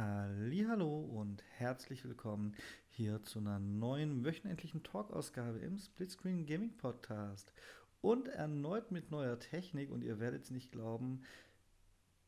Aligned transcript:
Hallo 0.00 1.00
und 1.00 1.42
herzlich 1.56 2.04
willkommen 2.04 2.54
hier 2.88 3.20
zu 3.24 3.40
einer 3.40 3.58
neuen 3.58 4.24
wöchentlichen 4.24 4.84
Talk-Ausgabe 4.84 5.58
im 5.58 5.76
Splitscreen 5.76 6.46
Gaming 6.46 6.76
Podcast. 6.76 7.52
Und 8.00 8.28
erneut 8.28 8.92
mit 8.92 9.10
neuer 9.10 9.40
Technik 9.40 9.90
und 9.90 10.04
ihr 10.04 10.20
werdet 10.20 10.44
es 10.44 10.52
nicht 10.52 10.70
glauben, 10.70 11.22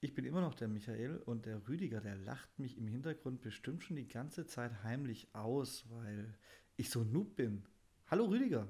ich 0.00 0.14
bin 0.14 0.24
immer 0.24 0.40
noch 0.40 0.56
der 0.56 0.66
Michael 0.66 1.18
und 1.18 1.46
der 1.46 1.68
Rüdiger, 1.68 2.00
der 2.00 2.16
lacht 2.16 2.58
mich 2.58 2.76
im 2.76 2.88
Hintergrund 2.88 3.40
bestimmt 3.40 3.84
schon 3.84 3.94
die 3.94 4.08
ganze 4.08 4.46
Zeit 4.46 4.82
heimlich 4.82 5.32
aus, 5.32 5.84
weil 5.90 6.34
ich 6.76 6.90
so 6.90 7.04
noob 7.04 7.36
bin. 7.36 7.62
Hallo 8.08 8.24
Rüdiger. 8.24 8.66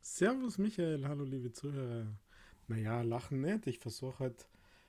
Servus 0.00 0.58
Michael, 0.58 1.06
hallo 1.06 1.22
liebe 1.22 1.52
Zuhörer. 1.52 2.18
Naja, 2.66 3.02
lachen 3.02 3.42
nicht. 3.42 3.68
Ich 3.68 3.78
versuche 3.78 4.18
halt 4.18 4.48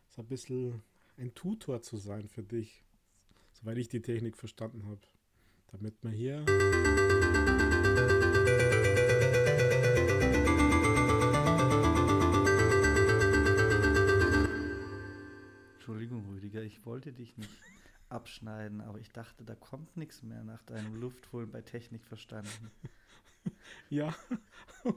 so 0.09 0.23
ein 0.23 0.28
bisschen 0.28 0.82
ein 1.18 1.36
Tutor 1.36 1.84
zu 1.84 1.98
sein 1.98 2.28
für 2.28 2.41
dich, 2.41 2.84
soweit 3.62 3.78
ich 3.78 3.89
die 3.89 4.02
Technik 4.02 4.38
verstanden 4.38 4.85
habe. 4.88 5.02
Damit 5.67 6.04
man 6.04 6.13
hier. 6.13 6.44
Entschuldigung, 15.76 16.26
Rüdiger, 16.30 16.63
ich 16.63 16.85
wollte 16.85 17.13
dich 17.13 17.38
nicht 17.38 17.49
abschneiden, 18.09 18.82
aber 18.82 18.99
ich 18.99 19.12
dachte, 19.12 19.45
da 19.45 19.55
kommt 19.55 19.96
nichts 19.96 20.23
mehr 20.23 20.43
nach 20.43 20.62
deinem 20.63 20.96
Luftholen 20.96 21.52
bei 21.52 21.62
Technik 21.62 22.05
verstanden. 22.05 22.71
Ja. 23.90 24.16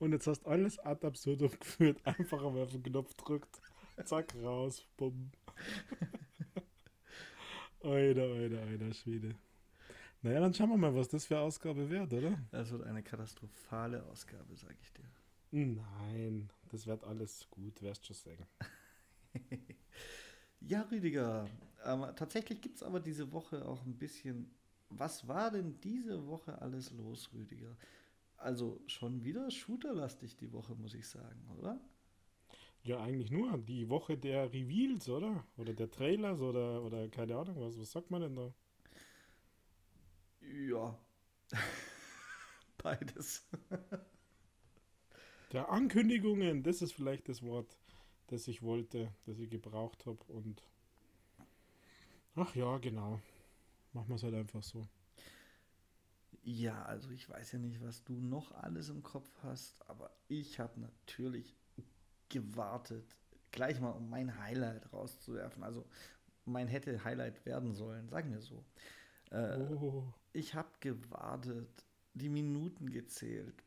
Und 0.00 0.12
jetzt 0.12 0.26
hast 0.26 0.46
alles 0.46 0.80
ad 0.80 1.06
absurdum 1.06 1.52
geführt. 1.60 2.00
Einfach 2.04 2.42
auf 2.42 2.72
den 2.72 2.82
Knopf 2.82 3.14
drückt. 3.14 3.60
Zack, 4.04 4.34
raus. 4.42 4.84
Bumm. 4.96 5.30
Alter, 7.84 8.22
alter, 8.22 8.62
alter 8.62 8.94
Schwede. 8.94 9.34
Naja, 10.22 10.40
dann 10.40 10.54
schauen 10.54 10.70
wir 10.70 10.78
mal, 10.78 10.94
was 10.94 11.06
das 11.08 11.26
für 11.26 11.38
Ausgabe 11.38 11.90
wird, 11.90 12.10
oder? 12.14 12.38
Das 12.50 12.70
wird 12.70 12.82
eine 12.84 13.02
katastrophale 13.02 14.02
Ausgabe, 14.04 14.56
sage 14.56 14.76
ich 14.80 14.90
dir. 14.94 15.04
Nein, 15.50 16.48
das 16.70 16.86
wird 16.86 17.04
alles 17.04 17.46
gut, 17.50 17.82
wirst 17.82 18.06
schon 18.06 18.16
sagen. 18.16 18.46
ja, 20.60 20.80
Rüdiger, 20.90 21.46
ähm, 21.84 22.06
tatsächlich 22.16 22.62
gibt 22.62 22.76
es 22.76 22.82
aber 22.82 23.00
diese 23.00 23.30
Woche 23.32 23.68
auch 23.68 23.84
ein 23.84 23.98
bisschen. 23.98 24.50
Was 24.88 25.28
war 25.28 25.50
denn 25.50 25.78
diese 25.80 26.26
Woche 26.26 26.60
alles 26.62 26.90
los, 26.90 27.28
Rüdiger? 27.34 27.76
Also 28.38 28.80
schon 28.86 29.22
wieder 29.24 29.50
shooterlastig 29.50 30.36
die 30.36 30.50
Woche, 30.54 30.74
muss 30.74 30.94
ich 30.94 31.06
sagen, 31.06 31.46
oder? 31.58 31.78
Ja, 32.84 33.00
eigentlich 33.02 33.30
nur 33.30 33.58
die 33.58 33.88
Woche 33.88 34.16
der 34.16 34.52
Reveals, 34.52 35.08
oder? 35.08 35.44
Oder 35.56 35.72
der 35.74 35.90
Trailers 35.90 36.40
oder, 36.40 36.82
oder 36.82 37.08
keine 37.08 37.36
Ahnung, 37.36 37.56
was, 37.58 37.78
was 37.78 37.90
sagt 37.90 38.10
man 38.10 38.22
denn 38.22 38.36
da? 38.36 38.52
Ja, 40.40 40.96
beides. 42.78 43.46
der 45.52 45.70
Ankündigungen, 45.70 46.62
das 46.62 46.82
ist 46.82 46.92
vielleicht 46.92 47.28
das 47.28 47.42
Wort, 47.42 47.78
das 48.28 48.48
ich 48.48 48.62
wollte, 48.62 49.12
das 49.26 49.38
ich 49.38 49.50
gebraucht 49.50 50.04
habe. 50.06 50.22
Und 50.28 50.62
ach 52.34 52.54
ja, 52.54 52.78
genau. 52.78 53.20
Machen 53.92 54.08
wir 54.08 54.16
es 54.16 54.22
halt 54.24 54.34
einfach 54.34 54.62
so. 54.62 54.86
Ja, 56.42 56.84
also 56.84 57.10
ich 57.10 57.28
weiß 57.28 57.52
ja 57.52 57.58
nicht, 57.58 57.82
was 57.82 58.04
du 58.04 58.20
noch 58.20 58.52
alles 58.52 58.88
im 58.90 59.02
Kopf 59.02 59.30
hast, 59.42 59.88
aber 59.88 60.10
ich 60.28 60.60
habe 60.60 60.78
natürlich 60.80 61.56
gewartet, 62.34 63.16
gleich 63.52 63.80
mal 63.80 63.92
um 63.92 64.10
mein 64.10 64.38
Highlight 64.38 64.92
rauszuwerfen. 64.92 65.62
Also 65.62 65.86
mein 66.44 66.68
hätte 66.68 67.04
Highlight 67.04 67.46
werden 67.46 67.74
sollen, 67.74 68.08
sagen 68.08 68.32
wir 68.32 68.40
so. 68.40 68.64
Äh, 69.30 69.58
oh. 69.60 70.04
Ich 70.32 70.54
habe 70.54 70.68
gewartet, 70.80 71.86
die 72.14 72.28
Minuten 72.28 72.90
gezählt 72.90 73.64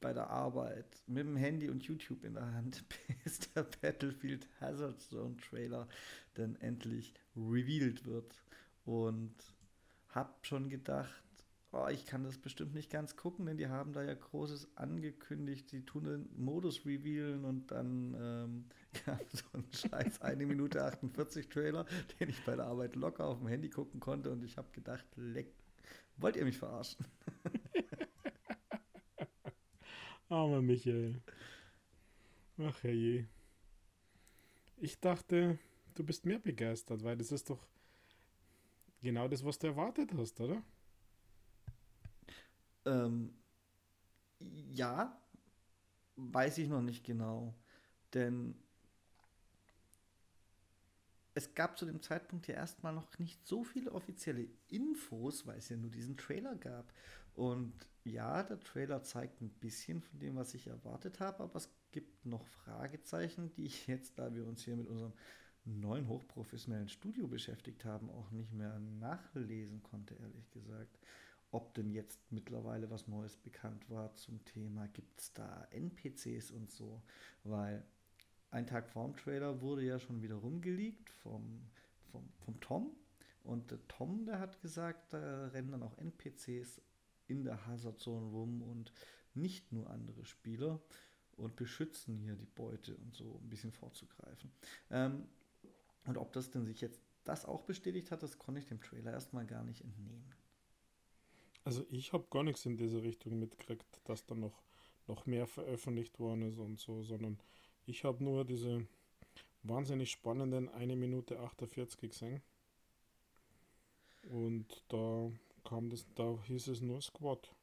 bei 0.00 0.12
der 0.12 0.30
Arbeit 0.30 1.02
mit 1.06 1.24
dem 1.24 1.36
Handy 1.36 1.68
und 1.68 1.84
YouTube 1.84 2.24
in 2.24 2.34
der 2.34 2.50
Hand, 2.54 2.84
bis 3.24 3.38
der 3.38 3.64
Battlefield 3.64 4.48
Hazard 4.60 5.00
Zone 5.02 5.36
Trailer 5.36 5.86
dann 6.34 6.56
endlich 6.56 7.12
revealed 7.36 8.04
wird. 8.06 8.34
Und 8.84 9.34
habe 10.08 10.32
schon 10.42 10.68
gedacht, 10.70 11.21
oh, 11.72 11.88
ich 11.88 12.06
kann 12.06 12.22
das 12.22 12.38
bestimmt 12.38 12.74
nicht 12.74 12.90
ganz 12.90 13.16
gucken, 13.16 13.46
denn 13.46 13.56
die 13.56 13.68
haben 13.68 13.92
da 13.92 14.02
ja 14.02 14.14
Großes 14.14 14.76
angekündigt. 14.76 15.72
Die 15.72 15.84
tun 15.84 16.04
den 16.04 16.28
Modus 16.36 16.84
revealen 16.84 17.44
und 17.44 17.70
dann 17.70 18.14
ähm, 18.18 18.64
so 19.32 19.44
einen 19.54 19.72
scheiß 19.72 20.20
1 20.20 20.46
Minute 20.46 20.84
48 20.84 21.48
Trailer, 21.48 21.86
den 22.20 22.28
ich 22.28 22.44
bei 22.44 22.56
der 22.56 22.66
Arbeit 22.66 22.94
locker 22.94 23.26
auf 23.26 23.38
dem 23.38 23.48
Handy 23.48 23.70
gucken 23.70 24.00
konnte 24.00 24.30
und 24.30 24.44
ich 24.44 24.58
habe 24.58 24.68
gedacht, 24.72 25.06
leck, 25.16 25.52
wollt 26.18 26.36
ihr 26.36 26.44
mich 26.44 26.58
verarschen? 26.58 27.06
Armer 30.28 30.62
Michael. 30.62 31.20
Ach 32.58 32.82
herrje. 32.82 33.26
Ich 34.76 35.00
dachte, 35.00 35.58
du 35.94 36.04
bist 36.04 36.26
mehr 36.26 36.38
begeistert, 36.38 37.02
weil 37.02 37.16
das 37.16 37.32
ist 37.32 37.48
doch 37.48 37.66
genau 39.00 39.28
das, 39.28 39.44
was 39.44 39.58
du 39.58 39.68
erwartet 39.68 40.12
hast, 40.14 40.40
oder? 40.40 40.62
Ähm, 42.84 43.34
ja, 44.38 45.16
weiß 46.16 46.58
ich 46.58 46.68
noch 46.68 46.82
nicht 46.82 47.04
genau. 47.04 47.54
Denn 48.14 48.54
es 51.34 51.54
gab 51.54 51.78
zu 51.78 51.86
dem 51.86 52.02
Zeitpunkt 52.02 52.46
ja 52.46 52.54
erstmal 52.54 52.92
noch 52.92 53.18
nicht 53.18 53.46
so 53.46 53.64
viele 53.64 53.92
offizielle 53.92 54.48
Infos, 54.68 55.46
weil 55.46 55.58
es 55.58 55.68
ja 55.68 55.76
nur 55.76 55.90
diesen 55.90 56.16
Trailer 56.16 56.56
gab. 56.56 56.92
Und 57.34 57.72
ja, 58.04 58.42
der 58.42 58.60
Trailer 58.60 59.02
zeigt 59.02 59.40
ein 59.40 59.48
bisschen 59.48 60.02
von 60.02 60.18
dem, 60.18 60.36
was 60.36 60.54
ich 60.54 60.66
erwartet 60.66 61.20
habe, 61.20 61.44
aber 61.44 61.56
es 61.56 61.70
gibt 61.92 62.26
noch 62.26 62.46
Fragezeichen, 62.46 63.50
die 63.52 63.64
ich 63.64 63.86
jetzt, 63.86 64.18
da 64.18 64.34
wir 64.34 64.46
uns 64.46 64.64
hier 64.64 64.76
mit 64.76 64.88
unserem 64.88 65.12
neuen 65.64 66.08
hochprofessionellen 66.08 66.88
Studio 66.88 67.28
beschäftigt 67.28 67.84
haben, 67.84 68.10
auch 68.10 68.30
nicht 68.30 68.52
mehr 68.52 68.78
nachlesen 68.78 69.82
konnte, 69.82 70.14
ehrlich 70.16 70.50
gesagt 70.50 70.98
ob 71.52 71.74
denn 71.74 71.90
jetzt 71.90 72.20
mittlerweile 72.32 72.90
was 72.90 73.06
Neues 73.06 73.36
bekannt 73.36 73.88
war 73.88 74.14
zum 74.16 74.44
Thema, 74.44 74.88
gibt 74.88 75.20
es 75.20 75.32
da 75.32 75.66
NPCs 75.70 76.50
und 76.50 76.72
so, 76.72 77.02
weil 77.44 77.84
ein 78.50 78.66
Tag 78.66 78.88
vorm 78.88 79.16
Trailer 79.16 79.60
wurde 79.60 79.82
ja 79.82 79.98
schon 79.98 80.22
wieder 80.22 80.36
rumgeleakt 80.36 81.10
vom, 81.10 81.60
vom, 82.10 82.28
vom 82.38 82.60
Tom 82.60 82.96
und 83.44 83.70
der 83.70 83.86
Tom, 83.88 84.24
der 84.24 84.38
hat 84.38 84.60
gesagt, 84.60 85.12
da 85.12 85.48
rennen 85.48 85.72
dann 85.72 85.82
auch 85.82 85.96
NPCs 85.98 86.80
in 87.26 87.44
der 87.44 87.66
Hazard 87.66 87.98
Zone 87.98 88.26
rum 88.26 88.62
und 88.62 88.92
nicht 89.34 89.72
nur 89.72 89.90
andere 89.90 90.24
Spieler 90.24 90.80
und 91.36 91.56
beschützen 91.56 92.16
hier 92.16 92.34
die 92.34 92.46
Beute 92.46 92.96
und 92.96 93.14
so 93.14 93.40
ein 93.42 93.48
bisschen 93.48 93.72
vorzugreifen. 93.72 94.50
Ähm, 94.90 95.26
und 96.04 96.16
ob 96.16 96.32
das 96.32 96.50
denn 96.50 96.64
sich 96.64 96.80
jetzt 96.80 97.00
das 97.24 97.44
auch 97.44 97.62
bestätigt 97.62 98.10
hat, 98.10 98.22
das 98.22 98.38
konnte 98.38 98.60
ich 98.60 98.66
dem 98.66 98.80
Trailer 98.80 99.12
erstmal 99.12 99.46
gar 99.46 99.64
nicht 99.64 99.82
entnehmen. 99.82 100.24
Also 101.64 101.84
ich 101.90 102.12
habe 102.12 102.26
gar 102.30 102.42
nichts 102.42 102.66
in 102.66 102.76
diese 102.76 103.02
Richtung 103.02 103.38
mitgekriegt, 103.38 104.00
dass 104.04 104.26
da 104.26 104.34
noch, 104.34 104.62
noch 105.06 105.26
mehr 105.26 105.46
veröffentlicht 105.46 106.18
worden 106.18 106.42
ist 106.42 106.58
und 106.58 106.80
so, 106.80 107.02
sondern 107.02 107.38
ich 107.86 108.04
habe 108.04 108.22
nur 108.22 108.44
diese 108.44 108.86
wahnsinnig 109.62 110.10
spannenden 110.10 110.68
1 110.68 110.94
Minute 110.96 111.38
48 111.38 112.00
gesehen. 112.00 112.42
Und 114.30 114.84
da 114.88 115.30
kam 115.64 115.90
das, 115.90 116.06
da 116.14 116.38
hieß 116.46 116.68
es 116.68 116.80
nur 116.80 117.00
Squad. 117.00 117.54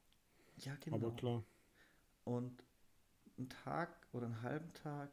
Ja, 0.57 0.75
genau. 0.75 0.97
Aber 0.97 1.15
klar. 1.15 1.43
Und 2.25 2.63
einen 3.37 3.49
Tag 3.49 4.07
oder 4.11 4.25
einen 4.27 4.41
halben 4.41 4.73
Tag 4.73 5.11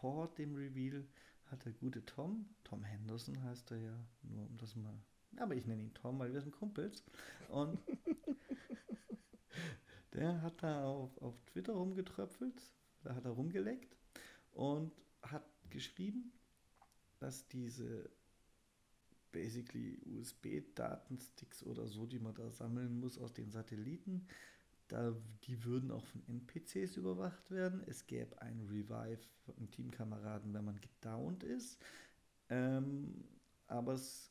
vor 0.00 0.28
dem 0.34 0.54
Reveal 0.54 1.06
hat 1.46 1.64
der 1.64 1.72
gute 1.72 2.04
Tom, 2.04 2.46
Tom 2.64 2.84
Henderson 2.84 3.42
heißt 3.42 3.70
er 3.70 3.78
ja, 3.78 4.06
nur 4.22 4.46
um 4.46 4.56
das 4.58 4.74
mal 4.76 4.98
aber 5.40 5.54
ich 5.54 5.66
nenne 5.66 5.82
ihn 5.82 5.94
Tom, 5.94 6.18
weil 6.18 6.32
wir 6.32 6.40
sind 6.40 6.52
Kumpels. 6.52 7.04
Und 7.48 7.78
der 10.12 10.42
hat 10.42 10.62
da 10.62 10.84
auf, 10.84 11.16
auf 11.18 11.34
Twitter 11.46 11.74
rumgetröpfelt, 11.74 12.62
da 13.02 13.14
hat 13.14 13.24
er 13.24 13.32
rumgeleckt 13.32 13.96
und 14.52 14.92
hat 15.22 15.44
geschrieben, 15.70 16.32
dass 17.18 17.46
diese 17.48 18.10
basically 19.32 20.00
USB-Datensticks 20.06 21.62
oder 21.62 21.86
so, 21.86 22.06
die 22.06 22.18
man 22.18 22.34
da 22.34 22.50
sammeln 22.50 22.98
muss 22.98 23.18
aus 23.18 23.32
den 23.32 23.50
Satelliten, 23.50 24.26
da, 24.88 25.14
die 25.44 25.64
würden 25.64 25.90
auch 25.90 26.06
von 26.06 26.22
NPCs 26.28 26.96
überwacht 26.96 27.50
werden. 27.50 27.82
Es 27.86 28.06
gäbe 28.06 28.40
ein 28.40 28.60
Revive 28.70 29.20
von 29.44 29.68
Teamkameraden, 29.70 30.54
wenn 30.54 30.64
man 30.64 30.80
gedowned 30.80 31.42
ist. 31.42 31.82
Ähm, 32.48 33.24
aber 33.66 33.94
es 33.94 34.30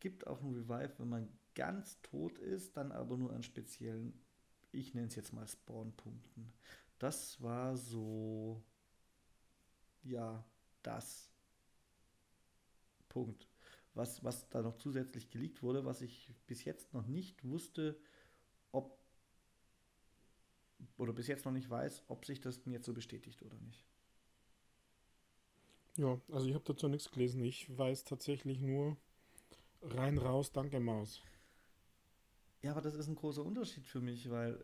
gibt 0.00 0.26
auch 0.26 0.40
ein 0.42 0.52
Revive, 0.54 0.92
wenn 0.98 1.08
man 1.08 1.28
ganz 1.54 2.00
tot 2.02 2.38
ist, 2.38 2.76
dann 2.76 2.92
aber 2.92 3.16
nur 3.16 3.32
an 3.32 3.42
speziellen, 3.42 4.14
ich 4.72 4.94
nenne 4.94 5.08
es 5.08 5.14
jetzt 5.16 5.32
mal 5.32 5.46
Spawnpunkten. 5.46 6.52
Das 6.98 7.42
war 7.42 7.76
so, 7.76 8.62
ja, 10.02 10.44
das. 10.82 11.30
Punkt. 13.08 13.48
was, 13.94 14.22
was 14.24 14.48
da 14.50 14.62
noch 14.62 14.76
zusätzlich 14.76 15.30
geleakt 15.30 15.62
wurde, 15.62 15.84
was 15.84 16.00
ich 16.02 16.32
bis 16.46 16.64
jetzt 16.64 16.94
noch 16.94 17.06
nicht 17.06 17.44
wusste, 17.44 17.98
ob 18.72 18.98
oder 20.96 21.12
bis 21.12 21.26
jetzt 21.26 21.44
noch 21.44 21.52
nicht 21.52 21.68
weiß, 21.68 22.04
ob 22.08 22.24
sich 22.24 22.40
das 22.40 22.62
denn 22.62 22.72
jetzt 22.72 22.86
so 22.86 22.94
bestätigt 22.94 23.42
oder 23.42 23.58
nicht. 23.58 23.84
Ja, 25.96 26.20
also 26.30 26.46
ich 26.46 26.54
habe 26.54 26.64
dazu 26.64 26.88
nichts 26.88 27.10
gelesen. 27.10 27.44
Ich 27.44 27.76
weiß 27.76 28.04
tatsächlich 28.04 28.60
nur 28.60 28.96
rein 29.82 30.18
raus, 30.18 30.52
danke 30.52 30.80
Maus. 30.80 31.22
Ja, 32.62 32.72
aber 32.72 32.82
das 32.82 32.94
ist 32.94 33.08
ein 33.08 33.14
großer 33.14 33.44
Unterschied 33.44 33.86
für 33.86 34.00
mich, 34.00 34.30
weil 34.30 34.58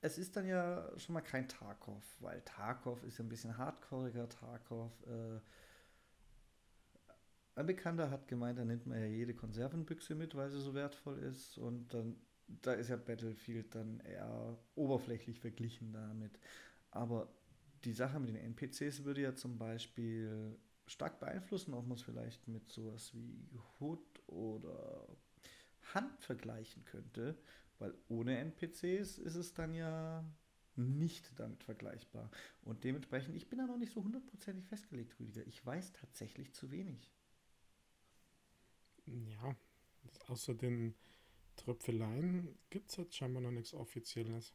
es 0.00 0.18
ist 0.18 0.36
dann 0.36 0.46
ja 0.46 0.90
schon 0.96 1.14
mal 1.14 1.20
kein 1.20 1.48
Tarkov, 1.48 2.02
weil 2.20 2.40
Tarkov 2.42 3.02
ist 3.04 3.18
ja 3.18 3.24
ein 3.24 3.28
bisschen 3.28 3.56
hardcoreiger. 3.56 4.28
Tarkov, 4.28 4.92
äh, 5.06 5.40
ein 7.56 7.66
Bekannter 7.66 8.10
hat 8.10 8.28
gemeint, 8.28 8.58
da 8.58 8.64
nimmt 8.64 8.86
man 8.86 8.98
ja 8.98 9.06
jede 9.06 9.34
Konservenbüchse 9.34 10.14
mit, 10.14 10.34
weil 10.36 10.50
sie 10.50 10.60
so 10.60 10.74
wertvoll 10.74 11.18
ist. 11.18 11.58
Und 11.58 11.92
dann, 11.92 12.16
da 12.46 12.72
ist 12.72 12.88
ja 12.88 12.96
Battlefield 12.96 13.74
dann 13.74 14.00
eher 14.00 14.56
oberflächlich 14.76 15.40
verglichen 15.40 15.92
damit. 15.92 16.38
Aber 16.90 17.28
die 17.84 17.92
Sache 17.92 18.20
mit 18.20 18.30
den 18.30 18.36
NPCs 18.36 19.04
würde 19.04 19.22
ja 19.22 19.34
zum 19.34 19.58
Beispiel 19.58 20.56
stark 20.88 21.20
beeinflussen, 21.20 21.74
ob 21.74 21.86
man 21.86 21.96
es 21.96 22.02
vielleicht 22.02 22.48
mit 22.48 22.68
sowas 22.72 23.14
wie 23.14 23.48
Hood 23.78 24.22
oder 24.26 25.06
Hand 25.94 26.20
vergleichen 26.22 26.84
könnte. 26.84 27.38
Weil 27.78 27.94
ohne 28.08 28.38
NPCs 28.38 29.18
ist 29.18 29.36
es 29.36 29.54
dann 29.54 29.74
ja 29.74 30.24
nicht 30.76 31.38
damit 31.38 31.62
vergleichbar. 31.62 32.30
Und 32.62 32.84
dementsprechend, 32.84 33.36
ich 33.36 33.48
bin 33.48 33.58
da 33.58 33.66
noch 33.66 33.78
nicht 33.78 33.92
so 33.92 34.02
hundertprozentig 34.02 34.66
festgelegt, 34.66 35.18
Rüdiger. 35.18 35.46
Ich 35.46 35.64
weiß 35.64 35.92
tatsächlich 35.92 36.52
zu 36.54 36.70
wenig. 36.70 37.12
Ja, 39.06 39.56
außer 40.28 40.54
den 40.54 40.94
Tröpfeleien 41.56 42.56
gibt 42.70 42.90
es 42.90 42.96
jetzt 42.96 43.16
scheinbar 43.16 43.42
noch 43.42 43.50
nichts 43.50 43.74
Offizielles. 43.74 44.52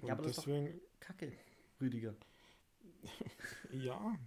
Und 0.00 0.08
ja, 0.08 0.14
aber 0.14 0.24
das 0.24 0.36
deswegen, 0.36 0.66
ist 0.66 0.76
doch 0.76 1.00
Kacke, 1.00 1.32
Rüdiger. 1.80 2.14
ja, 3.72 4.18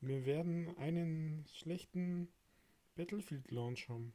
wir 0.00 0.24
werden 0.26 0.76
einen 0.78 1.44
schlechten 1.52 2.28
Battlefield-Launch 2.96 3.88
haben. 3.88 4.14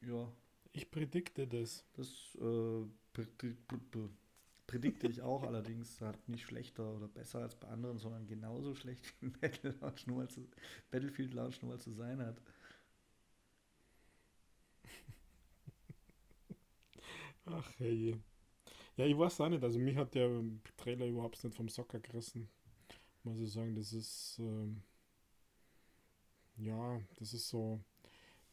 Ja, 0.00 0.32
ich 0.72 0.90
predikte 0.90 1.46
das. 1.46 1.84
Das 1.94 2.36
äh, 2.40 2.84
predikte 4.66 5.06
ich 5.08 5.22
auch, 5.22 5.42
allerdings 5.44 6.00
halt 6.00 6.28
nicht 6.28 6.44
schlechter 6.46 6.94
oder 6.94 7.08
besser 7.08 7.40
als 7.40 7.56
bei 7.56 7.68
anderen, 7.68 7.98
sondern 7.98 8.26
genauso 8.26 8.74
schlecht 8.74 9.14
wie 9.20 9.28
Battle 9.30 9.74
Launch 9.80 10.06
nur 10.06 10.28
zu, 10.28 10.48
Battlefield 10.90 11.34
Launch 11.34 11.60
nur 11.62 11.72
mal 11.72 11.80
zu 11.80 11.92
sein 11.92 12.20
hat. 12.20 12.40
Ach 17.46 17.68
hey. 17.78 18.16
Ja, 18.96 19.06
ich 19.06 19.18
weiß 19.18 19.40
auch 19.42 19.48
nicht. 19.50 19.64
Also 19.64 19.78
mich 19.80 19.96
hat 19.96 20.14
der 20.14 20.30
Trailer 20.78 21.06
überhaupt 21.06 21.42
nicht 21.44 21.56
vom 21.56 21.68
Socker 21.68 22.00
gerissen. 22.00 22.48
Muss 23.28 23.40
ich 23.40 23.52
sagen, 23.52 23.74
das 23.74 23.92
ist 23.92 24.38
ähm, 24.38 24.82
ja, 26.56 27.00
das 27.18 27.34
ist 27.34 27.48
so 27.48 27.80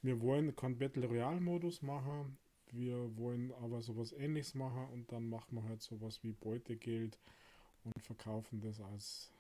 wir 0.06 0.22
wollen 0.22 0.56
keinen 0.56 0.78
Battle 0.78 1.08
Royale 1.08 1.42
Modus 1.42 1.82
machen, 1.82 2.38
wir 2.72 3.18
wollen 3.18 3.52
aber 3.54 3.82
sowas 3.82 4.14
ähnliches 4.14 4.54
machen 4.54 4.88
und 4.94 5.12
dann 5.12 5.28
machen 5.28 5.56
wir 5.56 5.64
halt 5.64 5.82
sowas 5.82 6.22
wie 6.22 6.32
Beutegeld 6.32 7.18
und 7.84 8.00
verkaufen 8.04 8.62
das 8.62 8.80
als 8.82 9.32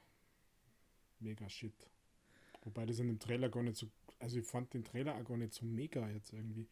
mega 1.19 1.47
Shit. 1.49 1.75
Wobei 2.63 2.87
das 2.87 2.97
in 2.97 3.07
dem 3.07 3.19
Trailer 3.19 3.49
gar 3.49 3.61
nicht 3.61 3.77
so, 3.77 3.87
also 4.17 4.39
ich 4.39 4.45
fand 4.45 4.73
den 4.73 4.83
Trailer 4.83 5.15
auch 5.15 5.23
gar 5.23 5.37
nicht 5.37 5.53
so 5.53 5.65
mega 5.65 6.09
jetzt 6.09 6.33
irgendwie. 6.33 6.67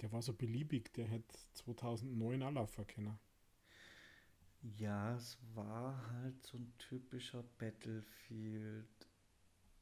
Der 0.00 0.10
war 0.10 0.22
so 0.22 0.32
beliebig, 0.32 0.92
der 0.94 1.06
hätte 1.06 1.36
2009 1.52 2.42
anlaufen 2.42 2.86
können. 2.86 3.18
Ja, 4.64 5.14
es 5.14 5.36
war 5.54 6.10
halt 6.10 6.42
so 6.42 6.56
ein 6.56 6.72
typischer 6.78 7.42
Battlefield 7.58 9.08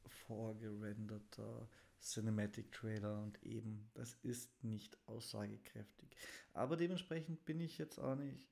vorgerenderter 0.05 1.69
Cinematic 2.01 2.69
Trailer 2.73 3.23
und 3.23 3.41
eben, 3.43 3.89
das 3.93 4.15
ist 4.23 4.61
nicht 4.61 4.97
aussagekräftig. 5.07 6.09
Aber 6.51 6.75
dementsprechend 6.75 7.45
bin 7.45 7.61
ich 7.61 7.77
jetzt 7.77 7.97
auch 7.97 8.15
nicht. 8.15 8.49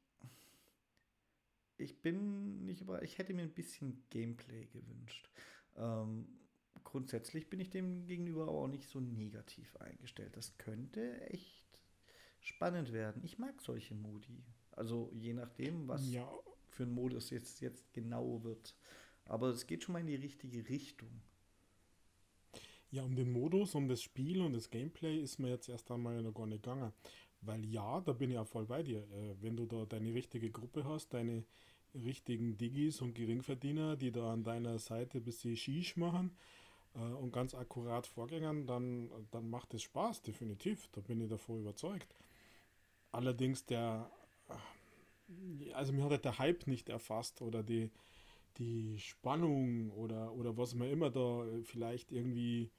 Ich 1.78 2.02
bin 2.02 2.66
nicht 2.66 2.82
über. 2.82 3.02
Ich 3.04 3.18
hätte 3.18 3.34
mir 3.34 3.42
ein 3.42 3.54
bisschen 3.54 4.02
Gameplay 4.10 4.68
gewünscht. 4.68 5.30
Ähm, 5.76 6.28
grundsätzlich 6.86 7.50
bin 7.50 7.60
ich 7.60 7.72
dem 7.72 8.06
gegenüber 8.06 8.48
auch 8.48 8.68
nicht 8.68 8.88
so 8.88 9.02
negativ 9.02 9.76
eingestellt. 9.78 10.38
Das 10.38 10.58
könnte 10.58 11.20
echt 11.30 11.68
spannend 12.40 12.94
werden. 12.94 13.22
Ich 13.26 13.38
mag 13.38 13.62
solche 13.62 13.96
Modi. 13.96 14.46
Also 14.72 15.12
je 15.14 15.34
nachdem, 15.34 15.88
was 15.88 16.12
ja. 16.12 16.28
für 16.70 16.84
ein 16.84 16.94
Modus 16.94 17.30
jetzt, 17.30 17.62
jetzt 17.62 17.94
genau 17.94 18.44
wird. 18.44 18.76
Aber 19.26 19.50
es 19.50 19.68
geht 19.68 19.84
schon 19.84 19.94
mal 19.94 20.00
in 20.00 20.08
die 20.08 20.16
richtige 20.16 20.68
Richtung. 20.70 21.10
Ja, 22.90 23.04
um 23.04 23.16
den 23.16 23.32
Modus, 23.32 23.76
um 23.76 23.88
das 23.88 24.02
Spiel 24.02 24.42
und 24.42 24.54
das 24.54 24.70
Gameplay 24.70 25.18
ist 25.18 25.40
mir 25.40 25.50
jetzt 25.50 25.70
erst 25.70 25.90
einmal 25.92 26.22
noch 26.22 26.34
gar 26.34 26.46
nicht 26.46 26.64
gegangen. 26.64 26.92
Weil 27.42 27.66
ja, 27.66 28.02
da 28.02 28.14
bin 28.14 28.30
ich 28.30 28.36
ja 28.36 28.44
voll 28.44 28.66
bei 28.66 28.84
dir. 28.84 29.00
Äh, 29.00 29.36
wenn 29.42 29.56
du 29.56 29.66
da 29.66 29.86
deine 29.86 30.14
richtige 30.14 30.52
Gruppe 30.52 30.84
hast, 30.84 31.14
deine 31.14 31.44
richtigen 31.96 32.58
Digis 32.58 33.02
und 33.02 33.14
Geringverdiener, 33.14 33.96
die 33.96 34.12
da 34.12 34.32
an 34.32 34.44
deiner 34.44 34.78
Seite 34.80 35.18
ein 35.18 35.24
bisschen 35.24 35.56
Shish 35.56 35.98
machen 35.98 36.36
äh, 36.96 37.00
und 37.00 37.32
ganz 37.32 37.56
akkurat 37.56 38.08
vorgängern, 38.08 38.68
dann, 38.68 39.10
dann 39.32 39.50
macht 39.50 39.74
es 39.74 39.84
Spaß, 39.84 40.22
definitiv. 40.22 40.88
Da 40.92 41.02
bin 41.02 41.22
ich 41.22 41.30
davor 41.30 41.58
überzeugt. 41.60 42.14
Allerdings 43.12 43.66
der, 43.66 44.10
also 45.74 45.94
mir 45.94 46.04
hat 46.04 46.12
halt 46.12 46.26
der 46.26 46.40
Hype 46.40 46.68
nicht 46.68 46.90
erfasst 46.90 47.42
oder 47.42 47.64
die, 47.64 47.92
die 48.58 48.98
Spannung 49.00 49.92
oder, 49.92 50.34
oder 50.34 50.58
was 50.58 50.76
man 50.76 50.90
immer 50.90 51.10
da 51.10 51.46
vielleicht 51.64 52.12
irgendwie 52.12 52.70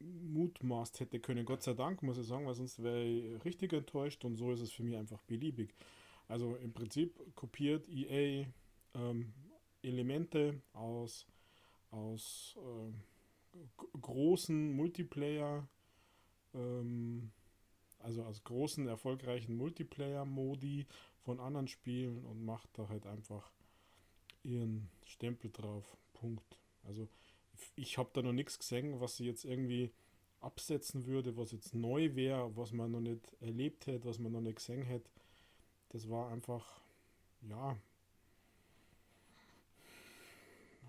mutmaßt 0.00 1.00
hätte 1.00 1.20
können. 1.20 1.44
Gott 1.44 1.62
sei 1.62 1.74
Dank, 1.74 2.02
muss 2.02 2.18
ich 2.18 2.26
sagen, 2.26 2.46
weil 2.46 2.54
sonst 2.54 2.82
wäre 2.82 3.04
ich 3.04 3.44
richtig 3.44 3.72
enttäuscht 3.72 4.24
und 4.24 4.36
so 4.36 4.52
ist 4.52 4.60
es 4.60 4.72
für 4.72 4.82
mich 4.82 4.96
einfach 4.96 5.22
beliebig. 5.22 5.74
Also 6.28 6.56
im 6.56 6.72
Prinzip 6.72 7.18
kopiert 7.34 7.88
EA 7.88 8.46
ähm, 8.94 9.32
Elemente 9.82 10.60
aus, 10.72 11.26
aus 11.90 12.56
äh, 12.58 13.58
großen 14.00 14.72
Multiplayer, 14.72 15.68
ähm, 16.54 17.30
also 17.98 18.22
aus 18.22 18.42
großen 18.44 18.86
erfolgreichen 18.88 19.56
Multiplayer-Modi 19.56 20.86
von 21.24 21.40
anderen 21.40 21.68
Spielen 21.68 22.24
und 22.24 22.44
macht 22.44 22.70
da 22.78 22.88
halt 22.88 23.06
einfach 23.06 23.52
ihren 24.42 24.88
Stempel 25.04 25.50
drauf. 25.50 25.96
Punkt. 26.14 26.58
Also 26.82 27.08
ich 27.76 27.98
habe 27.98 28.10
da 28.12 28.22
noch 28.22 28.32
nichts 28.32 28.58
gesehen, 28.58 29.00
was 29.00 29.16
sie 29.16 29.26
jetzt 29.26 29.44
irgendwie 29.44 29.92
absetzen 30.40 31.06
würde, 31.06 31.36
was 31.36 31.52
jetzt 31.52 31.74
neu 31.74 32.14
wäre, 32.14 32.56
was 32.56 32.72
man 32.72 32.90
noch 32.90 33.00
nicht 33.00 33.36
erlebt 33.40 33.86
hätte, 33.86 34.08
was 34.08 34.18
man 34.18 34.32
noch 34.32 34.40
nicht 34.40 34.56
gesehen 34.56 34.82
hätte. 34.82 35.10
Das 35.90 36.08
war 36.08 36.30
einfach, 36.30 36.80
ja, 37.42 37.76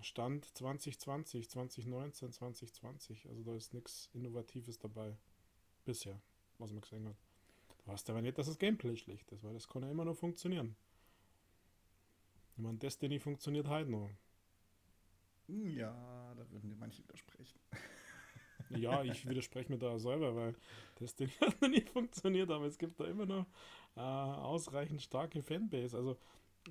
Stand 0.00 0.46
2020, 0.56 1.48
2019, 1.48 2.32
2020. 2.32 3.28
Also 3.28 3.42
da 3.42 3.54
ist 3.54 3.72
nichts 3.72 4.10
Innovatives 4.14 4.78
dabei. 4.78 5.16
Bisher, 5.84 6.20
was 6.58 6.72
man 6.72 6.80
gesehen 6.80 7.08
hat. 7.08 7.16
Du 7.84 7.92
hast 7.92 8.08
aber 8.10 8.22
nicht, 8.22 8.38
dass 8.38 8.46
das 8.46 8.58
Gameplay 8.58 8.96
schlecht 8.96 9.30
ist, 9.32 9.42
weil 9.42 9.54
das 9.54 9.68
kann 9.68 9.82
ja 9.82 9.90
immer 9.90 10.04
noch 10.04 10.16
funktionieren. 10.16 10.76
Ich 12.52 12.58
meine, 12.58 12.78
Destiny 12.78 13.18
funktioniert 13.18 13.66
halt 13.68 13.88
noch. 13.88 14.10
Ja, 15.48 16.34
da 16.36 16.50
würden 16.50 16.70
dir 16.70 16.76
manche 16.76 17.02
widersprechen. 17.02 17.58
Ja, 18.70 19.02
ich 19.02 19.26
widerspreche 19.28 19.70
mir 19.72 19.78
da 19.78 19.98
selber, 19.98 20.34
weil 20.36 20.54
das 20.96 21.14
Ding 21.16 21.30
hat 21.40 21.60
noch 21.60 21.68
nicht 21.68 21.90
funktioniert, 21.90 22.50
aber 22.50 22.66
es 22.66 22.78
gibt 22.78 23.00
da 23.00 23.04
immer 23.04 23.26
noch 23.26 23.46
äh, 23.96 24.00
ausreichend 24.00 25.02
starke 25.02 25.42
Fanbase. 25.42 25.96
Also 25.96 26.18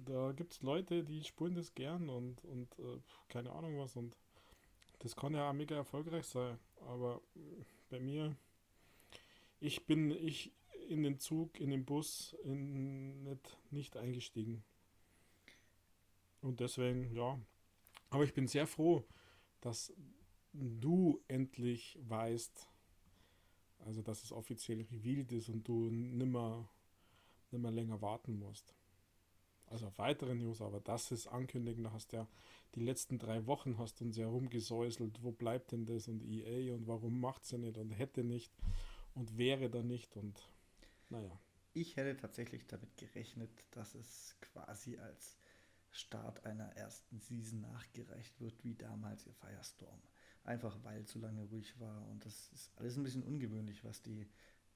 da 0.06 0.32
gibt 0.32 0.54
es 0.54 0.62
Leute, 0.62 1.04
die 1.04 1.24
spulen 1.24 1.56
das 1.56 1.74
gern 1.76 2.10
und, 2.10 2.44
und 2.46 2.80
äh, 2.80 3.00
keine 3.28 3.52
Ahnung 3.52 3.78
was 3.80 3.96
und 3.96 4.18
das 5.00 5.16
kann 5.16 5.34
ja 5.34 5.50
auch 5.50 5.54
mega 5.54 5.76
erfolgreich 5.76 6.26
sein. 6.26 6.58
Aber 6.88 7.22
bei 7.90 8.00
mir, 8.00 8.36
ich 9.60 9.86
bin 9.86 10.12
ich 10.12 10.52
in 10.92 11.04
den 11.04 11.20
Zug, 11.20 11.60
in 11.60 11.72
den 11.72 11.86
Bus 11.86 12.36
in, 12.44 13.24
nicht, 13.24 13.58
nicht 13.72 13.98
eingestiegen. 13.98 14.64
Und 16.42 16.60
deswegen, 16.60 17.14
ja, 17.16 17.40
aber 18.10 18.24
ich 18.24 18.34
bin 18.34 18.48
sehr 18.48 18.68
froh, 18.68 19.04
dass 19.62 19.94
du 20.54 21.22
endlich 21.28 21.98
weißt, 22.02 22.68
also 23.80 24.02
dass 24.02 24.24
es 24.24 24.32
offiziell 24.32 24.82
revealed 24.92 25.32
ist 25.32 25.50
und 25.50 25.68
du 25.68 25.90
nimmer, 25.90 26.70
nimmer 27.52 27.72
länger 27.72 28.02
warten 28.02 28.38
musst. 28.38 28.76
also 29.68 29.88
auf 29.88 29.98
weitere 29.98 30.36
News, 30.36 30.62
aber 30.62 30.82
das 30.82 31.12
ist 31.12 31.28
ankündigen, 31.28 31.86
da 31.86 31.92
hast 31.94 32.12
ja 32.12 32.28
die 32.76 32.82
letzten 32.82 33.18
drei 33.18 33.46
Wochen 33.48 33.78
hast 33.78 34.02
uns 34.02 34.18
ja 34.18 34.28
rumgesäuselt, 34.28 35.24
wo 35.24 35.32
bleibt 35.32 35.72
denn 35.72 35.86
das 35.86 36.08
und 36.08 36.22
EA 36.24 36.74
und 36.74 36.88
warum 36.88 37.20
macht 37.22 37.46
sie 37.46 37.58
nicht 37.58 37.78
und 37.78 37.92
hätte 37.92 38.24
nicht 38.24 38.52
und 39.16 39.38
wäre 39.38 39.70
da 39.70 39.82
nicht 39.82 40.18
und 40.18 40.42
naja. 41.12 41.40
Ich 41.74 41.96
hätte 41.96 42.18
tatsächlich 42.18 42.68
damit 42.68 42.98
gerechnet, 42.98 43.50
dass 43.72 43.96
es 43.96 44.36
quasi 44.42 44.98
als 44.98 45.38
Start 45.92 46.46
einer 46.46 46.76
ersten 46.76 47.20
Season 47.20 47.62
nachgereicht 47.62 48.40
wird, 48.40 48.64
wie 48.64 48.76
damals 48.76 49.26
ihr 49.26 49.34
Firestorm. 49.34 50.02
Einfach 50.44 50.78
weil 50.84 51.02
es 51.02 51.12
so 51.12 51.20
lange 51.20 51.44
ruhig 51.44 51.80
war 51.80 52.08
und 52.08 52.26
das 52.26 52.50
ist 52.54 52.72
alles 52.78 52.98
ein 52.98 53.04
bisschen 53.04 53.24
ungewöhnlich, 53.24 53.84
was 53.84 54.02
die 54.02 54.28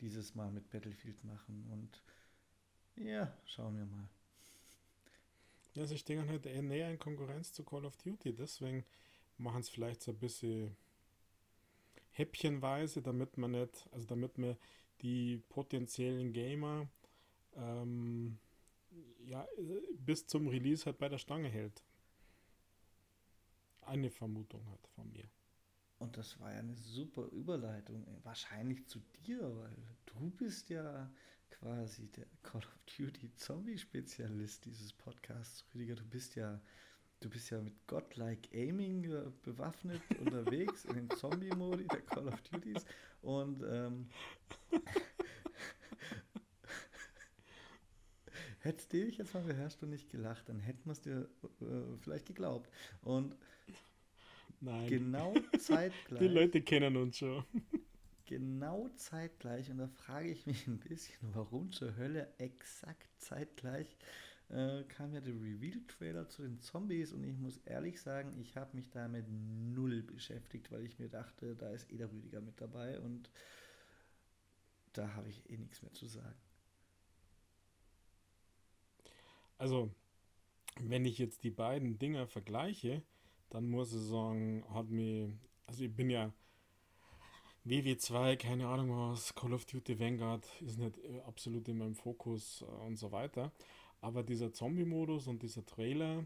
dieses 0.02 0.36
Mal 0.36 0.52
mit 0.52 0.70
Battlefield 0.70 1.24
machen 1.24 1.66
und 1.72 2.02
ja, 2.98 3.36
schauen 3.46 3.78
wir 3.78 3.86
mal. 3.86 4.08
Ja, 5.74 5.86
sie 5.86 5.98
stehen 5.98 6.30
halt 6.30 6.46
eher 6.46 6.62
näher 6.62 6.90
in 6.90 7.00
Konkurrenz 7.00 7.52
zu 7.52 7.64
Call 7.64 7.86
of 7.86 7.98
Duty, 7.98 8.34
deswegen 8.34 8.86
machen 9.38 9.62
es 9.62 9.70
vielleicht 9.70 10.02
so 10.02 10.12
ein 10.12 10.20
bisschen 10.20 10.76
häppchenweise, 12.12 13.02
damit 13.02 13.38
man 13.38 13.52
nicht, 13.52 13.90
also 13.92 14.06
damit 14.06 14.38
man 14.38 14.56
die 15.02 15.38
potenziellen 15.50 16.34
Gamer 16.34 16.88
ähm, 17.56 18.38
ja, 19.26 19.48
bis 19.98 20.28
zum 20.28 20.48
Release 20.48 20.86
halt 20.86 20.98
bei 20.98 21.10
der 21.10 21.18
Stange 21.18 21.50
hält. 21.50 21.84
Eine 23.82 24.10
Vermutung 24.10 24.68
hat 24.72 24.88
von 24.88 25.12
mir. 25.12 25.30
Und 26.00 26.18
das 26.18 26.40
war 26.40 26.52
ja 26.52 26.60
eine 26.60 26.76
super 26.76 27.28
Überleitung, 27.28 28.06
wahrscheinlich 28.24 28.86
zu 28.88 29.00
dir, 29.26 29.40
weil 29.58 29.78
du 30.06 30.30
bist 30.32 30.70
ja 30.70 31.12
quasi 31.50 32.08
der 32.12 32.28
Call 32.44 32.62
of 32.62 32.80
Duty 32.98 33.34
Zombie-Spezialist 33.36 34.66
dieses 34.66 34.92
Podcasts. 34.94 35.66
Rüdiger, 35.74 35.96
du 35.96 36.06
bist 36.06 36.36
ja, 36.36 36.62
du 37.20 37.30
bist 37.30 37.50
ja 37.50 37.62
mit 37.62 37.74
Godlike 37.88 38.50
Aiming 38.54 39.06
äh, 39.06 39.32
bewaffnet 39.44 40.02
unterwegs 40.20 40.86
in 40.86 40.96
den 40.96 41.10
Zombie-Modi 41.10 41.88
der 41.88 42.02
Call 42.02 42.28
of 42.28 42.42
Duties. 42.42 42.86
Und 43.22 43.64
ähm, 43.64 44.10
hättest 48.60 48.94
du 48.94 49.06
dich 49.06 49.18
jetzt 49.18 49.34
mal 49.34 49.44
beherrscht 49.44 49.82
und 49.84 49.90
nicht 49.90 50.10
gelacht, 50.10 50.48
dann 50.50 50.60
hätten 50.60 50.86
wir 50.86 50.92
es 50.92 51.02
dir 51.02 51.30
äh, 51.62 51.98
vielleicht 52.02 52.28
geglaubt. 52.28 52.70
Und 53.02 53.36
Nein. 54.62 54.88
genau 54.88 55.34
zeitgleich. 55.60 56.20
Die 56.20 56.28
Leute 56.28 56.62
kennen 56.62 56.96
uns 56.98 57.18
schon 57.18 57.44
genau 58.26 58.90
zeitgleich 58.96 59.70
und 59.70 59.78
da 59.78 59.88
frage 59.88 60.30
ich 60.30 60.46
mich 60.46 60.68
ein 60.68 60.80
bisschen, 60.80 61.16
warum 61.34 61.72
zur 61.72 61.96
Hölle 61.96 62.28
exakt 62.38 63.08
zeitgleich 63.20 63.96
äh, 64.50 64.84
kam 64.84 65.14
ja 65.14 65.22
der 65.22 65.34
Reveal-Trailer 65.34 66.30
zu 66.30 66.44
den 66.44 66.60
Zombies 66.60 67.14
und 67.14 67.24
ich 67.24 67.38
muss 67.38 67.58
ehrlich 67.66 68.02
sagen, 68.02 68.38
ich 68.40 68.58
habe 68.58 68.76
mich 68.76 68.90
damit 68.90 69.26
null 69.28 70.04
beschäftigt, 70.04 70.72
weil 70.72 70.86
ich 70.86 71.00
mir 71.00 71.10
dachte, 71.10 71.56
da 71.56 71.70
ist 71.70 71.92
eh 71.92 71.98
der 71.98 72.12
Rüdiger 72.12 72.42
mit 72.42 72.60
dabei 72.62 73.00
und 73.00 73.30
da 74.94 75.14
habe 75.16 75.30
ich 75.30 75.50
eh 75.50 75.58
nichts 75.58 75.82
mehr 75.82 75.94
zu 75.94 76.08
sagen. 76.08 76.36
Also, 79.58 79.90
wenn 80.82 81.06
ich 81.06 81.18
jetzt 81.18 81.44
die 81.44 81.52
beiden 81.52 81.98
Dinger 81.98 82.28
vergleiche, 82.28 83.02
dann 83.50 83.70
muss 83.70 83.94
ich 83.94 84.02
sagen, 84.02 84.66
hat 84.70 84.90
mir, 84.90 85.32
also 85.66 85.84
ich 85.84 85.96
bin 85.96 86.10
ja 86.10 86.34
WW2, 87.66 88.38
keine 88.38 88.68
Ahnung 88.68 88.92
was, 88.92 89.34
Call 89.34 89.54
of 89.54 89.66
Duty 89.66 90.00
Vanguard 90.00 90.48
ist 90.62 90.78
nicht 90.78 90.98
äh, 91.00 91.22
absolut 91.22 91.68
in 91.68 91.78
meinem 91.78 91.96
Fokus 91.96 92.62
äh, 92.62 92.66
und 92.66 92.98
so 92.98 93.12
weiter. 93.12 93.52
Aber 94.02 94.24
dieser 94.24 94.54
Zombie-Modus 94.54 95.28
und 95.28 95.42
dieser 95.42 95.66
Trailer, 95.66 96.26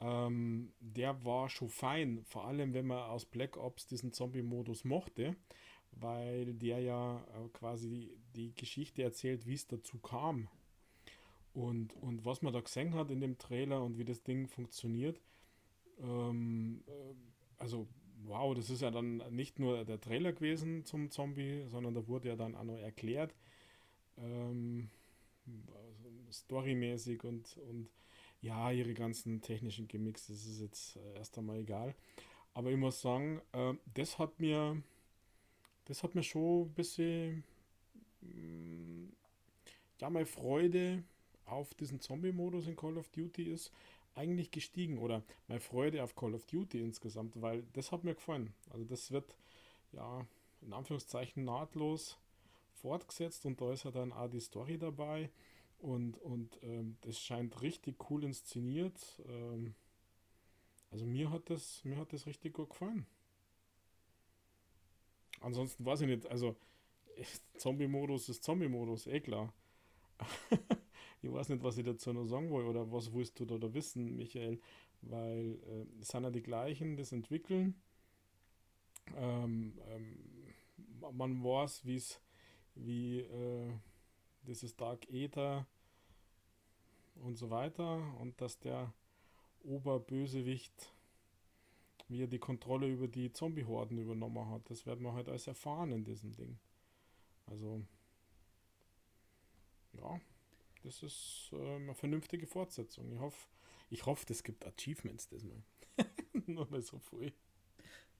ähm, 0.00 0.72
der 0.80 1.24
war 1.24 1.48
schon 1.48 1.68
fein. 1.68 2.22
Vor 2.24 2.46
allem, 2.46 2.72
wenn 2.72 2.86
man 2.86 2.98
aus 3.10 3.24
Black 3.24 3.56
Ops 3.56 3.86
diesen 3.86 4.12
Zombie-Modus 4.12 4.84
mochte, 4.84 5.36
weil 5.92 6.54
der 6.54 6.80
ja 6.80 7.18
äh, 7.18 7.48
quasi 7.52 8.16
die 8.36 8.54
Geschichte 8.54 9.02
erzählt, 9.02 9.46
wie 9.46 9.54
es 9.54 9.66
dazu 9.66 9.98
kam. 9.98 10.48
Und, 11.52 11.94
und 11.94 12.24
was 12.24 12.42
man 12.42 12.52
da 12.52 12.60
gesehen 12.60 12.94
hat 12.94 13.10
in 13.10 13.20
dem 13.20 13.36
Trailer 13.38 13.82
und 13.82 13.98
wie 13.98 14.04
das 14.04 14.22
Ding 14.22 14.46
funktioniert, 14.46 15.20
ähm, 16.00 16.82
äh, 16.86 17.14
also 17.58 17.88
wow, 18.24 18.54
das 18.54 18.70
ist 18.70 18.82
ja 18.82 18.90
dann 18.90 19.16
nicht 19.30 19.58
nur 19.58 19.84
der 19.84 20.00
Trailer 20.00 20.32
gewesen 20.32 20.84
zum 20.84 21.10
Zombie, 21.10 21.64
sondern 21.66 21.94
da 21.94 22.06
wurde 22.06 22.28
ja 22.28 22.36
dann 22.36 22.54
auch 22.54 22.64
noch 22.64 22.78
erklärt, 22.78 23.34
ähm, 24.18 24.90
storymäßig 26.32 27.24
und, 27.24 27.56
und 27.68 27.88
ja, 28.42 28.70
ihre 28.70 28.94
ganzen 28.94 29.40
technischen 29.42 29.88
Gimmicks, 29.88 30.26
das 30.26 30.46
ist 30.46 30.60
jetzt 30.60 30.98
erst 31.14 31.36
einmal 31.38 31.58
egal. 31.58 31.94
Aber 32.54 32.70
ich 32.70 32.76
muss 32.76 33.00
sagen, 33.00 33.40
äh, 33.52 33.74
das 33.94 34.18
hat 34.18 34.40
mir, 34.40 34.82
das 35.84 36.02
hat 36.02 36.14
mir 36.14 36.22
schon 36.22 36.62
ein 36.62 36.74
bisschen, 36.74 37.44
mm, 38.22 39.08
ja, 40.00 40.10
meine 40.10 40.26
Freude 40.26 41.04
auf 41.46 41.74
diesen 41.74 42.00
Zombie-Modus 42.00 42.66
in 42.66 42.76
Call 42.76 42.96
of 42.96 43.08
Duty 43.10 43.44
ist, 43.44 43.72
eigentlich 44.14 44.50
gestiegen 44.50 44.98
oder 44.98 45.22
meine 45.46 45.60
Freude 45.60 46.02
auf 46.02 46.14
Call 46.14 46.34
of 46.34 46.44
Duty 46.46 46.80
insgesamt, 46.80 47.40
weil 47.40 47.64
das 47.72 47.92
hat 47.92 48.04
mir 48.04 48.14
gefallen. 48.14 48.52
Also 48.70 48.84
das 48.84 49.10
wird 49.10 49.36
ja 49.92 50.26
in 50.62 50.72
Anführungszeichen 50.72 51.44
nahtlos 51.44 52.18
fortgesetzt 52.74 53.46
und 53.46 53.60
da 53.60 53.72
ist 53.72 53.84
ja 53.84 53.90
dann 53.90 54.12
auch 54.12 54.28
die 54.28 54.40
Story 54.40 54.78
dabei 54.78 55.30
und, 55.80 56.18
und 56.18 56.58
ähm, 56.62 56.96
das 57.02 57.18
scheint 57.18 57.62
richtig 57.62 58.10
cool 58.10 58.24
inszeniert. 58.24 59.20
Ähm, 59.28 59.74
also 60.90 61.06
mir 61.06 61.30
hat 61.30 61.50
das, 61.50 61.84
mir 61.84 61.96
hat 61.96 62.12
das 62.12 62.26
richtig 62.26 62.54
gut 62.54 62.70
gefallen. 62.70 63.06
Ansonsten 65.40 65.84
weiß 65.84 66.02
ich 66.02 66.08
nicht, 66.08 66.26
also 66.26 66.56
Zombie-Modus 67.56 68.28
ist 68.28 68.44
Zombie-Modus, 68.44 69.06
eh 69.06 69.20
klar. 69.20 69.52
Ich 71.22 71.30
weiß 71.30 71.50
nicht, 71.50 71.62
was 71.62 71.76
ich 71.76 71.84
dazu 71.84 72.14
noch 72.14 72.24
sagen 72.24 72.50
will 72.50 72.64
oder 72.64 72.90
was 72.90 73.12
willst 73.12 73.38
du 73.38 73.44
da, 73.44 73.58
da 73.58 73.74
wissen, 73.74 74.16
Michael, 74.16 74.58
weil 75.02 75.58
äh, 75.68 76.00
es 76.00 76.08
sind 76.08 76.22
ja 76.22 76.30
die 76.30 76.42
gleichen, 76.42 76.96
das 76.96 77.12
entwickeln. 77.12 77.74
Ähm, 79.16 79.78
ähm, 79.88 80.18
man 81.12 81.44
weiß, 81.44 81.84
wie 81.84 81.96
es 81.96 82.20
wie 82.74 83.20
äh, 83.20 83.70
dieses 84.46 84.76
Dark 84.76 85.08
Ether 85.10 85.66
und 87.16 87.36
so 87.36 87.50
weiter 87.50 88.02
und 88.18 88.40
dass 88.40 88.58
der 88.58 88.92
Oberbösewicht 89.62 90.92
wie 92.10 92.22
er 92.22 92.26
die 92.26 92.40
Kontrolle 92.40 92.88
über 92.88 93.06
die 93.06 93.32
Zombie-Horden 93.32 93.96
übernommen 93.98 94.50
hat. 94.50 94.68
Das 94.68 94.84
werden 94.84 95.02
wir 95.02 95.14
halt 95.14 95.28
alles 95.28 95.46
erfahren 95.46 95.92
in 95.92 96.04
diesem 96.04 96.32
Ding. 96.32 96.58
Also, 97.46 97.82
ja, 99.92 100.20
das 100.82 101.02
ist 101.04 101.50
äh, 101.52 101.76
eine 101.76 101.94
vernünftige 101.94 102.46
Fortsetzung. 102.48 103.12
Ich 103.12 103.20
hoffe, 103.20 103.48
ich 103.90 104.06
hoffe, 104.06 104.26
es 104.28 104.42
gibt 104.42 104.66
Achievements 104.66 105.28
diesmal. 105.28 105.62
Nur 106.46 106.68
mal 106.68 106.82
so 106.82 106.98
früh. 106.98 107.30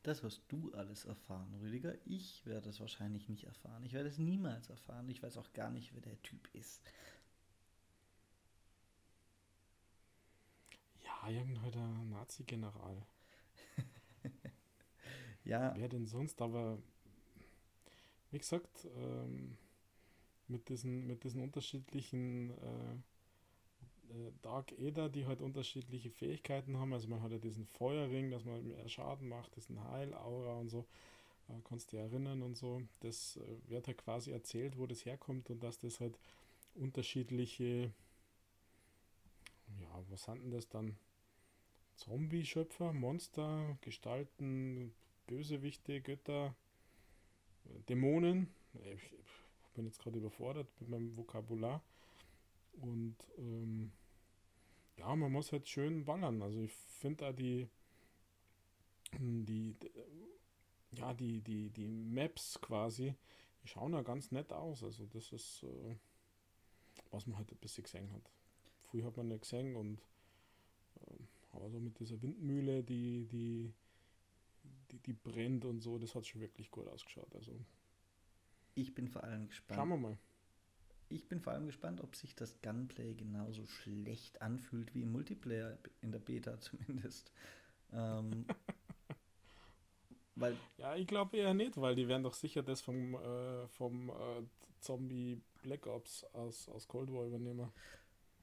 Das 0.03 0.23
wirst 0.23 0.43
du 0.49 0.73
alles 0.73 1.05
erfahren, 1.05 1.55
Rüdiger. 1.61 1.95
Ich 2.07 2.45
werde 2.47 2.71
es 2.71 2.81
wahrscheinlich 2.81 3.29
nicht 3.29 3.45
erfahren. 3.45 3.85
Ich 3.85 3.93
werde 3.93 4.09
es 4.09 4.19
niemals 4.19 4.71
erfahren. 4.71 5.09
Ich 5.11 5.23
weiß 5.23 5.37
auch 5.37 5.53
gar 5.53 5.71
nicht, 5.71 5.93
wer 5.95 6.01
der 6.01 6.21
Typ 6.23 6.49
ist. 6.55 6.81
Ja, 11.05 11.29
irgendein 11.29 12.09
Nazi-General. 12.09 13.07
ja. 15.45 15.75
Wer 15.77 15.89
denn 15.91 16.07
sonst? 16.07 16.41
Aber 16.41 16.79
wie 18.31 18.39
gesagt, 18.39 18.87
ähm, 18.97 19.59
mit 20.49 20.69
diesen, 20.71 21.07
mit 21.07 21.25
diesen 21.25 21.43
unterschiedlichen 21.43 22.51
äh, 22.51 22.97
äh, 24.11 24.33
Dark 24.43 24.73
Eder, 24.79 25.09
die 25.09 25.27
halt 25.27 25.41
unterschiedliche 25.41 26.11
Fähigkeiten 26.11 26.77
haben. 26.79 26.93
Also 26.93 27.09
man 27.09 27.23
hat 27.23 27.33
ja 27.33 27.39
diesen 27.39 27.67
Feuerring, 27.67 28.31
dass 28.31 28.45
man 28.45 28.67
mehr 28.67 28.89
Schaden 28.89 29.29
macht, 29.29 29.55
diesen 29.57 29.83
Heilaura 29.91 30.55
und 30.55 30.69
so. 30.69 30.87
Äh, 31.49 31.61
kannst 31.65 31.93
du 31.93 31.97
dir 31.97 32.03
erinnern 32.03 32.43
und 32.43 32.57
so. 32.57 32.83
Das 33.01 33.37
äh, 33.37 33.71
wird 33.71 33.87
halt 33.87 33.99
quasi 33.99 34.31
erzählt, 34.31 34.79
wo 34.79 34.87
das 34.87 35.05
herkommt 35.05 35.51
und 35.51 35.63
dass 35.63 35.79
das 35.79 36.01
halt 36.01 36.19
unterschiedliche, 36.75 37.93
ja, 39.81 40.05
was 40.09 40.25
sind 40.25 40.43
denn 40.43 40.51
das 40.51 40.69
dann? 40.69 40.97
Zombie-Schöpfer, 41.97 42.93
Monster, 42.95 43.77
Gestalten, 43.83 44.95
Bösewichte, 45.27 46.01
Götter, 46.01 46.55
äh, 47.67 47.83
Dämonen. 47.89 48.49
Ich, 48.95 49.13
bin 49.75 49.87
jetzt 49.87 50.01
gerade 50.01 50.19
überfordert 50.19 50.69
mit 50.81 50.89
meinem 50.89 51.17
Vokabular. 51.17 51.83
Und 52.73 53.17
ähm, 53.39 53.93
ja, 55.01 55.17
man 55.17 55.33
muss 55.33 55.51
halt 55.51 55.69
schön 55.69 56.05
ballern. 56.05 56.43
Also 56.43 56.61
ich 56.61 56.73
finde 56.73 57.25
da 57.25 57.33
die, 57.33 57.69
die, 59.19 59.77
ja, 60.93 61.15
die, 61.15 61.41
die, 61.41 61.71
die 61.71 61.89
Maps 61.89 62.61
quasi, 62.61 63.15
die 63.63 63.69
schauen 63.69 63.95
ja 63.95 64.03
ganz 64.03 64.31
nett 64.31 64.53
aus. 64.53 64.85
Also 64.85 65.07
das 65.07 65.33
ist, 65.33 65.63
äh, 65.63 65.97
was 67.11 67.27
man 67.27 67.39
halt 67.39 67.51
ein 67.51 67.59
bisschen 67.59 67.85
gesehen 67.85 68.13
hat. 68.13 68.31
viel 68.91 69.05
hat 69.05 69.17
man 69.17 69.29
nicht 69.29 69.43
gesehen 69.43 69.75
und 69.75 70.01
ähm, 71.09 71.29
aber 71.53 71.71
so 71.71 71.81
mit 71.81 71.99
dieser 71.99 72.21
Windmühle, 72.21 72.85
die, 72.85 73.27
die, 73.27 73.73
die, 74.91 74.99
die 74.99 75.13
brennt 75.15 75.65
und 75.65 75.81
so, 75.81 75.99
das 75.99 76.15
hat 76.15 76.27
schon 76.27 76.43
wirklich 76.43 76.71
gut 76.71 76.87
ausgeschaut. 76.87 77.35
Also 77.35 77.53
ich 78.75 78.95
bin 78.95 79.09
vor 79.09 79.25
allem 79.25 79.49
gespannt. 79.49 79.77
Schauen 79.77 79.89
wir 79.89 79.97
mal. 79.97 80.19
Ich 81.13 81.29
bin 81.29 81.41
vor 81.41 81.53
allem 81.53 81.67
gespannt, 81.67 82.01
ob 82.01 82.15
sich 82.15 82.37
das 82.37 82.63
Gunplay 82.63 83.15
genauso 83.15 83.67
schlecht 83.67 84.41
anfühlt 84.41 84.95
wie 84.95 85.03
im 85.03 85.11
Multiplayer, 85.11 85.77
in 86.01 86.13
der 86.13 86.21
Beta 86.21 86.59
zumindest. 86.61 87.33
Ähm, 87.93 88.47
weil, 90.37 90.57
ja, 90.79 90.95
ich 90.95 91.09
glaube 91.09 91.37
eher 91.37 91.53
nicht, 91.53 91.77
weil 91.81 91.97
die 91.97 92.07
werden 92.07 92.23
doch 92.23 92.35
sicher 92.35 92.63
das 92.63 92.81
vom, 92.81 93.17
äh, 93.17 93.67
vom 93.69 94.11
äh, 94.11 94.43
Zombie 94.79 95.43
Black 95.63 95.89
Ops 95.89 96.25
aus, 96.33 96.69
aus 96.69 96.87
Cold 96.87 97.13
War 97.13 97.27
übernehmen. 97.27 97.73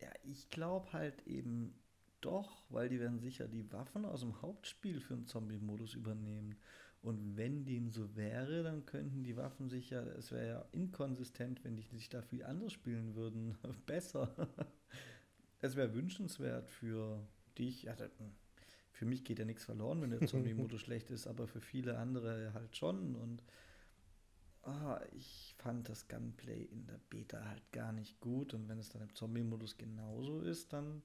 Ja, 0.01 0.09
ich 0.23 0.49
glaube 0.49 0.91
halt 0.91 1.25
eben 1.25 1.73
doch, 2.19 2.63
weil 2.69 2.89
die 2.89 2.99
werden 2.99 3.19
sicher 3.19 3.47
die 3.47 3.71
Waffen 3.71 4.03
aus 4.03 4.19
dem 4.19 4.41
Hauptspiel 4.41 4.99
für 4.99 5.15
den 5.15 5.25
Zombie-Modus 5.25 5.93
übernehmen. 5.93 6.59
Und 7.07 7.37
wenn 7.37 7.63
dem 7.63 7.89
so 7.89 8.17
wäre, 8.17 8.63
dann 8.63 8.85
könnten 8.85 9.23
die 9.23 9.37
Waffen 9.37 9.69
sich 9.69 9.91
ja, 9.91 10.03
es 10.03 10.33
wäre 10.33 10.45
ja 10.45 10.65
inkonsistent, 10.73 11.63
wenn 11.63 11.77
die 11.77 11.83
sich 11.83 12.09
da 12.09 12.21
viel 12.21 12.43
anders 12.43 12.73
spielen 12.73 13.15
würden, 13.15 13.57
besser. 13.85 14.29
es 15.61 15.77
wäre 15.77 15.93
wünschenswert 15.93 16.67
für 16.67 17.25
dich, 17.57 17.89
also 17.89 18.03
für 18.91 19.05
mich 19.05 19.23
geht 19.23 19.39
ja 19.39 19.45
nichts 19.45 19.63
verloren, 19.63 20.01
wenn 20.01 20.09
der 20.09 20.19
Zombie-Modus 20.27 20.81
schlecht 20.81 21.09
ist, 21.09 21.27
aber 21.27 21.47
für 21.47 21.61
viele 21.61 21.97
andere 21.97 22.51
halt 22.53 22.75
schon. 22.75 23.15
Und 23.15 23.41
oh, 24.63 24.97
ich 25.15 25.55
fand 25.59 25.87
das 25.87 26.09
Gunplay 26.09 26.63
in 26.63 26.87
der 26.87 26.99
Beta 27.09 27.41
halt 27.45 27.71
gar 27.71 27.93
nicht 27.93 28.19
gut. 28.19 28.53
Und 28.53 28.67
wenn 28.67 28.79
es 28.79 28.89
dann 28.89 29.01
im 29.01 29.15
Zombie-Modus 29.15 29.77
genauso 29.77 30.41
ist, 30.41 30.73
dann 30.73 31.01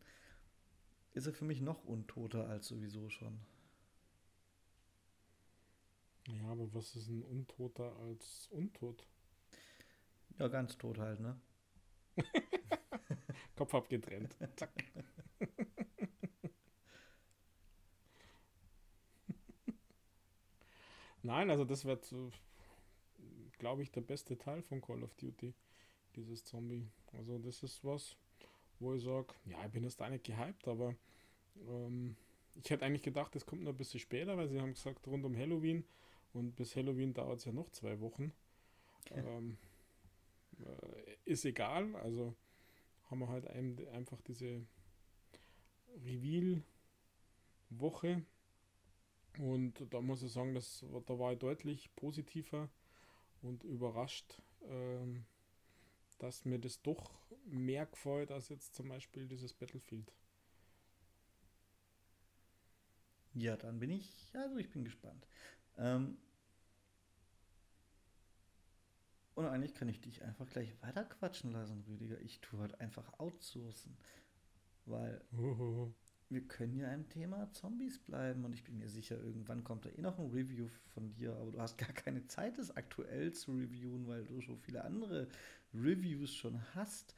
ist 1.12 1.28
er 1.28 1.32
für 1.32 1.44
mich 1.44 1.60
noch 1.60 1.84
untoter 1.84 2.48
als 2.48 2.66
sowieso 2.66 3.08
schon. 3.08 3.38
Ja, 6.26 6.48
aber 6.50 6.72
was 6.74 6.96
ist 6.96 7.08
ein 7.08 7.22
Untoter 7.22 7.94
als 8.00 8.48
untot? 8.50 9.06
Ja, 10.38 10.48
ganz 10.48 10.76
tot 10.76 10.98
halt, 10.98 11.20
ne? 11.20 11.40
Kopf 13.56 13.74
abgetrennt. 13.74 14.36
Zack. 14.56 14.70
Nein, 21.22 21.50
also 21.50 21.64
das 21.64 21.84
wird, 21.84 22.12
glaube 23.58 23.82
ich, 23.82 23.90
der 23.92 24.00
beste 24.00 24.36
Teil 24.38 24.62
von 24.62 24.80
Call 24.80 25.02
of 25.02 25.14
Duty, 25.14 25.54
dieses 26.16 26.44
Zombie. 26.44 26.88
Also 27.12 27.38
das 27.38 27.62
ist 27.62 27.84
was, 27.84 28.16
wo 28.80 28.94
ich 28.94 29.04
sage, 29.04 29.28
ja, 29.46 29.58
ich 29.66 29.72
bin 29.72 29.84
jetzt 29.84 30.00
da 30.00 30.10
nicht 30.10 30.24
gehypt, 30.24 30.68
aber 30.68 30.96
ähm, 31.68 32.16
ich 32.62 32.70
hätte 32.70 32.84
eigentlich 32.86 33.02
gedacht, 33.02 33.34
das 33.34 33.46
kommt 33.46 33.62
noch 33.64 33.72
ein 33.72 33.76
bisschen 33.78 34.00
später, 34.00 34.36
weil 34.36 34.48
sie 34.48 34.60
haben 34.60 34.74
gesagt, 34.74 35.06
rund 35.08 35.24
um 35.24 35.36
Halloween 35.36 35.84
und 36.32 36.56
bis 36.56 36.76
Halloween 36.76 37.14
dauert 37.14 37.38
es 37.38 37.44
ja 37.44 37.52
noch 37.52 37.70
zwei 37.70 38.00
Wochen. 38.00 38.32
Ähm, 39.10 39.58
äh, 40.60 41.16
ist 41.24 41.44
egal, 41.44 41.94
also 41.96 42.34
haben 43.10 43.20
wir 43.20 43.28
halt 43.28 43.46
ein, 43.48 43.78
einfach 43.88 44.20
diese 44.22 44.64
Reveal-Woche. 46.04 46.62
Und 49.38 49.86
da 49.90 50.00
muss 50.00 50.22
ich 50.22 50.32
sagen, 50.32 50.54
das, 50.54 50.84
da 51.06 51.18
war 51.18 51.32
ich 51.32 51.38
deutlich 51.38 51.94
positiver 51.96 52.68
und 53.42 53.64
überrascht, 53.64 54.40
ähm, 54.64 55.24
dass 56.18 56.44
mir 56.44 56.58
das 56.58 56.82
doch 56.82 57.10
mehr 57.44 57.86
gefällt 57.86 58.30
als 58.30 58.48
jetzt 58.48 58.74
zum 58.74 58.88
Beispiel 58.88 59.26
dieses 59.26 59.52
Battlefield. 59.54 60.12
Ja, 63.34 63.56
dann 63.56 63.78
bin 63.78 63.90
ich, 63.90 64.30
also 64.34 64.56
ich 64.58 64.70
bin 64.70 64.84
gespannt. 64.84 65.26
Ähm, 65.78 66.16
und 69.34 69.46
eigentlich 69.46 69.74
kann 69.74 69.88
ich 69.88 70.00
dich 70.00 70.22
einfach 70.22 70.48
gleich 70.48 70.74
weiter 70.82 71.04
quatschen 71.04 71.52
lassen, 71.52 71.84
Rüdiger. 71.88 72.20
Ich 72.20 72.40
tue 72.40 72.60
halt 72.60 72.80
einfach 72.80 73.18
outsourcen. 73.18 73.96
Weil 74.84 75.20
wir 76.28 76.46
können 76.48 76.76
ja 76.76 76.92
im 76.92 77.08
Thema 77.08 77.50
Zombies 77.52 77.98
bleiben 77.98 78.44
und 78.44 78.52
ich 78.52 78.64
bin 78.64 78.78
mir 78.78 78.88
sicher, 78.88 79.18
irgendwann 79.18 79.64
kommt 79.64 79.84
da 79.84 79.90
eh 79.90 80.00
noch 80.00 80.18
ein 80.18 80.30
Review 80.30 80.66
von 80.94 81.12
dir, 81.12 81.36
aber 81.36 81.52
du 81.52 81.60
hast 81.60 81.78
gar 81.78 81.92
keine 81.92 82.26
Zeit, 82.26 82.58
es 82.58 82.74
aktuell 82.76 83.32
zu 83.32 83.52
reviewen, 83.52 84.06
weil 84.06 84.24
du 84.24 84.40
so 84.40 84.56
viele 84.56 84.84
andere 84.84 85.28
Reviews 85.74 86.34
schon 86.34 86.60
hast. 86.74 87.14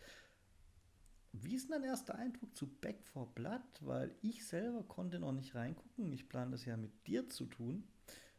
Wie 1.32 1.54
ist 1.54 1.68
denn 1.68 1.80
dein 1.80 1.90
erster 1.90 2.14
Eindruck 2.14 2.56
zu 2.56 2.66
Back 2.66 3.02
for 3.02 3.32
Blood? 3.34 3.62
Weil 3.80 4.14
ich 4.22 4.46
selber 4.46 4.84
konnte 4.84 5.18
noch 5.18 5.32
nicht 5.32 5.54
reingucken. 5.54 6.12
Ich 6.12 6.28
plane 6.28 6.52
das 6.52 6.64
ja 6.64 6.76
mit 6.76 7.06
dir 7.08 7.28
zu 7.28 7.46
tun. 7.46 7.82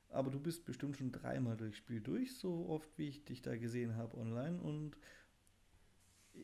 Aber 0.10 0.32
du 0.32 0.40
bist 0.40 0.66
bestimmt 0.66 0.98
schon 0.98 1.12
dreimal 1.12 1.58
durchs 1.58 1.78
Spiel 1.78 2.00
durch, 2.00 2.36
so 2.38 2.68
oft 2.70 2.90
wie 2.98 3.08
ich 3.08 3.24
dich 3.26 3.42
da 3.42 3.56
gesehen 3.58 3.96
habe 3.96 4.18
online. 4.18 4.62
Und 4.62 4.96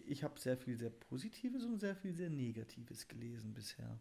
ich 0.06 0.24
habe 0.24 0.40
sehr 0.40 0.58
viel 0.58 0.78
sehr 0.78 0.90
Positives 0.90 1.66
und 1.66 1.80
sehr 1.80 1.96
viel 1.96 2.14
sehr 2.14 2.30
Negatives 2.30 3.08
gelesen 3.08 3.54
bisher. 3.54 4.00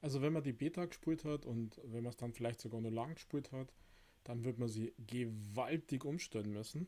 Also 0.00 0.20
wenn 0.20 0.34
man 0.34 0.42
die 0.42 0.52
Beta 0.52 0.84
gespielt 0.84 1.24
hat 1.24 1.46
und 1.46 1.80
wenn 1.84 2.02
man 2.02 2.10
es 2.10 2.16
dann 2.16 2.32
vielleicht 2.32 2.60
sogar 2.60 2.80
noch 2.80 2.90
lang 2.90 3.14
gespielt 3.14 3.52
hat, 3.52 3.72
dann 4.24 4.44
wird 4.44 4.58
man 4.58 4.68
sie 4.68 4.92
gewaltig 5.06 6.04
umstellen 6.04 6.52
müssen. 6.52 6.86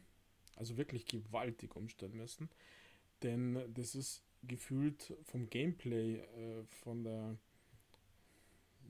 Also 0.57 0.77
wirklich 0.77 1.07
gewaltig 1.07 1.77
umstellen 1.77 2.17
müssen. 2.17 2.49
Denn 3.23 3.73
das 3.73 3.95
ist 3.95 4.23
gefühlt 4.43 5.15
vom 5.23 5.49
Gameplay, 5.49 6.17
äh, 6.19 6.65
von 6.65 7.05
der 7.05 7.39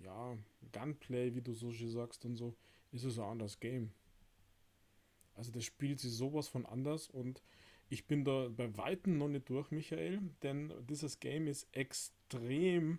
ja, 0.02 0.36
Gunplay, 0.72 1.34
wie 1.34 1.42
du 1.42 1.52
so 1.52 1.72
schön 1.72 1.90
sagst 1.90 2.24
und 2.24 2.36
so, 2.36 2.54
ist 2.92 3.04
es 3.04 3.18
ein 3.18 3.24
anderes 3.24 3.60
Game. 3.60 3.92
Also 5.34 5.52
das 5.52 5.64
spielt 5.64 6.00
sich 6.00 6.12
sowas 6.12 6.48
von 6.48 6.64
anders 6.66 7.08
und 7.08 7.42
ich 7.88 8.06
bin 8.06 8.24
da 8.24 8.48
bei 8.48 8.76
Weitem 8.76 9.18
noch 9.18 9.28
nicht 9.28 9.48
durch, 9.48 9.70
Michael, 9.70 10.20
denn 10.42 10.72
dieses 10.88 11.20
Game 11.20 11.46
ist 11.46 11.68
extrem 11.72 12.98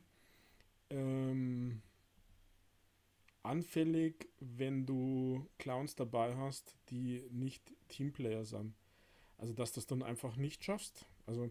ähm, 0.89 1.81
anfällig, 3.43 4.29
wenn 4.39 4.85
du 4.85 5.47
Clowns 5.57 5.95
dabei 5.95 6.35
hast, 6.37 6.75
die 6.89 7.23
nicht 7.31 7.73
Teamplayer 7.89 8.45
sind. 8.45 8.73
Also 9.37 9.53
dass 9.53 9.71
du 9.71 9.79
das 9.79 9.87
dann 9.87 10.03
einfach 10.03 10.35
nicht 10.35 10.63
schaffst. 10.63 11.05
Also 11.25 11.49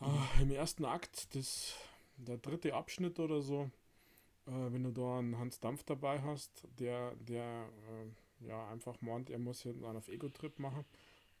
äh, 0.00 0.42
im 0.42 0.50
ersten 0.50 0.84
Akt, 0.84 1.34
das, 1.34 1.74
der 2.16 2.38
dritte 2.38 2.74
Abschnitt 2.74 3.18
oder 3.18 3.40
so, 3.40 3.70
wenn 4.46 4.82
du 4.82 4.90
da 4.90 5.18
einen 5.18 5.38
Hans 5.38 5.60
Dampf 5.60 5.84
dabei 5.84 6.20
hast, 6.22 6.66
der, 6.78 7.14
der 7.16 7.68
äh, 7.88 8.46
ja 8.46 8.68
einfach 8.70 9.00
meint, 9.00 9.30
er 9.30 9.38
muss 9.38 9.62
hier 9.62 9.72
einen 9.72 9.96
auf 9.96 10.08
Ego-Trip 10.08 10.58
machen, 10.58 10.84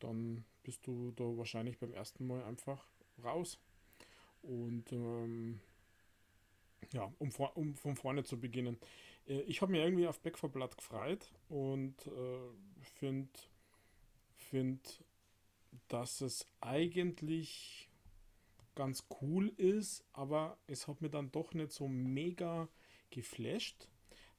dann 0.00 0.44
bist 0.62 0.86
du 0.86 1.12
da 1.12 1.24
wahrscheinlich 1.24 1.78
beim 1.78 1.92
ersten 1.92 2.26
Mal 2.26 2.42
einfach 2.44 2.86
raus. 3.22 3.58
Und 4.42 4.92
ähm, 4.92 5.60
ja, 6.92 7.12
um, 7.18 7.30
um 7.54 7.74
von 7.74 7.96
vorne 7.96 8.24
zu 8.24 8.38
beginnen. 8.38 8.78
Äh, 9.26 9.40
ich 9.42 9.62
habe 9.62 9.72
mir 9.72 9.84
irgendwie 9.84 10.06
auf 10.06 10.20
Back 10.20 10.38
for 10.38 10.50
Blood 10.50 10.76
gefreut 10.76 11.30
und 11.48 12.06
äh, 12.06 12.82
finde, 12.98 13.30
find, 14.36 15.04
dass 15.88 16.20
es 16.20 16.46
eigentlich 16.60 17.88
ganz 18.74 19.06
cool 19.20 19.48
ist, 19.56 20.04
aber 20.12 20.56
es 20.66 20.88
hat 20.88 21.00
mir 21.00 21.10
dann 21.10 21.30
doch 21.32 21.52
nicht 21.54 21.72
so 21.72 21.86
mega 21.88 22.68
geflasht. 23.10 23.88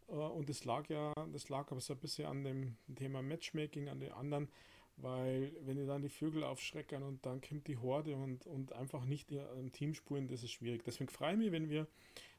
Äh, 0.07 0.13
und 0.13 0.49
es 0.49 0.65
lag 0.65 0.89
ja, 0.89 1.13
das 1.31 1.49
lag 1.49 1.71
aber 1.71 1.81
so 1.81 1.93
ein 1.93 1.99
bisschen 1.99 2.25
an 2.25 2.43
dem 2.43 2.75
Thema 2.95 3.21
Matchmaking, 3.21 3.89
an 3.89 3.99
den 3.99 4.11
anderen, 4.11 4.49
weil 4.97 5.53
wenn 5.61 5.77
die 5.77 5.85
dann 5.85 6.01
die 6.01 6.09
Vögel 6.09 6.43
aufschrecken 6.43 7.03
und 7.03 7.25
dann 7.25 7.41
kommt 7.41 7.67
die 7.67 7.77
Horde 7.77 8.15
und, 8.15 8.45
und 8.47 8.73
einfach 8.73 9.05
nicht 9.05 9.31
im 9.31 9.71
Team 9.71 9.93
spulen, 9.93 10.27
das 10.27 10.43
ist 10.43 10.51
schwierig. 10.51 10.83
Deswegen 10.83 11.09
freue 11.09 11.33
ich 11.33 11.39
mich, 11.39 11.51
wenn 11.51 11.69
wir 11.69 11.87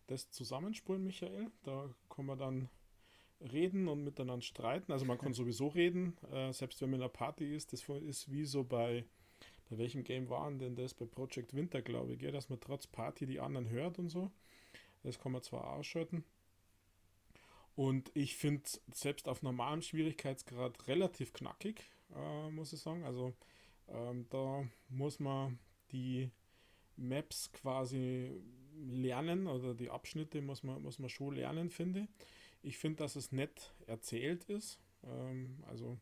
das 0.07 0.31
zusammenspulen, 0.31 1.03
Michael. 1.03 1.51
Da 1.65 1.89
kann 2.09 2.27
man 2.27 2.39
dann 2.39 2.69
reden 3.41 3.89
und 3.89 4.05
miteinander 4.05 4.43
streiten. 4.43 4.93
Also 4.93 5.05
man 5.05 5.19
kann 5.19 5.33
sowieso 5.33 5.69
reden, 5.69 6.17
äh, 6.31 6.53
selbst 6.53 6.81
wenn 6.81 6.91
man 6.91 7.01
in 7.01 7.05
einer 7.05 7.13
Party 7.13 7.55
ist. 7.55 7.73
Das 7.73 7.89
ist 7.89 8.31
wie 8.31 8.45
so 8.45 8.65
bei, 8.65 9.05
bei 9.71 9.79
welchem 9.79 10.05
Game 10.05 10.29
waren 10.29 10.59
denn 10.59 10.77
das? 10.77 10.95
Bei 10.95 11.07
Project 11.07 11.55
Winter, 11.55 11.83
glaube 11.83 12.13
ich, 12.13 12.19
gell? 12.19 12.33
dass 12.33 12.49
man 12.49 12.61
trotz 12.61 12.87
Party 12.87 13.27
die 13.27 13.41
anderen 13.41 13.69
hört 13.69 13.99
und 13.99 14.09
so. 14.09 14.31
Das 15.03 15.19
kann 15.19 15.33
man 15.33 15.43
zwar 15.43 15.73
ausschalten. 15.73 16.25
Und 17.75 18.11
ich 18.15 18.37
finde 18.37 18.69
selbst 18.93 19.29
auf 19.29 19.43
normalem 19.43 19.83
Schwierigkeitsgrad 19.83 20.87
relativ 20.89 21.33
knackig, 21.33 21.83
äh, 22.15 22.51
muss 22.51 22.73
ich 22.73 22.81
sagen. 22.81 23.05
Also 23.05 23.33
ähm, 23.89 24.27
da 24.31 24.67
muss 24.89 25.21
man 25.21 25.59
die 25.91 26.31
Maps 26.97 27.51
quasi 27.53 28.31
lernen 28.77 29.47
oder 29.47 29.75
die 29.75 29.91
Abschnitte 29.91 30.43
muss 30.43 30.63
man, 30.63 30.83
muss 30.83 30.99
man 30.99 31.09
schon 31.09 31.35
lernen, 31.35 31.71
finde 31.71 32.01
ich. 32.01 32.09
Ich 32.63 32.79
finde, 32.79 32.99
dass 32.99 33.17
es 33.17 33.33
nett 33.33 33.75
erzählt 33.87 34.45
ist. 34.45 34.79
Ähm, 35.05 35.63
also 35.67 35.99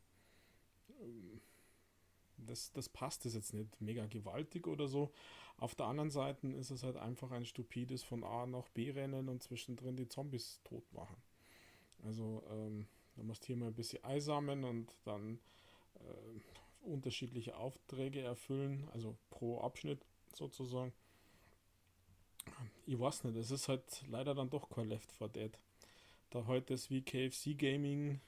ähm, 1.00 1.40
das, 2.36 2.72
das 2.72 2.88
passt 2.88 3.24
das 3.24 3.34
jetzt 3.34 3.54
nicht 3.54 3.80
mega 3.80 4.06
gewaltig 4.06 4.66
oder 4.66 4.88
so. 4.88 5.12
Auf 5.61 5.75
der 5.75 5.87
anderen 5.87 6.11
Seite 6.11 6.49
ist 6.49 6.70
es 6.70 6.83
halt 6.83 6.96
einfach 6.96 7.31
ein 7.33 7.44
stupides 7.44 8.03
von 8.03 8.25
A 8.25 8.46
nach 8.46 8.70
B 8.70 8.90
rennen 8.90 9.29
und 9.29 9.42
zwischendrin 9.42 9.94
die 9.94 10.09
Zombies 10.09 10.59
tot 10.64 10.90
machen. 10.94 11.16
Also 12.03 12.42
ähm, 12.51 12.87
du 13.16 13.25
musst 13.25 13.44
hier 13.44 13.57
mal 13.57 13.66
ein 13.66 13.75
bisschen 13.75 14.03
eisamen 14.03 14.64
und 14.64 14.96
dann 15.05 15.38
äh, 15.96 16.87
unterschiedliche 16.88 17.59
Aufträge 17.59 18.23
erfüllen, 18.23 18.88
also 18.94 19.18
pro 19.29 19.61
Abschnitt 19.61 20.07
sozusagen. 20.35 20.94
Ich 22.87 22.99
weiß 22.99 23.25
nicht, 23.25 23.37
es 23.37 23.51
ist 23.51 23.68
halt 23.68 24.03
leider 24.09 24.35
dann 24.35 24.49
doch 24.49 24.70
kein 24.70 24.88
Left 24.88 25.12
4 25.12 25.29
Dead. 25.29 25.59
Da 26.31 26.46
heute 26.46 26.73
ist 26.73 26.88
wie 26.88 27.03
KFC 27.03 27.55
Gaming, 27.59 28.23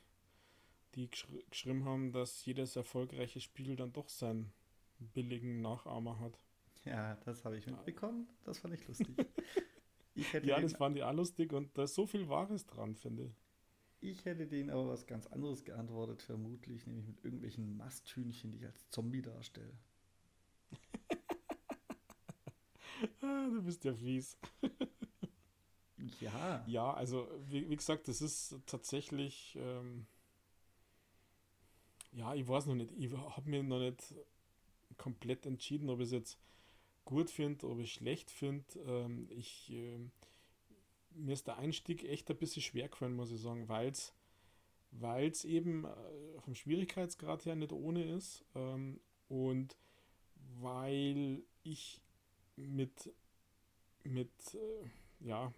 die 0.95 1.09
geschri 1.09 1.43
geschrieben 1.49 1.87
haben, 1.87 2.13
dass 2.13 2.45
jedes 2.45 2.77
erfolgreiche 2.77 3.41
Spiel 3.41 3.75
dann 3.75 3.95
doch 3.95 4.11
seinen 4.11 4.53
billigen 5.15 5.63
Nachahmer 5.63 6.21
hat. 6.21 6.39
Ja, 6.85 7.17
das 7.25 7.45
habe 7.45 7.57
ich 7.57 7.67
mitbekommen. 7.67 8.29
Das 8.45 8.59
fand 8.59 8.75
ich 8.75 8.87
lustig. 8.89 9.09
ich 10.15 10.33
ja, 10.33 10.61
das 10.61 10.75
fand 10.75 10.97
ich 10.97 11.03
auch 11.03 11.13
lustig 11.13 11.53
und 11.53 11.77
da 11.77 11.85
ist 11.85 11.95
so 11.95 12.07
viel 12.07 12.29
Wahres 12.29 12.67
dran, 12.67 12.97
finde 12.97 13.25
ich. 13.25 13.33
Ich 14.01 14.25
hätte 14.25 14.49
denen 14.49 14.71
aber 14.71 14.89
was 14.89 15.07
ganz 15.07 15.29
anderes 15.29 15.65
geantwortet, 15.65 16.23
vermutlich, 16.23 16.87
nämlich 16.87 17.07
mit 17.07 17.25
irgendwelchen 17.25 17.77
Masthühnchen, 17.77 18.51
die 18.51 18.59
ich 18.59 18.67
als 18.67 18.91
Zombie 18.91 19.23
darstelle. 19.23 19.73
ah, 23.21 23.49
du 23.49 23.63
bist 23.63 23.85
ja 23.85 23.95
fies. 23.95 24.37
ja. 26.21 26.65
Ja, 26.67 26.95
also 26.95 27.29
wie, 27.49 27.71
wie 27.71 27.77
gesagt, 27.77 28.09
das 28.09 28.23
ist 28.23 28.57
tatsächlich. 28.67 29.57
Ähm, 29.61 30.07
ja, 32.11 32.35
ich 32.35 32.49
weiß 32.49 32.67
noch 32.67 32.75
nicht. 32.75 32.93
Ich 32.99 33.13
habe 33.13 33.49
mir 33.49 33.63
noch 33.63 33.79
nicht 33.79 34.17
komplett 34.97 35.47
entschieden, 35.47 35.89
ob 35.89 36.01
es 36.01 36.11
jetzt 36.11 36.41
gut 37.05 37.31
finde, 37.31 37.69
ob 37.69 37.79
ich 37.79 37.95
schlecht 37.95 38.31
finde. 38.31 38.65
Ähm, 38.87 39.29
ich. 39.31 39.71
Ähm, 39.71 40.11
mir 41.15 41.35
ist 41.35 41.47
der 41.47 41.59
Einstieg 41.59 42.05
echt 42.05 42.31
ein 42.31 42.39
bisschen 42.39 42.63
schwer 42.63 42.89
gefallen, 42.89 43.15
muss 43.15 43.31
ich 43.31 43.41
sagen, 43.41 43.69
weil 43.69 43.91
es 43.91 44.15
weil 44.93 45.31
es 45.31 45.45
eben 45.45 45.85
äh, 45.85 46.41
vom 46.41 46.55
Schwierigkeitsgrad 46.55 47.47
her 47.47 47.57
nicht 47.57 47.73
ohne 47.73 48.05
ist 48.05 48.45
ähm, 48.55 49.01
und 49.29 49.77
weil 50.61 51.43
ich 51.63 52.01
mit, 52.57 53.11
mit 54.05 54.31
äh, 54.55 55.27
ja, 55.27 55.53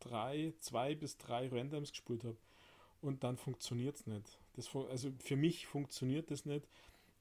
drei, 0.00 0.52
zwei 0.58 0.94
bis 0.94 1.16
drei 1.16 1.48
Randoms 1.48 1.90
gespielt 1.90 2.24
habe 2.24 2.36
und 3.00 3.22
dann 3.22 3.36
funktioniert 3.36 3.96
es 3.96 4.06
nicht. 4.06 4.38
Das, 4.54 4.74
also 4.74 5.12
für 5.18 5.36
mich 5.36 5.66
funktioniert 5.66 6.30
das 6.30 6.44
nicht, 6.44 6.68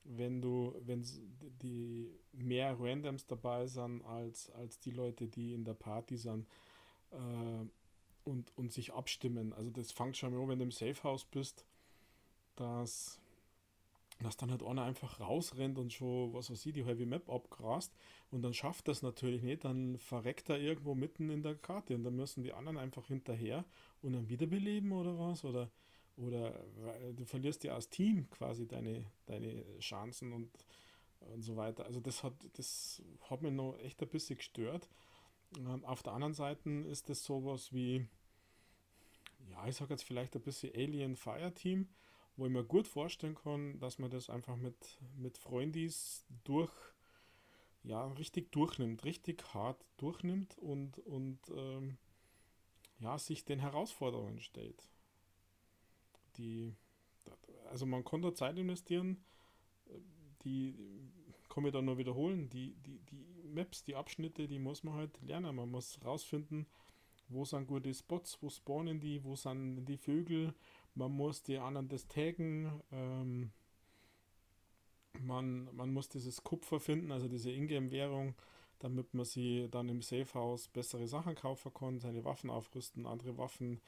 wenn 0.04 0.42
du, 0.42 0.76
wenn 0.82 1.06
die 1.62 2.12
mehr 2.34 2.78
Randoms 2.80 3.26
dabei 3.26 3.68
sind 3.68 4.04
als, 4.04 4.50
als 4.52 4.80
die 4.80 4.92
Leute, 4.92 5.28
die 5.28 5.54
in 5.54 5.64
der 5.64 5.74
Party 5.74 6.18
sind 6.18 6.48
äh, 7.12 7.66
und, 8.24 8.52
und 8.58 8.72
sich 8.72 8.94
abstimmen. 8.94 9.54
Also 9.54 9.70
das 9.70 9.92
fängt 9.92 10.18
schon 10.18 10.34
an, 10.34 10.48
wenn 10.50 10.60
du 10.60 10.66
im 10.66 10.72
Safehouse 10.72 11.26
bist, 11.26 11.66
dass, 12.56 13.20
dass 14.22 14.38
dann 14.38 14.52
halt 14.52 14.64
einer 14.64 14.84
einfach 14.84 15.20
rausrennt 15.20 15.78
und 15.78 15.94
schon, 15.94 16.34
was 16.34 16.50
weiß 16.50 16.66
ich, 16.66 16.74
die 16.74 16.86
Heavy 16.86 17.06
Map 17.06 17.30
abgrast 17.30 17.94
und 18.32 18.42
dann 18.42 18.54
schafft 18.54 18.88
das 18.88 19.02
natürlich 19.02 19.42
nicht, 19.42 19.64
dann 19.64 19.98
verreckt 19.98 20.50
er 20.50 20.60
irgendwo 20.60 20.96
mitten 20.96 21.30
in 21.30 21.44
der 21.44 21.56
Karte 21.56 21.96
und 21.96 22.04
dann 22.04 22.16
müssen 22.16 22.44
die 22.44 22.54
anderen 22.54 22.78
einfach 22.78 23.08
hinterher 23.08 23.66
und 24.02 24.14
dann 24.14 24.30
wiederbeleben 24.30 24.92
oder 24.92 25.18
was 25.18 25.44
oder 25.46 25.72
oder 26.18 26.52
du 27.16 27.26
verlierst 27.26 27.64
ja 27.64 27.74
als 27.74 27.90
Team 27.90 28.30
quasi 28.30 28.68
deine, 28.68 29.06
deine 29.26 29.64
Chancen 29.80 30.32
und, 30.34 30.50
und 31.20 31.42
so 31.42 31.56
weiter. 31.56 31.86
Also 31.86 32.00
das 32.00 32.24
hat, 32.24 32.34
das 32.54 33.02
hat 33.30 33.42
mir 33.42 33.52
noch 33.52 33.78
echt 33.80 34.02
ein 34.02 34.10
bisschen 34.10 34.38
gestört. 34.38 34.90
Ähm, 35.58 35.84
auf 35.86 36.04
der 36.04 36.14
anderen 36.14 36.34
Seite 36.34 36.70
ist 36.70 37.10
das 37.10 37.24
sowas 37.24 37.74
wie, 37.74 38.08
ja, 39.50 39.68
ich 39.68 39.76
sage 39.76 39.94
jetzt 39.94 40.04
vielleicht 40.04 40.36
ein 40.36 40.42
bisschen 40.42 40.74
Alien 40.76 41.16
Fire 41.16 41.54
Team, 41.54 41.90
wo 42.36 42.46
ich 42.46 42.52
mir 42.52 42.64
gut 42.64 42.88
vorstellen 42.88 43.36
kann, 43.36 43.80
dass 43.80 44.00
man 44.00 44.10
das 44.10 44.30
einfach 44.30 44.56
mit, 44.56 45.00
mit 45.16 45.38
Freundis 45.38 46.26
durch, 46.44 46.72
ja, 47.84 48.08
richtig 48.14 48.52
durchnimmt, 48.52 49.04
richtig 49.04 49.54
hart 49.54 49.84
durchnimmt 49.98 50.58
und, 50.60 51.00
und 51.00 51.40
ähm, 51.56 51.98
ja, 53.00 53.18
sich 53.18 53.46
den 53.46 53.60
Herausforderungen 53.60 54.40
stellt 54.40 54.93
die, 56.38 56.74
also 57.70 57.86
man 57.86 58.04
konnte 58.04 58.34
Zeit 58.34 58.58
investieren, 58.58 59.24
die 60.44 60.76
kann 61.50 61.66
ich 61.66 61.72
dann 61.72 61.86
nur 61.86 61.98
wiederholen, 61.98 62.50
die, 62.50 62.76
die, 62.86 63.00
die 63.00 63.26
Maps, 63.54 63.84
die 63.84 63.96
Abschnitte, 63.96 64.48
die 64.48 64.60
muss 64.60 64.84
man 64.84 64.96
halt 64.96 65.22
lernen. 65.22 65.56
Man 65.56 65.70
muss 65.70 66.00
rausfinden, 66.04 66.66
wo 67.30 67.46
sind 67.46 67.68
gute 67.68 67.94
Spots, 67.94 68.38
wo 68.42 68.50
spawnen 68.50 69.00
die, 69.00 69.24
wo 69.24 69.36
sind 69.36 69.86
die 69.86 69.98
Vögel, 69.98 70.54
man 70.96 71.12
muss 71.12 71.44
die 71.44 71.58
anderen 71.58 71.88
das 71.88 72.08
taggen, 72.08 72.72
ähm, 72.92 73.52
man, 75.22 75.70
man 75.76 75.94
muss 75.94 76.10
dieses 76.10 76.44
Kupfer 76.44 76.80
finden, 76.80 77.12
also 77.12 77.28
diese 77.28 77.52
Ingame-Währung, 77.52 78.36
damit 78.80 79.14
man 79.14 79.26
sie 79.26 79.68
dann 79.70 79.90
im 79.90 80.02
Safehouse 80.02 80.68
bessere 80.68 81.08
Sachen 81.08 81.36
kaufen 81.36 81.74
kann, 81.74 82.00
seine 82.00 82.26
Waffen 82.26 82.50
aufrüsten, 82.50 83.06
andere 83.06 83.38
Waffen 83.38 83.80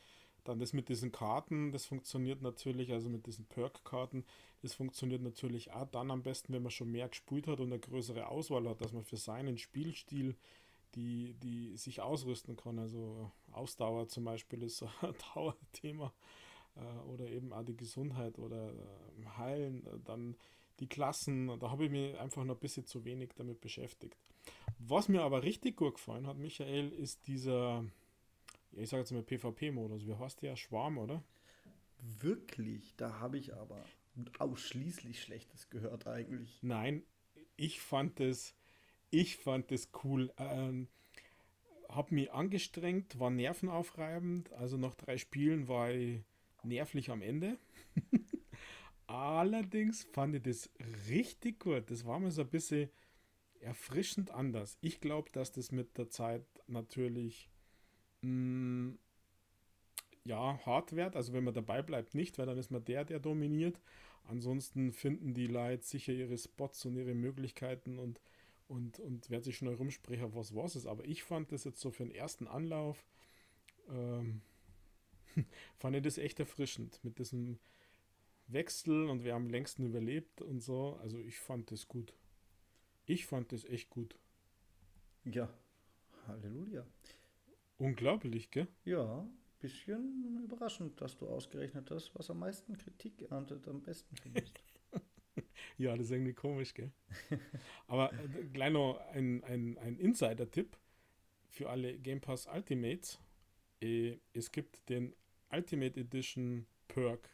dann 0.46 0.60
das 0.60 0.74
mit 0.74 0.90
diesen 0.90 1.12
Karten, 1.12 1.72
das 1.72 1.86
funktioniert 1.86 2.42
natürlich, 2.42 2.94
also 2.94 3.10
mit 3.10 3.26
diesen 3.28 3.46
Perk-Karten, 3.46 4.24
das 4.62 4.74
funktioniert 4.74 5.22
natürlich 5.22 5.72
auch 5.72 5.88
dann 5.88 6.12
am 6.12 6.24
besten, 6.24 6.54
wenn 6.54 6.64
man 6.64 6.72
schon 6.72 6.92
mehr 6.92 7.10
gespielt 7.10 7.48
hat 7.48 7.60
und 7.60 7.68
eine 7.68 7.80
größere 7.80 8.28
Auswahl 8.28 8.68
hat, 8.70 8.82
dass 8.82 8.94
man 8.94 9.04
für 9.04 9.18
seinen 9.18 9.58
Spielstil 9.58 10.36
die, 10.96 11.34
die 11.44 11.76
sich 11.76 12.02
ausrüsten 12.02 12.56
kann. 12.56 12.80
Also 12.80 13.32
Ausdauer 13.52 14.08
zum 14.08 14.24
Beispiel 14.24 14.64
ist 14.64 14.78
so 14.78 14.90
ein 15.02 15.14
Dauerthema 15.34 16.14
äh, 16.76 17.10
oder 17.10 17.28
eben 17.28 17.52
auch 17.52 17.64
die 17.64 17.76
Gesundheit 17.76 18.40
oder 18.40 18.70
äh, 18.70 19.26
Heilen, 19.38 19.86
dann 20.06 20.36
die 20.80 20.88
Klassen, 20.88 21.60
da 21.60 21.72
habe 21.72 21.86
ich 21.86 21.92
mich 21.92 22.18
einfach 22.20 22.44
noch 22.44 22.56
ein 22.56 22.60
bisschen 22.60 22.86
zu 22.86 23.06
wenig 23.06 23.32
damit 23.36 23.62
beschäftigt. 23.62 24.18
Was 24.78 25.08
mir 25.08 25.22
aber 25.22 25.44
richtig 25.44 25.78
gut 25.78 25.96
gefallen 25.96 26.28
hat, 26.28 26.38
Michael, 26.38 26.92
ist 26.92 27.28
dieser 27.28 27.86
ich 28.76 28.90
sage 28.90 29.02
jetzt 29.02 29.12
mal 29.12 29.24
PvP-Modus. 29.24 30.06
Wie 30.06 30.16
heißt 30.16 30.42
der? 30.42 30.56
Schwarm, 30.56 30.98
oder? 30.98 31.24
Wirklich? 32.20 32.94
Da 32.98 33.20
habe 33.20 33.38
ich 33.38 33.54
aber 33.54 33.84
ausschließlich 34.40 35.22
Schlechtes 35.22 35.70
gehört 35.70 36.08
eigentlich. 36.08 36.60
Nein, 36.62 37.04
ich 37.58 37.82
fand 37.82 38.20
es, 38.20 38.56
ich 39.10 39.38
fand 39.38 39.72
es 39.72 39.90
cool. 40.04 40.32
Ähm, 40.38 40.88
hab 41.90 42.12
mich 42.12 42.32
angestrengt, 42.32 43.20
war 43.20 43.30
nervenaufreibend. 43.30 44.52
Also 44.54 44.78
nach 44.78 44.96
drei 44.96 45.18
Spielen 45.18 45.68
war 45.68 45.92
ich 45.92 46.22
nervlich 46.64 47.10
am 47.10 47.22
Ende. 47.22 47.58
Allerdings 49.08 50.04
fand 50.04 50.36
ich 50.36 50.44
das 50.44 50.70
richtig 51.10 51.60
gut. 51.60 51.90
Das 51.92 52.06
war 52.06 52.20
mir 52.20 52.32
so 52.32 52.42
ein 52.42 52.50
bisschen 52.50 52.90
erfrischend 53.60 54.32
anders. 54.32 54.78
Ich 54.82 55.00
glaube, 55.00 55.32
dass 55.32 55.52
das 55.52 55.72
mit 55.72 55.98
der 55.98 56.10
Zeit 56.10 56.46
natürlich 56.68 57.50
mh, 58.26 58.92
mm, 58.92 59.00
ja, 60.26 60.60
hart 60.66 60.96
wird. 60.96 61.16
Also 61.16 61.34
wenn 61.34 61.44
man 61.44 61.54
dabei 61.54 61.82
bleibt, 61.82 62.16
nicht, 62.16 62.38
weil 62.38 62.46
dann 62.48 62.58
ist 62.58 62.72
man 62.72 62.84
der, 62.84 63.06
der 63.06 63.20
dominiert. 63.20 63.80
Ansonsten 64.28 64.92
finden 64.92 65.34
die 65.34 65.48
Leute 65.48 65.84
sicher 65.84 66.14
ihre 66.14 66.38
Spots 66.38 66.86
und 66.86 66.96
ihre 66.96 67.14
Möglichkeiten 67.14 68.00
und, 68.00 68.20
und, 68.68 69.00
und 69.00 69.30
werden 69.30 69.44
sich 69.44 69.58
schnell 69.58 69.76
rumsprechen, 69.76 70.34
was 70.34 70.56
was 70.56 70.76
ist. 70.76 70.88
Aber 70.88 71.06
ich 71.06 71.24
fand 71.24 71.52
das 71.52 71.64
jetzt 71.64 71.80
so 71.80 71.92
für 71.92 72.04
den 72.04 72.16
ersten 72.16 72.48
Anlauf, 72.48 73.06
ähm, 73.90 74.42
fand 75.78 75.96
ich 75.96 76.02
das 76.02 76.18
echt 76.18 76.40
erfrischend 76.40 77.00
mit 77.04 77.20
diesem 77.20 77.60
Wechsel 78.48 79.10
und 79.10 79.24
wir 79.24 79.34
haben 79.34 79.50
längsten 79.50 79.86
überlebt 79.86 80.42
und 80.42 80.62
so. 80.62 80.98
Also 81.02 81.20
ich 81.20 81.40
fand 81.40 81.72
das 81.72 81.88
gut. 81.88 82.14
Ich 83.06 83.28
fand 83.28 83.52
das 83.52 83.64
echt 83.66 83.92
gut. 83.92 84.16
Ja, 85.24 85.50
Halleluja. 86.28 86.86
Unglaublich, 87.78 88.52
gell? 88.52 88.68
Ja, 88.86 89.28
bisschen 89.60 90.44
überraschend, 90.44 91.00
dass 91.02 91.18
du 91.18 91.28
ausgerechnet 91.28 91.90
hast, 91.92 92.14
was 92.16 92.30
am 92.30 92.40
meisten 92.40 92.78
Kritik 92.78 93.30
erntet, 93.32 93.68
am 93.68 93.82
besten 93.82 94.16
findest. 94.16 94.60
ja, 95.78 95.96
das 95.96 96.08
ist 96.08 96.12
irgendwie 96.12 96.34
komisch, 96.34 96.74
gell? 96.74 96.92
Aber 97.88 98.14
äh, 98.14 98.46
gleich 98.54 98.72
noch 98.72 99.00
ein, 99.14 99.44
ein, 99.44 99.78
ein 99.80 99.98
Insider-Tipp 99.98 100.78
für 101.50 101.70
alle 101.70 101.98
Game 101.98 102.22
Pass 102.22 102.48
Ultimates. 102.48 103.20
Äh, 103.82 104.18
es 104.34 104.52
gibt 104.52 104.88
den 104.90 105.16
Ultimate 105.52 106.00
Edition 106.00 106.68
Perk 106.88 107.30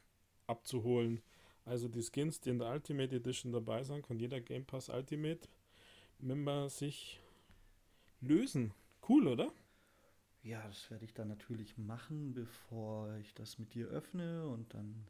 abzuholen. 0.47 1.21
Also 1.65 1.87
die 1.87 2.01
Skins, 2.01 2.39
die 2.39 2.49
in 2.49 2.59
der 2.59 2.69
Ultimate 2.69 3.15
Edition 3.15 3.51
dabei 3.51 3.83
sind, 3.83 4.03
kann 4.03 4.19
jeder 4.19 4.41
Game 4.41 4.65
Pass 4.65 4.89
Ultimate 4.89 5.47
Member 6.19 6.69
sich 6.69 7.19
lösen. 8.21 8.73
Cool, 9.07 9.27
oder? 9.27 9.51
Ja, 10.43 10.65
das 10.67 10.89
werde 10.91 11.05
ich 11.05 11.13
dann 11.13 11.27
natürlich 11.27 11.77
machen, 11.77 12.33
bevor 12.33 13.15
ich 13.17 13.33
das 13.33 13.57
mit 13.59 13.73
dir 13.73 13.87
öffne 13.87 14.47
und 14.47 14.73
dann 14.73 15.07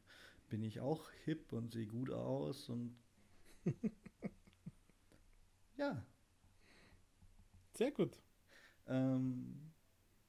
bin 0.50 0.62
ich 0.64 0.80
auch 0.82 1.10
hip 1.26 1.54
und 1.54 1.72
sehe 1.72 1.88
gut 1.88 2.12
aus 2.12 2.70
und 2.70 2.96
ja. 5.78 6.04
Sehr 7.74 7.92
gut. 7.92 8.20
Ähm, 8.88 9.72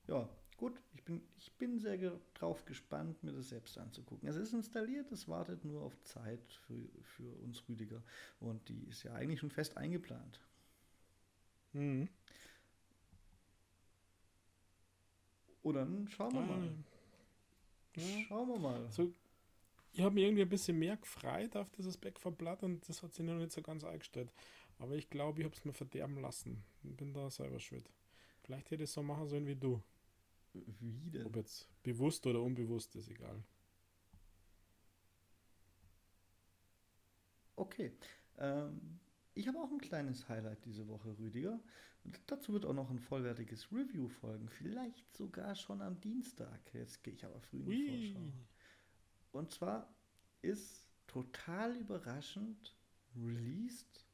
ja, 0.09 0.29
gut. 0.57 0.81
Ich 0.95 1.05
bin, 1.05 1.23
ich 1.37 1.53
bin 1.59 1.79
sehr 1.81 1.99
ge 1.99 2.13
drauf 2.35 2.65
gespannt, 2.67 3.23
mir 3.25 3.33
das 3.33 3.51
selbst 3.51 3.79
anzugucken. 3.79 4.29
Es 4.29 4.37
ist 4.37 4.55
installiert, 4.55 5.13
es 5.13 5.29
wartet 5.29 5.65
nur 5.65 5.83
auf 5.83 6.01
Zeit 6.03 6.53
für, 6.67 6.89
für 7.03 7.35
uns 7.43 7.69
Rüdiger. 7.69 8.03
Und 8.41 8.69
die 8.69 8.85
ist 8.87 9.03
ja 9.05 9.15
eigentlich 9.15 9.41
schon 9.41 9.51
fest 9.51 9.77
eingeplant. 9.77 10.41
Mhm. 11.75 12.09
Und 15.63 15.75
dann 15.75 16.09
schauen 16.09 16.33
wir 16.33 16.41
ah, 16.41 16.47
mal. 16.47 16.75
Ja. 17.97 18.25
Schauen 18.27 18.49
wir 18.49 18.59
mal. 18.59 18.91
So, 18.91 19.13
ich 19.93 20.01
habe 20.01 20.15
mir 20.15 20.27
irgendwie 20.27 20.43
ein 20.43 20.49
bisschen 20.49 20.79
mehr 20.79 20.97
gefreut 20.97 21.55
auf 21.57 21.71
dieses 21.71 21.97
Back 21.97 22.19
for 22.19 22.33
Blood 22.33 22.63
und 22.63 22.89
das 22.89 23.03
hat 23.03 23.13
sich 23.13 23.25
noch 23.25 23.35
nicht 23.35 23.53
so 23.53 23.63
ganz 23.63 23.85
eingestellt. 23.85 24.33
Aber 24.79 24.95
ich 24.95 25.11
glaube, 25.11 25.41
ich 25.41 25.45
habe 25.45 25.55
es 25.55 25.65
mir 25.65 25.73
verderben 25.73 26.21
lassen. 26.21 26.65
Bin 26.83 27.13
da 27.13 27.31
selber 27.31 27.61
schuld. 27.61 27.89
Vielleicht 28.43 28.71
hätte 28.71 28.83
ich 28.83 28.91
es 28.91 28.95
so 28.95 29.03
machen 29.03 29.29
sollen 29.29 29.47
wie 29.47 29.55
du. 29.55 29.81
Wie 30.53 31.11
denn? 31.11 31.27
Ob 31.27 31.37
jetzt 31.37 31.69
bewusst 31.83 32.27
oder 32.27 32.43
unbewusst, 32.43 32.97
ist 32.97 33.09
egal. 33.09 33.43
Okay. 37.57 37.93
Ähm, 38.39 38.99
ich 39.35 39.49
habe 39.49 39.59
auch 39.59 39.71
ein 39.71 39.81
kleines 39.81 40.29
Highlight 40.29 40.65
diese 40.65 40.87
Woche, 40.89 41.17
Rüdiger. 41.19 41.61
Und 42.05 42.21
dazu 42.27 42.53
wird 42.53 42.67
auch 42.67 42.75
noch 42.75 42.91
ein 42.91 42.99
vollwertiges 42.99 43.71
Review 43.73 44.09
folgen. 44.09 44.49
Vielleicht 44.49 45.15
sogar 45.15 45.55
schon 45.55 45.81
am 45.81 46.01
Dienstag. 46.01 46.61
Jetzt 46.75 47.03
gehe 47.03 47.15
ich 47.15 47.25
aber 47.25 47.41
früh 47.41 47.61
in 47.61 47.71
die 47.71 48.13
Vorschau. 48.13 48.33
Und 49.33 49.51
zwar 49.53 49.95
ist 50.43 50.89
total 51.07 51.77
überraschend 51.77 52.77
released 53.17 54.05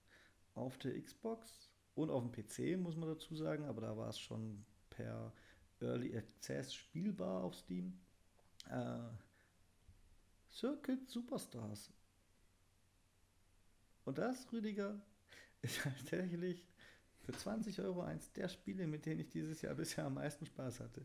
auf 0.54 0.76
der 0.78 1.00
Xbox 1.00 1.70
und 1.94 2.10
auf 2.10 2.22
dem 2.22 2.32
PC, 2.32 2.78
muss 2.78 2.96
man 2.96 3.08
dazu 3.08 3.34
sagen, 3.34 3.64
aber 3.64 3.80
da 3.80 3.96
war 3.96 4.08
es 4.08 4.18
schon 4.18 4.64
per 4.90 5.32
Early 5.80 6.16
Access 6.16 6.74
spielbar 6.74 7.44
auf 7.44 7.54
Steam. 7.54 7.98
Äh, 8.68 8.98
Circuit 10.50 11.08
Superstars. 11.08 11.92
Und 14.08 14.16
das, 14.16 14.50
Rüdiger, 14.50 14.98
ist 15.60 15.82
tatsächlich 15.82 16.66
für 17.20 17.32
20 17.32 17.78
Euro 17.82 18.00
eins 18.00 18.32
der 18.32 18.48
Spiele, 18.48 18.86
mit 18.86 19.04
denen 19.04 19.20
ich 19.20 19.28
dieses 19.28 19.60
Jahr 19.60 19.74
bisher 19.74 20.06
am 20.06 20.14
meisten 20.14 20.46
Spaß 20.46 20.80
hatte. 20.80 21.04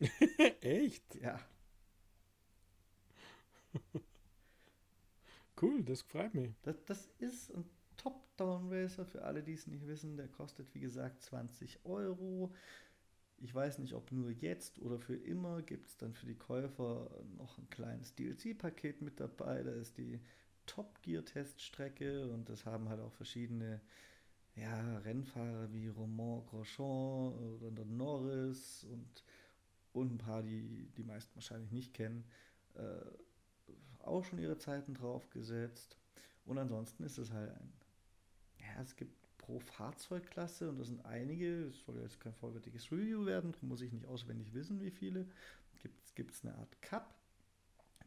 Echt? 0.60 1.14
Ja. 1.14 1.38
cool, 5.62 5.84
das 5.84 6.02
freut 6.02 6.34
mich. 6.34 6.52
Das, 6.62 6.84
das 6.86 7.08
ist 7.18 7.54
ein 7.54 7.70
Top-Down-Racer 7.98 9.06
für 9.06 9.22
alle, 9.22 9.44
die 9.44 9.52
es 9.52 9.68
nicht 9.68 9.86
wissen. 9.86 10.16
Der 10.16 10.26
kostet, 10.26 10.74
wie 10.74 10.80
gesagt, 10.80 11.22
20 11.22 11.84
Euro. 11.84 12.52
Ich 13.38 13.54
weiß 13.54 13.78
nicht, 13.78 13.94
ob 13.94 14.10
nur 14.10 14.32
jetzt 14.32 14.80
oder 14.80 14.98
für 14.98 15.14
immer 15.14 15.62
gibt 15.62 15.86
es 15.86 15.98
dann 15.98 16.14
für 16.14 16.26
die 16.26 16.34
Käufer 16.34 17.12
noch 17.36 17.58
ein 17.58 17.70
kleines 17.70 18.16
DLC-Paket 18.16 19.02
mit 19.02 19.20
dabei. 19.20 19.62
Da 19.62 19.70
ist 19.70 19.98
die 19.98 20.20
Top 20.66 21.02
Gear-Teststrecke 21.02 22.28
und 22.28 22.48
das 22.48 22.64
haben 22.66 22.88
halt 22.88 23.00
auch 23.00 23.12
verschiedene 23.12 23.80
ja, 24.56 24.98
Rennfahrer 24.98 25.72
wie 25.72 25.88
Romain 25.88 26.44
Grosjean 26.46 27.34
oder 27.34 27.70
der 27.70 27.84
Norris 27.86 28.84
und, 28.84 29.24
und 29.92 30.14
ein 30.14 30.18
paar, 30.18 30.42
die 30.42 30.90
die 30.96 31.02
meisten 31.02 31.34
wahrscheinlich 31.34 31.72
nicht 31.72 31.94
kennen. 31.94 32.24
Äh, 32.74 33.00
auch 34.02 34.24
schon 34.24 34.38
ihre 34.38 34.58
Zeiten 34.58 34.94
drauf 34.94 35.30
gesetzt. 35.30 35.96
Und 36.44 36.58
ansonsten 36.58 37.04
ist 37.04 37.18
es 37.18 37.32
halt 37.32 37.50
ein, 37.50 37.72
ja, 38.58 38.82
es 38.82 38.96
gibt 38.96 39.14
pro 39.38 39.58
Fahrzeugklasse 39.58 40.68
und 40.68 40.78
das 40.78 40.88
sind 40.88 41.04
einige, 41.04 41.66
es 41.66 41.84
soll 41.84 42.00
jetzt 42.00 42.20
kein 42.20 42.34
vollwertiges 42.34 42.90
Review 42.92 43.26
werden, 43.26 43.52
darum 43.52 43.68
muss 43.70 43.80
ich 43.80 43.92
nicht 43.92 44.06
auswendig 44.06 44.52
wissen, 44.54 44.80
wie 44.80 44.90
viele. 44.90 45.26
Gibt 46.14 46.32
es 46.32 46.44
eine 46.44 46.54
Art 46.54 46.80
Cup, 46.80 47.14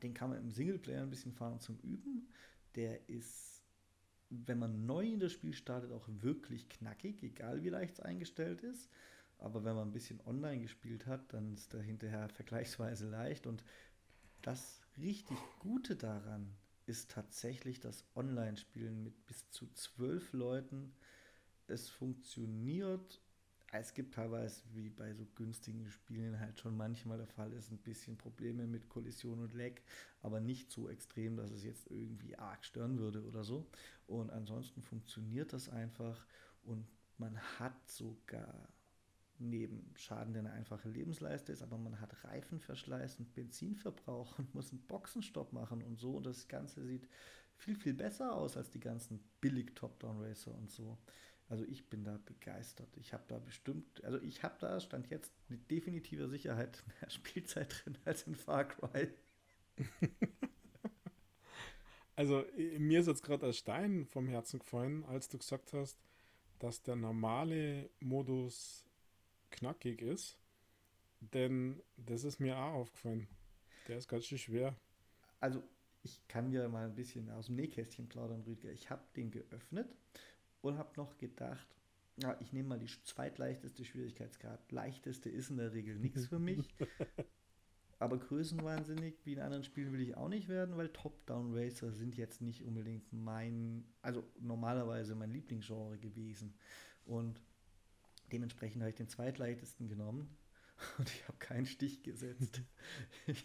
den 0.03 0.13
kann 0.13 0.29
man 0.29 0.39
im 0.39 0.51
Singleplayer 0.51 1.01
ein 1.01 1.09
bisschen 1.09 1.33
fahren 1.33 1.59
zum 1.59 1.77
Üben. 1.79 2.27
Der 2.75 3.09
ist, 3.09 3.63
wenn 4.29 4.59
man 4.59 4.85
neu 4.85 5.05
in 5.05 5.19
das 5.19 5.31
Spiel 5.31 5.53
startet, 5.53 5.91
auch 5.91 6.07
wirklich 6.07 6.69
knackig, 6.69 7.23
egal 7.23 7.63
wie 7.63 7.69
leicht 7.69 7.95
es 7.95 7.99
eingestellt 7.99 8.61
ist. 8.61 8.89
Aber 9.39 9.63
wenn 9.63 9.75
man 9.75 9.89
ein 9.89 9.93
bisschen 9.93 10.19
online 10.25 10.61
gespielt 10.61 11.05
hat, 11.05 11.33
dann 11.33 11.53
ist 11.53 11.73
der 11.73 11.81
hinterher 11.81 12.29
vergleichsweise 12.35 13.09
leicht 13.09 13.47
und 13.47 13.63
das 14.41 14.81
richtig 14.97 15.37
Gute 15.59 15.95
daran 15.95 16.55
ist 16.85 17.11
tatsächlich 17.11 17.79
das 17.79 18.05
Online-Spielen 18.15 19.03
mit 19.03 19.25
bis 19.25 19.49
zu 19.51 19.67
zwölf 19.73 20.31
Leuten. 20.31 20.93
Es 21.67 21.89
funktioniert. 21.89 23.21
Es 23.73 23.93
gibt 23.93 24.13
teilweise, 24.13 24.61
wie 24.73 24.89
bei 24.89 25.13
so 25.13 25.25
günstigen 25.35 25.89
Spielen 25.89 26.39
halt 26.39 26.59
schon 26.59 26.77
manchmal 26.77 27.17
der 27.17 27.27
Fall 27.27 27.51
ist, 27.51 27.69
ein 27.69 27.77
bisschen 27.77 28.17
Probleme 28.17 28.65
mit 28.65 28.87
Kollision 28.87 29.39
und 29.39 29.53
Lag, 29.53 29.73
aber 30.21 30.39
nicht 30.39 30.71
so 30.71 30.89
extrem, 30.89 31.35
dass 31.35 31.51
es 31.51 31.63
jetzt 31.63 31.91
irgendwie 31.91 32.37
arg 32.37 32.63
stören 32.63 32.97
würde 32.97 33.23
oder 33.25 33.43
so. 33.43 33.67
Und 34.07 34.31
ansonsten 34.31 34.81
funktioniert 34.81 35.51
das 35.51 35.67
einfach 35.67 36.25
und 36.63 36.87
man 37.17 37.37
hat 37.59 37.89
sogar 37.89 38.69
neben 39.39 39.91
Schaden, 39.95 40.33
der 40.33 40.43
eine 40.43 40.51
einfache 40.51 40.89
Lebensleiste 40.89 41.51
ist, 41.51 41.61
aber 41.61 41.77
man 41.77 41.99
hat 41.99 42.23
Reifenverschleiß 42.23 43.17
und 43.19 43.33
Benzinverbrauch 43.33 44.39
und 44.39 44.53
muss 44.55 44.71
einen 44.71 44.81
Boxenstopp 44.87 45.53
machen 45.53 45.83
und 45.83 45.99
so. 45.99 46.15
Und 46.17 46.25
das 46.25 46.47
Ganze 46.47 46.85
sieht 46.85 47.07
viel, 47.57 47.75
viel 47.75 47.93
besser 47.93 48.33
aus 48.35 48.57
als 48.57 48.69
die 48.69 48.79
ganzen 48.79 49.19
billig 49.41 49.75
Top-Down-Racer 49.75 50.55
und 50.55 50.71
so. 50.71 50.97
Also 51.49 51.63
ich 51.65 51.89
bin 51.89 52.03
da 52.03 52.19
begeistert. 52.25 52.89
Ich 52.97 53.13
habe 53.13 53.23
da 53.27 53.39
bestimmt, 53.39 54.03
also 54.03 54.19
ich 54.21 54.43
habe 54.43 54.55
da, 54.59 54.79
stand 54.79 55.09
jetzt 55.09 55.31
mit 55.47 55.69
definitiver 55.71 56.27
Sicherheit 56.27 56.83
mehr 57.01 57.09
Spielzeit 57.09 57.83
drin 57.85 57.97
als 58.05 58.23
in 58.23 58.35
Far 58.35 58.65
Cry. 58.65 59.07
also 62.15 62.43
mir 62.77 62.99
ist 62.99 63.07
jetzt 63.07 63.23
gerade 63.23 63.47
ein 63.47 63.53
Stein 63.53 64.05
vom 64.05 64.27
Herzen 64.27 64.59
gefallen, 64.59 65.05
als 65.05 65.29
du 65.29 65.37
gesagt 65.37 65.71
hast, 65.71 65.97
dass 66.59 66.81
der 66.81 66.95
normale 66.95 67.89
Modus 67.99 68.85
knackig 69.51 70.01
ist. 70.01 70.37
Denn 71.19 71.81
das 71.95 72.23
ist 72.23 72.39
mir 72.39 72.57
auch 72.57 72.73
aufgefallen. 72.73 73.27
Der 73.87 73.97
ist 73.97 74.07
ganz 74.07 74.25
schön 74.25 74.37
schwer. 74.37 74.75
Also, 75.39 75.63
ich 76.03 76.27
kann 76.27 76.51
ja 76.51 76.67
mal 76.67 76.85
ein 76.85 76.95
bisschen 76.95 77.29
aus 77.31 77.47
dem 77.47 77.55
Nähkästchen 77.55 78.07
plaudern, 78.07 78.41
Rüdiger. 78.41 78.71
Ich 78.71 78.89
habe 78.89 79.01
den 79.15 79.31
geöffnet 79.31 79.87
und 80.67 80.77
habe 80.77 80.89
noch 80.97 81.17
gedacht, 81.17 81.67
ja, 82.21 82.35
ich 82.39 82.51
nehme 82.51 82.69
mal 82.69 82.79
die 82.79 82.89
zweitleichteste 83.03 83.85
Schwierigkeitsgrad. 83.85 84.71
Leichteste 84.71 85.29
ist 85.29 85.49
in 85.49 85.57
der 85.57 85.73
Regel 85.73 85.97
nichts 85.97 86.27
für 86.27 86.39
mich. 86.39 86.67
Aber 87.99 88.17
größenwahnsinnig 88.17 89.15
wie 89.25 89.33
in 89.33 89.39
anderen 89.39 89.63
Spielen 89.63 89.91
will 89.91 90.01
ich 90.01 90.15
auch 90.15 90.29
nicht 90.29 90.47
werden, 90.47 90.77
weil 90.77 90.89
Top-Down-Racer 90.89 91.91
sind 91.91 92.15
jetzt 92.15 92.41
nicht 92.41 92.63
unbedingt 92.63 93.11
mein, 93.11 93.85
also 94.01 94.23
normalerweise 94.39 95.15
mein 95.15 95.31
Lieblingsgenre 95.31 95.97
gewesen. 95.97 96.53
Und 97.05 97.41
Dementsprechend 98.31 98.81
habe 98.81 98.89
ich 98.89 98.95
den 98.95 99.07
zweitleichtesten 99.07 99.87
genommen 99.87 100.37
und 100.97 101.09
ich 101.09 101.27
habe 101.27 101.37
keinen 101.37 101.65
Stich 101.65 102.03
gesetzt. 102.03 102.61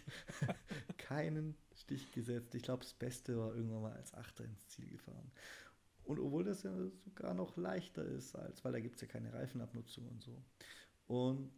keinen 0.98 1.56
Stich 1.74 2.12
gesetzt. 2.12 2.54
Ich 2.54 2.62
glaube, 2.62 2.82
das 2.82 2.94
Beste 2.94 3.38
war 3.38 3.54
irgendwann 3.54 3.82
mal 3.82 3.92
als 3.92 4.12
Achter 4.14 4.44
ins 4.44 4.68
Ziel 4.68 4.88
gefahren. 4.90 5.30
Und 6.12 6.26
obwohl 6.26 6.44
das 6.44 6.62
ja 6.62 6.72
sogar 7.04 7.34
noch 7.34 7.56
leichter 7.56 8.04
ist, 8.04 8.34
als 8.34 8.64
weil 8.64 8.72
da 8.72 8.80
gibt 8.80 8.96
es 8.96 9.02
ja 9.02 9.08
keine 9.08 9.32
Reifenabnutzung 9.32 10.06
und 10.08 10.22
so. 10.22 10.42
Und 11.06 11.52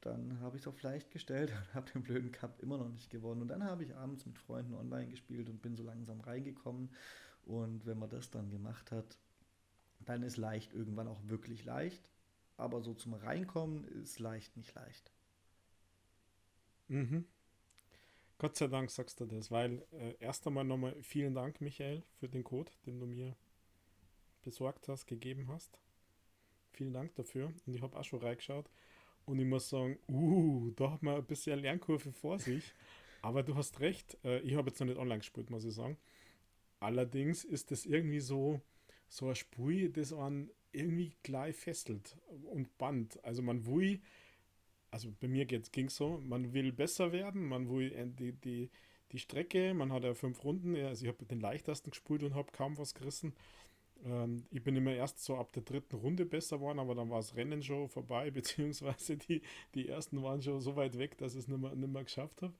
dann 0.00 0.40
habe 0.40 0.56
ich 0.56 0.62
es 0.62 0.68
auf 0.68 0.80
leicht 0.82 1.10
gestellt 1.10 1.50
und 1.68 1.74
habe 1.74 1.90
den 1.90 2.02
blöden 2.02 2.32
Cup 2.32 2.62
immer 2.62 2.78
noch 2.78 2.88
nicht 2.88 3.10
gewonnen. 3.10 3.42
Und 3.42 3.48
dann 3.48 3.64
habe 3.64 3.84
ich 3.84 3.94
abends 3.94 4.26
mit 4.26 4.38
Freunden 4.38 4.74
online 4.74 5.08
gespielt 5.08 5.48
und 5.48 5.62
bin 5.62 5.76
so 5.76 5.82
langsam 5.82 6.20
reingekommen. 6.20 6.90
Und 7.44 7.86
wenn 7.86 7.98
man 7.98 8.10
das 8.10 8.30
dann 8.30 8.50
gemacht 8.50 8.90
hat, 8.90 9.18
dann 10.00 10.22
ist 10.22 10.36
leicht 10.36 10.72
irgendwann 10.74 11.08
auch 11.08 11.20
wirklich 11.28 11.64
leicht 11.64 12.10
aber 12.56 12.82
so 12.82 12.94
zum 12.94 13.14
Reinkommen 13.14 13.84
ist 14.02 14.18
leicht 14.18 14.56
nicht 14.56 14.74
leicht. 14.74 15.10
Mhm. 16.88 17.24
Gott 18.38 18.56
sei 18.56 18.66
Dank 18.66 18.90
sagst 18.90 19.20
du 19.20 19.26
das, 19.26 19.50
weil 19.50 19.86
äh, 19.92 20.14
erst 20.20 20.46
einmal 20.46 20.64
nochmal 20.64 20.94
vielen 21.02 21.34
Dank, 21.34 21.60
Michael, 21.60 22.02
für 22.18 22.28
den 22.28 22.44
Code, 22.44 22.70
den 22.84 23.00
du 23.00 23.06
mir 23.06 23.36
besorgt 24.44 24.88
hast, 24.88 25.06
gegeben 25.06 25.48
hast. 25.48 25.78
Vielen 26.72 26.92
Dank 26.92 27.14
dafür. 27.14 27.52
Und 27.66 27.74
ich 27.74 27.82
habe 27.82 27.96
auch 27.98 28.04
schon 28.04 28.20
reingeschaut. 28.20 28.70
Und 29.26 29.38
ich 29.38 29.46
muss 29.46 29.68
sagen, 29.68 29.98
uh, 30.08 30.70
da 30.76 30.92
hat 30.92 31.02
man 31.02 31.16
ein 31.16 31.24
bisschen 31.24 31.58
Lernkurve 31.60 32.12
vor 32.12 32.38
sich. 32.38 32.72
Aber 33.22 33.42
du 33.42 33.54
hast 33.54 33.80
recht, 33.80 34.18
äh, 34.22 34.40
ich 34.40 34.54
habe 34.54 34.68
jetzt 34.68 34.80
noch 34.80 34.86
nicht 34.86 34.98
online 34.98 35.20
gespielt, 35.20 35.48
muss 35.48 35.64
ich 35.64 35.74
sagen. 35.74 35.96
Allerdings 36.78 37.42
ist 37.44 37.70
das 37.70 37.86
irgendwie 37.86 38.20
so, 38.20 38.60
so 39.08 39.28
ein 39.28 39.34
Spiel, 39.34 39.88
das 39.88 40.12
einen 40.12 40.50
irgendwie 40.72 41.14
gleich 41.22 41.56
fesselt 41.56 42.18
und 42.50 42.76
band. 42.76 43.24
Also 43.24 43.40
man 43.40 43.64
will, 43.64 44.02
also 44.90 45.10
bei 45.20 45.28
mir 45.28 45.46
ging 45.46 45.86
es 45.86 45.96
so, 45.96 46.18
man 46.18 46.52
will 46.52 46.72
besser 46.72 47.12
werden, 47.12 47.48
man 47.48 47.70
will 47.70 47.90
die, 48.18 48.32
die, 48.32 48.70
die 49.12 49.18
Strecke, 49.18 49.72
man 49.72 49.92
hat 49.92 50.04
ja 50.04 50.12
fünf 50.12 50.44
Runden, 50.44 50.76
also 50.76 51.06
ich 51.06 51.08
habe 51.08 51.24
den 51.24 51.40
leichtesten 51.40 51.90
gespielt 51.90 52.22
und 52.24 52.34
habe 52.34 52.52
kaum 52.52 52.76
was 52.76 52.94
gerissen. 52.94 53.34
Ähm, 54.04 54.44
ich 54.50 54.62
bin 54.62 54.76
immer 54.76 54.92
erst 54.92 55.22
so 55.24 55.36
ab 55.36 55.52
der 55.52 55.62
dritten 55.62 55.96
Runde 55.96 56.24
besser 56.26 56.58
geworden, 56.58 56.78
aber 56.78 56.94
dann 56.94 57.10
war 57.10 57.18
das 57.18 57.34
Rennen 57.36 57.62
schon 57.62 57.88
vorbei, 57.88 58.30
beziehungsweise 58.32 59.16
die, 59.16 59.42
die 59.74 59.88
ersten 59.88 60.22
waren 60.22 60.42
schon 60.42 60.60
so 60.60 60.76
weit 60.76 60.98
weg, 60.98 61.18
dass 61.18 61.34
ich 61.34 61.40
es 61.40 61.48
nicht 61.48 61.60
mehr, 61.60 61.74
nicht 61.74 61.92
mehr 61.92 62.04
geschafft 62.04 62.42
habe. 62.42 62.54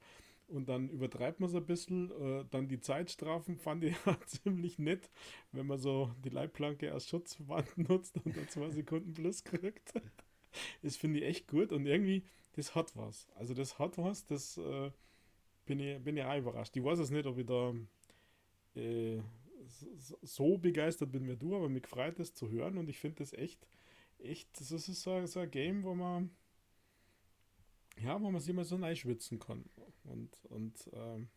Und 0.47 0.69
dann 0.69 0.89
übertreibt 0.89 1.39
man 1.39 1.49
es 1.49 1.55
ein 1.55 1.65
bisschen. 1.65 2.11
Äh, 2.11 2.45
dann 2.51 2.67
die 2.67 2.79
Zeitstrafen 2.79 3.57
fand 3.57 3.83
ich 3.83 3.95
ja 4.05 4.17
ziemlich 4.25 4.77
nett, 4.77 5.09
wenn 5.51 5.65
man 5.67 5.79
so 5.79 6.11
die 6.23 6.29
Leitplanke 6.29 6.91
als 6.91 7.07
Schutzwand 7.07 7.77
nutzt 7.89 8.17
und 8.23 8.35
dann 8.37 8.47
zwei 8.49 8.69
Sekunden 8.69 9.13
plus 9.13 9.43
kriegt. 9.43 9.93
Das 10.83 10.95
finde 10.95 11.19
ich 11.19 11.25
echt 11.25 11.47
gut 11.47 11.71
und 11.71 11.85
irgendwie, 11.85 12.23
das 12.55 12.75
hat 12.75 12.95
was. 12.95 13.27
Also 13.35 13.53
das 13.53 13.79
hat 13.79 13.97
was, 13.97 14.25
das 14.25 14.57
äh, 14.57 14.91
bin, 15.65 15.79
ich, 15.79 16.01
bin 16.01 16.15
ich 16.15 16.23
auch 16.23 16.37
überrascht. 16.37 16.75
Ich 16.77 16.83
weiß 16.83 16.99
es 16.99 17.09
nicht, 17.09 17.25
ob 17.25 17.37
ich 17.37 17.45
da 17.45 17.73
äh, 18.75 19.19
so 20.21 20.57
begeistert 20.57 21.11
bin 21.11 21.27
wie 21.27 21.37
du, 21.37 21.55
aber 21.55 21.69
mich 21.69 21.87
freut 21.87 22.19
es 22.19 22.33
zu 22.33 22.49
hören 22.49 22.77
und 22.77 22.89
ich 22.89 22.99
finde 22.99 23.17
das 23.17 23.33
echt, 23.33 23.67
echt, 24.19 24.59
das 24.59 24.71
ist 24.71 25.01
so, 25.01 25.25
so 25.25 25.39
ein 25.39 25.51
Game, 25.51 25.83
wo 25.83 25.95
man 25.95 26.31
ja, 27.97 28.21
wo 28.21 28.29
man 28.29 28.41
sich 28.41 28.53
mal 28.53 28.65
so 28.65 28.75
einschwitzen 28.75 29.39
kann 29.39 29.65
und, 30.03 30.43
und 30.45 30.89
ähm, 30.93 31.29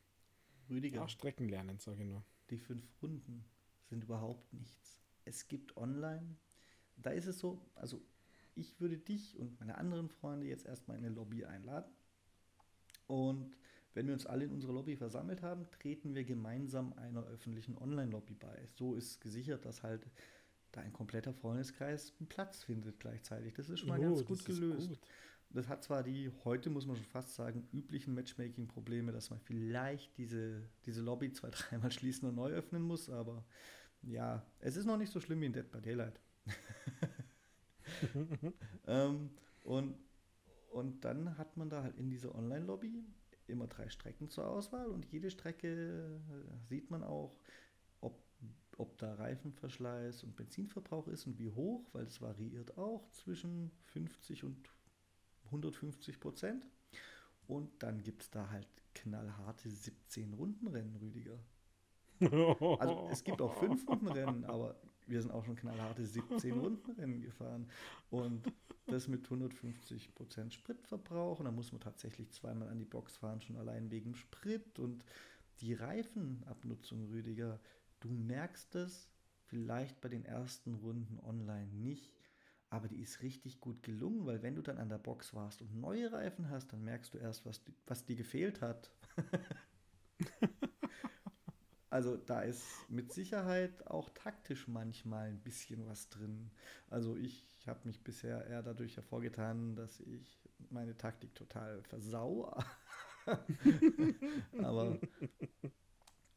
Rüdiger, 0.68 1.05
auch 1.05 1.09
Strecken 1.09 1.48
lernen, 1.48 1.79
sage 1.79 2.03
ich 2.03 2.09
nur. 2.09 2.24
die 2.51 2.59
fünf 2.59 2.85
Runden 3.03 3.44
sind 3.85 4.05
überhaupt 4.05 4.53
nichts. 4.53 5.01
Es 5.24 5.48
gibt 5.48 5.77
online, 5.77 6.37
da 6.96 7.11
ist 7.11 7.27
es 7.27 7.38
so, 7.38 7.61
also 7.74 8.03
ich 8.55 8.81
würde 8.81 8.98
dich 8.98 9.38
und 9.38 9.59
meine 9.61 9.79
anderen 9.79 10.09
Freunde 10.09 10.46
jetzt 10.46 10.66
erstmal 10.66 10.98
in 10.98 11.05
eine 11.05 11.14
Lobby 11.14 11.44
einladen. 11.44 11.92
Und 13.07 13.57
wenn 13.94 14.07
wir 14.07 14.14
uns 14.14 14.27
alle 14.27 14.44
in 14.44 14.53
unserer 14.53 14.72
Lobby 14.72 14.96
versammelt 14.96 15.42
haben, 15.42 15.68
treten 15.70 16.14
wir 16.14 16.24
gemeinsam 16.24 16.92
einer 16.94 17.24
öffentlichen 17.27 17.77
Online-Lobby 17.77 18.35
bei. 18.35 18.68
So 18.74 18.94
ist 18.94 19.20
gesichert, 19.20 19.64
dass 19.64 19.83
halt 19.83 20.07
da 20.72 20.81
ein 20.83 20.92
kompletter 20.92 21.33
Freundeskreis 21.33 22.14
einen 22.20 22.29
Platz 22.29 22.62
findet 22.62 23.01
gleichzeitig. 23.01 23.55
Das 23.55 23.68
ist 23.70 23.81
schon 23.81 23.88
mal 23.88 23.98
Oh, 23.98 24.01
ganz 24.01 24.24
gut 24.24 24.44
gelöst. 24.44 24.88
gut. 24.88 25.01
Das 25.51 25.68
hat 25.68 25.83
zwar 25.83 26.03
die, 26.03 26.31
heute 26.44 26.68
muss 26.68 26.87
man 26.87 26.96
schon 26.96 27.07
fast 27.07 27.35
sagen, 27.35 27.66
üblichen 27.72 28.14
Matchmaking-Probleme, 28.14 29.12
dass 29.12 29.31
man 29.31 29.40
vielleicht 29.40 30.16
diese, 30.18 30.68
diese 30.85 31.01
Lobby 31.01 31.33
zwei, 31.33 31.51
dreimal 31.51 31.90
schließen 31.90 32.29
und 32.29 32.35
neu 32.35 32.51
öffnen 32.51 32.83
muss, 32.83 33.09
aber 33.09 33.44
ja, 34.03 34.46
es 34.61 34.77
ist 34.77 34.85
noch 34.85 34.98
nicht 34.98 35.11
so 35.12 35.20
schlimm 35.20 35.40
wie 35.40 35.46
in 35.46 35.53
Dead 35.55 35.70
by 35.70 35.81
Daylight. 35.81 36.20
ähm, 38.87 39.31
und, 39.64 39.96
und 40.70 41.05
dann 41.05 41.38
hat 41.38 41.57
man 41.57 41.70
da 41.70 41.83
halt 41.83 41.96
in 41.96 42.11
dieser 42.11 42.35
Online-Lobby 42.35 43.05
immer 43.48 43.66
drei 43.66 43.88
Strecken 43.88 44.28
zur 44.28 44.46
Auswahl 44.46 44.88
und 44.88 45.06
jede 45.06 45.30
Strecke 45.30 46.20
äh, 46.30 46.66
sieht 46.68 46.90
man 46.90 47.02
auch, 47.02 47.37
ob, 48.00 48.22
ob 48.76 48.98
da 48.98 49.14
Reifenverschleiß 49.14 50.24
und 50.24 50.37
Benzinverbrauch 50.37 51.08
ist 51.08 51.26
und 51.26 51.38
wie 51.38 51.50
hoch, 51.50 51.88
weil 51.92 52.04
es 52.04 52.20
variiert 52.20 52.76
auch 52.78 53.11
zwischen 53.11 53.70
50 53.87 54.44
und 54.44 54.70
150 55.46 56.20
Prozent. 56.20 56.66
Und 57.46 57.82
dann 57.82 58.02
gibt 58.02 58.22
es 58.22 58.30
da 58.30 58.50
halt 58.50 58.68
knallharte 58.94 59.70
17 59.70 60.34
Rundenrennen, 60.34 60.96
Rüdiger. 60.96 61.38
Also 62.80 63.08
es 63.12 63.22
gibt 63.22 63.40
auch 63.40 63.54
5 63.54 63.88
Rundenrennen, 63.88 64.44
aber 64.44 64.74
wir 65.09 65.23
sind 65.23 65.31
auch 65.31 65.44
schon 65.44 65.57
knallharte 65.57 66.05
17 66.05 66.53
Rundenrennen 66.61 67.23
gefahren. 67.23 67.68
Und 68.11 68.53
das 68.87 69.09
mit 69.09 69.25
150 69.25 70.14
Prozent 70.14 70.55
Spritverbrauch. 70.55 71.38
Und 71.38 71.47
da 71.47 71.51
muss 71.51 71.73
man 71.73 71.81
tatsächlich 71.81 72.31
zweimal 72.33 72.68
an 72.68 72.79
die 72.79 72.85
Box 72.85 73.16
fahren, 73.16 73.40
schon 73.40 73.57
allein 73.57 73.90
wegen 73.90 74.14
Sprit. 74.14 74.79
Und 74.79 75.05
die 75.61 75.75
Reifenabnutzung, 75.75 77.07
Rüdiger, 77.07 77.61
du 78.01 78.09
merkst 78.11 78.75
es 78.77 79.11
vielleicht 79.47 80.01
bei 80.01 80.09
den 80.09 80.25
ersten 80.25 80.75
Runden 80.75 81.18
online 81.21 81.73
nicht. 81.73 82.14
Aber 82.71 82.87
die 82.87 83.01
ist 83.01 83.23
richtig 83.23 83.61
gut 83.61 83.83
gelungen, 83.83 84.27
weil 84.27 84.42
wenn 84.42 84.55
du 84.55 84.62
dann 84.62 84.77
an 84.77 84.90
der 84.90 84.99
Box 84.99 85.33
warst 85.33 85.62
und 85.62 85.81
neue 85.81 86.12
Reifen 86.12 86.51
hast, 86.51 86.73
dann 86.73 86.85
merkst 86.85 87.14
du 87.14 87.18
erst, 87.18 87.47
was, 87.47 87.62
was 87.87 88.05
dir 88.05 88.16
gefehlt 88.16 88.61
hat. 88.61 88.90
also 91.98 92.16
da 92.16 92.42
ist 92.42 92.64
mit 92.88 93.12
Sicherheit 93.12 93.88
auch 93.88 94.08
taktisch 94.11 94.68
manchmal 94.68 95.26
ein 95.30 95.40
bisschen 95.40 95.84
was 95.88 96.08
drin. 96.08 96.48
Also 96.90 97.16
ich 97.16 97.44
habe 97.66 97.80
mich 97.88 98.04
bisher 98.04 98.46
eher 98.46 98.62
dadurch 98.62 98.94
hervorgetan, 98.94 99.74
dass 99.74 99.98
ich 100.02 100.48
meine 100.70 100.96
Taktik 100.96 101.34
total 101.34 101.82
versau. 101.82 102.56
aber, 104.62 105.00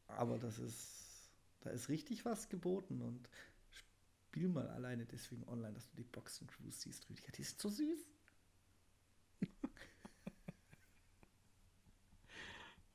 aber 0.08 0.38
das 0.40 0.58
ist, 0.58 1.30
da 1.60 1.70
ist 1.70 1.88
richtig 1.88 2.24
was 2.24 2.48
geboten 2.48 3.00
und 3.00 3.28
spiel 3.70 4.48
mal 4.48 4.66
alleine 4.66 5.06
deswegen 5.06 5.46
online, 5.46 5.74
dass 5.74 5.88
du 5.90 5.96
die 5.96 6.02
Boxen 6.02 6.48
Crews 6.48 6.80
siehst, 6.80 7.08
Rüdiger. 7.08 7.30
Die 7.30 7.42
ist 7.42 7.60
so 7.60 7.68
süß. 7.68 8.04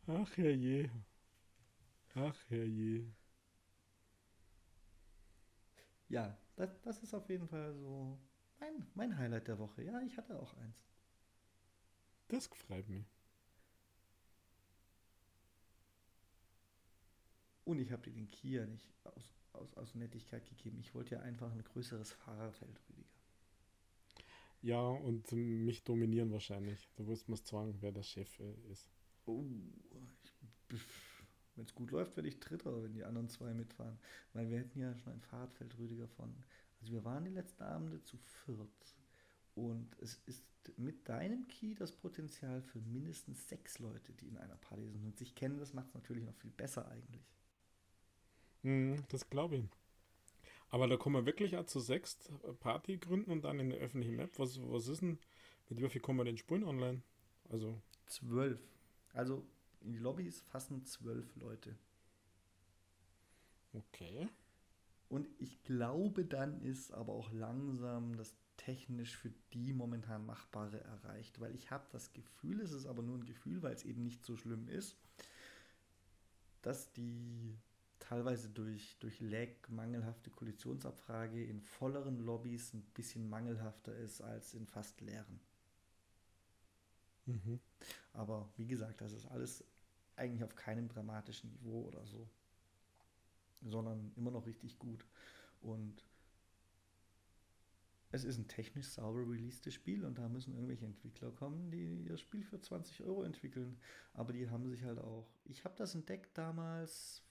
Ach 0.08 0.36
herrje. 0.36 0.90
Ach 2.20 2.50
herrje. 2.50 3.06
Ja, 6.10 6.36
das, 6.56 6.82
das 6.82 7.04
ist 7.04 7.14
auf 7.14 7.30
jeden 7.30 7.48
Fall 7.48 7.76
so 7.76 8.18
mein, 8.60 8.88
mein 8.96 9.18
Highlight 9.18 9.48
der 9.48 9.60
Woche. 9.60 9.84
Ja, 9.84 10.02
ich 10.02 10.18
hatte 10.18 10.40
auch 10.40 10.54
eins. 10.56 10.84
Das 12.28 12.48
freut 12.48 12.90
mich. 12.90 13.06
Und 17.66 17.80
ich 17.80 17.92
habe 17.92 18.02
dir 18.02 18.14
den 18.14 18.28
Kia 18.30 18.66
nicht 18.66 18.90
aus, 19.04 19.36
aus, 19.54 19.74
aus 19.76 19.94
Nettigkeit 19.94 20.46
gegeben. 20.48 20.80
Ich 20.80 20.96
wollte 20.96 21.16
ja 21.16 21.22
einfach 21.22 21.52
ein 21.52 21.64
größeres 21.64 22.14
Fahrerfeld, 22.14 22.80
Rüdiger. 22.90 23.10
Ja, 24.62 24.82
und 24.82 25.32
mich 25.32 25.84
dominieren 25.84 26.32
wahrscheinlich. 26.32 26.90
Du 26.96 27.06
wirst 27.08 27.30
mir 27.30 27.38
sagen, 27.38 27.76
wer 27.80 27.92
der 27.92 28.04
Chef 28.04 28.40
äh, 28.40 28.72
ist. 28.72 28.90
Oh, 29.26 29.46
wenn 31.58 31.66
es 31.66 31.76
gut 31.76 31.92
läuft, 31.92 32.16
werde 32.16 32.30
ich 32.30 32.40
Dritter, 32.40 32.84
wenn 32.84 32.94
die 32.94 33.04
anderen 33.04 33.30
zwei 33.30 33.54
mitfahren. 33.54 34.00
Weil 34.34 34.50
wir 34.50 34.60
hätten 34.60 34.80
ja 34.80 34.96
schon 34.96 35.14
ein 35.14 35.22
Fahrradfeld, 35.22 35.78
Rüdiger, 35.78 36.08
von. 36.08 36.34
Also 36.80 36.94
wir 36.94 37.04
waren 37.04 37.26
die 37.26 37.32
letzten 37.32 37.64
Abende 37.64 38.04
zu 38.04 38.18
viert. 38.18 38.96
Und 39.56 39.98
es 40.00 40.16
ist 40.28 40.44
mit 40.76 41.08
deinem 41.10 41.48
Key 41.48 41.74
das 41.74 41.92
Potenzial 41.92 42.62
für 42.62 42.80
mindestens 42.80 43.48
sechs 43.48 43.80
Leute, 43.80 44.14
die 44.14 44.28
in 44.28 44.38
einer 44.38 44.58
Party 44.58 44.88
sind 44.88 45.04
und 45.04 45.18
sich 45.18 45.34
kennen. 45.34 45.58
Das 45.58 45.74
macht 45.74 45.88
es 45.88 45.94
natürlich 45.94 46.24
noch 46.24 46.36
viel 46.36 46.52
besser 46.52 46.88
eigentlich. 46.90 47.26
Hm, 48.64 49.04
das 49.10 49.30
glaube 49.30 49.58
ich. 49.58 49.66
Aber 50.70 50.88
da 50.88 50.98
kommen 50.98 51.16
wir 51.16 51.26
wirklich 51.26 51.56
auch 51.58 51.66
zu 51.66 51.80
sechst 51.80 52.30
äh, 52.44 52.54
Party 52.54 52.98
gründen 52.98 53.32
und 53.32 53.44
dann 53.44 53.60
in 53.60 53.70
der 53.70 53.80
öffentlichen 53.80 54.16
Map. 54.16 54.38
Was, 54.38 54.60
was 54.62 54.88
ist 54.88 55.02
denn, 55.02 55.18
mit 55.70 55.82
wie 55.82 55.90
viel 55.90 56.02
kommen 56.02 56.20
wir 56.20 56.26
denn 56.26 56.38
spulen 56.38 56.64
online? 56.64 57.02
Also, 57.50 57.82
Zwölf. 58.06 58.60
Also 59.14 59.46
in 59.88 59.94
die 59.94 60.00
Lobbys 60.00 60.42
fassen 60.42 60.86
zwölf 60.86 61.36
Leute. 61.38 61.76
okay. 63.74 64.30
Und 65.10 65.30
ich 65.40 65.64
glaube, 65.64 66.26
dann 66.26 66.62
ist 66.62 66.92
aber 66.92 67.14
auch 67.14 67.32
langsam 67.32 68.18
das 68.18 68.36
technisch 68.58 69.16
für 69.16 69.32
die 69.54 69.72
momentan 69.72 70.26
Machbare 70.26 70.82
erreicht, 70.82 71.40
weil 71.40 71.56
ich 71.56 71.72
habe 71.72 71.88
das 71.92 72.12
Gefühl, 72.12 72.60
es 72.60 72.74
ist 72.74 72.86
aber 72.86 73.02
nur 73.02 73.18
ein 73.18 73.26
Gefühl, 73.26 73.64
weil 73.64 73.74
es 73.74 73.86
eben 73.86 74.04
nicht 74.04 74.26
so 74.26 74.36
schlimm 74.36 74.68
ist, 74.68 74.98
dass 76.64 76.92
die 76.92 77.58
teilweise 78.00 78.50
durch, 78.50 78.98
durch 79.00 79.22
Lag 79.22 79.48
mangelhafte 79.70 80.30
Kollisionsabfrage 80.30 81.42
in 81.42 81.62
volleren 81.62 82.20
Lobbys 82.20 82.74
ein 82.74 82.84
bisschen 82.94 83.30
mangelhafter 83.30 83.96
ist 83.96 84.22
als 84.22 84.54
in 84.54 84.68
fast 84.68 85.00
leeren. 85.00 85.40
Mhm. 87.26 87.60
Aber 88.14 88.50
wie 88.58 88.68
gesagt, 88.68 89.02
das 89.02 89.14
ist 89.14 89.26
alles 89.28 89.64
eigentlich 90.18 90.44
auf 90.44 90.56
keinem 90.56 90.88
dramatischen 90.88 91.52
Niveau 91.52 91.84
oder 91.84 92.06
so, 92.06 92.28
sondern 93.62 94.12
immer 94.16 94.32
noch 94.32 94.46
richtig 94.46 94.78
gut. 94.80 95.06
Und 95.62 96.06
es 98.12 98.24
ist 98.24 98.38
ein 98.38 98.48
technisch 98.48 98.88
sauber 98.88 99.30
releastes 99.30 99.74
Spiel 99.74 100.06
und 100.06 100.18
da 100.18 100.30
müssen 100.30 100.54
irgendwelche 100.54 100.86
Entwickler 100.86 101.32
kommen, 101.32 101.72
die 101.72 102.06
ihr 102.06 102.18
Spiel 102.18 102.44
für 102.44 102.60
20 102.60 103.04
Euro 103.04 103.24
entwickeln. 103.24 103.80
Aber 104.14 104.34
die 104.34 104.50
haben 104.50 104.68
sich 104.68 104.84
halt 104.84 105.00
auch. 105.00 105.28
Ich 105.46 105.66
habe 105.66 105.76
das 105.78 105.94
entdeckt 105.94 106.38
damals 106.38 107.24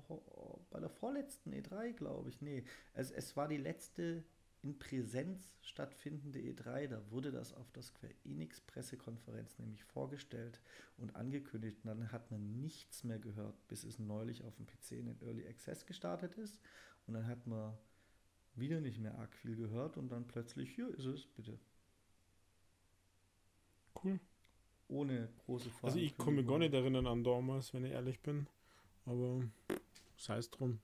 vor, 0.00 0.64
bei 0.70 0.80
der 0.80 0.88
vorletzten 0.88 1.52
E3, 1.52 1.92
glaube 1.92 2.30
ich. 2.30 2.40
Nee, 2.40 2.64
es, 2.94 3.10
es 3.10 3.36
war 3.36 3.46
die 3.48 3.58
letzte 3.58 4.24
in 4.62 4.78
Präsenz 4.78 5.52
stattfindende 5.60 6.38
E3. 6.38 6.88
Da 6.88 7.10
wurde 7.10 7.32
das 7.32 7.52
auf 7.52 7.70
der 7.72 7.82
Square 7.82 8.14
Enix 8.24 8.60
Pressekonferenz 8.60 9.58
nämlich 9.58 9.84
vorgestellt 9.84 10.60
und 10.96 11.16
angekündigt. 11.16 11.78
Und 11.82 11.88
dann 11.88 12.12
hat 12.12 12.30
man 12.30 12.60
nichts 12.60 13.04
mehr 13.04 13.18
gehört, 13.18 13.56
bis 13.68 13.84
es 13.84 13.98
neulich 13.98 14.44
auf 14.44 14.54
dem 14.56 14.66
PC 14.66 14.92
in 14.92 15.06
den 15.06 15.20
Early 15.20 15.46
Access 15.46 15.86
gestartet 15.86 16.34
ist. 16.34 16.60
Und 17.06 17.14
dann 17.14 17.26
hat 17.26 17.46
man 17.46 17.76
wieder 18.54 18.80
nicht 18.80 19.00
mehr 19.00 19.18
arg 19.18 19.34
viel 19.34 19.56
gehört 19.56 19.96
und 19.96 20.10
dann 20.10 20.26
plötzlich, 20.28 20.70
hier 20.74 20.88
ist 20.94 21.06
es, 21.06 21.26
bitte. 21.26 21.58
Cool. 24.02 24.20
ohne 24.88 25.28
große 25.38 25.70
Also 25.82 25.98
ich 25.98 26.16
mich 26.18 26.46
gar 26.46 26.58
nicht 26.58 26.74
erinnern 26.74 27.06
an 27.06 27.24
damals, 27.24 27.72
wenn 27.72 27.84
ich 27.84 27.92
ehrlich 27.92 28.20
bin. 28.20 28.46
Aber 29.04 29.42
sei 30.16 30.38
es 30.38 30.50
drum. 30.50 30.80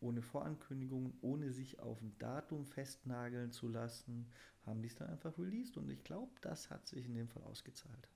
Ohne 0.00 0.22
Vorankündigung, 0.22 1.16
ohne 1.20 1.52
sich 1.52 1.80
auf 1.80 2.00
ein 2.00 2.16
Datum 2.18 2.66
festnageln 2.66 3.50
zu 3.50 3.68
lassen, 3.68 4.30
haben 4.64 4.82
die 4.82 4.88
es 4.88 4.94
dann 4.94 5.08
einfach 5.08 5.36
released. 5.38 5.76
Und 5.76 5.90
ich 5.90 6.04
glaube, 6.04 6.32
das 6.40 6.70
hat 6.70 6.86
sich 6.86 7.06
in 7.06 7.14
dem 7.14 7.28
Fall 7.28 7.42
ausgezahlt. 7.42 8.08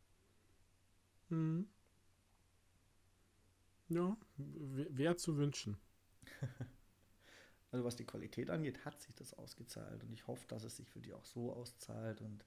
Mhm. 1.29 1.67
Ja, 3.89 4.17
wäre 4.37 5.17
zu 5.17 5.37
wünschen. 5.37 5.77
also 7.73 7.85
was 7.85 7.97
die 7.97 8.07
Qualität 8.07 8.49
angeht, 8.49 8.85
hat 8.85 9.01
sich 9.01 9.15
das 9.15 9.35
ausgezahlt. 9.35 10.05
Und 10.05 10.13
ich 10.13 10.27
hoffe, 10.27 10.47
dass 10.49 10.65
es 10.65 10.77
sich 10.77 10.89
für 10.89 11.01
die 11.01 11.13
auch 11.13 11.25
so 11.25 11.53
auszahlt. 11.53 12.21
Und 12.21 12.45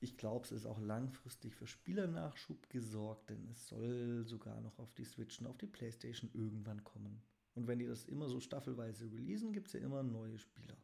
ich 0.00 0.16
glaube, 0.16 0.44
es 0.44 0.52
ist 0.52 0.66
auch 0.66 0.78
langfristig 0.78 1.54
für 1.54 1.66
Spielernachschub 1.66 2.68
gesorgt, 2.68 3.30
denn 3.30 3.48
es 3.48 3.66
soll 3.66 4.24
sogar 4.26 4.60
noch 4.60 4.78
auf 4.78 4.92
die 4.94 5.04
Switch 5.04 5.40
und 5.40 5.46
auf 5.46 5.58
die 5.58 5.66
Playstation 5.66 6.30
irgendwann 6.34 6.84
kommen. 6.84 7.22
Und 7.56 7.66
wenn 7.66 7.78
die 7.78 7.86
das 7.86 8.04
immer 8.04 8.28
so 8.28 8.38
staffelweise 8.38 9.10
releasen, 9.10 9.52
gibt 9.52 9.68
es 9.68 9.72
ja 9.72 9.80
immer 9.80 10.02
neue 10.02 10.38
Spieler. 10.38 10.76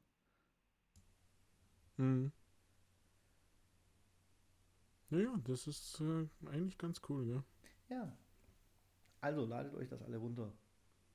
Mhm. 1.99 2.33
Naja, 5.11 5.39
das 5.45 5.67
ist 5.67 6.01
äh, 6.01 6.27
eigentlich 6.47 6.79
ganz 6.79 7.03
cool, 7.11 7.29
ja. 7.29 7.45
Ja. 7.91 8.17
Also 9.21 9.45
ladet 9.45 9.75
euch 9.75 9.89
das 9.89 10.01
alle 10.03 10.17
runter. 10.17 10.51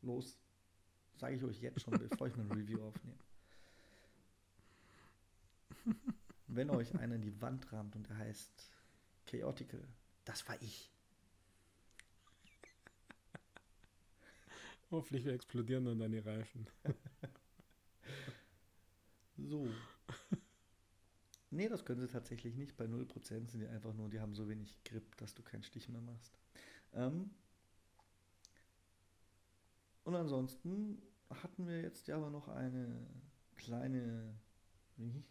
Los. 0.03 0.37
Sage 1.15 1.35
ich 1.35 1.43
euch 1.43 1.59
jetzt 1.59 1.81
schon, 1.81 1.97
bevor 2.09 2.27
ich 2.27 2.35
mein 2.35 2.51
Review 2.51 2.79
aufnehme. 2.83 3.17
Wenn 6.45 6.69
euch 6.69 6.93
einer 6.99 7.15
in 7.15 7.21
die 7.21 7.41
Wand 7.41 7.71
rammt 7.73 7.95
und 7.95 8.07
er 8.11 8.17
heißt 8.17 8.71
Chaotical, 9.25 9.83
das 10.23 10.47
war 10.47 10.61
ich. 10.61 10.91
Hoffentlich 14.89 15.27
explodieren 15.27 15.85
dann 15.85 15.99
deine 15.99 16.25
Reifen. 16.25 16.67
so. 19.38 19.67
Nee, 21.49 21.67
das 21.67 21.85
können 21.85 21.99
sie 21.99 22.07
tatsächlich 22.07 22.55
nicht. 22.55 22.77
Bei 22.77 22.85
0% 22.85 23.49
sind 23.49 23.59
die 23.59 23.67
einfach 23.67 23.93
nur, 23.93 24.09
die 24.09 24.19
haben 24.19 24.33
so 24.33 24.47
wenig 24.47 24.77
Grip, 24.83 25.17
dass 25.17 25.33
du 25.33 25.43
keinen 25.43 25.63
Stich 25.63 25.89
mehr 25.89 26.01
machst. 26.01 26.38
Ähm 26.93 27.31
und 30.03 30.15
ansonsten 30.15 31.01
hatten 31.29 31.67
wir 31.67 31.81
jetzt 31.81 32.07
ja 32.07 32.15
aber 32.15 32.29
noch 32.29 32.47
eine 32.47 33.07
kleine. 33.55 34.35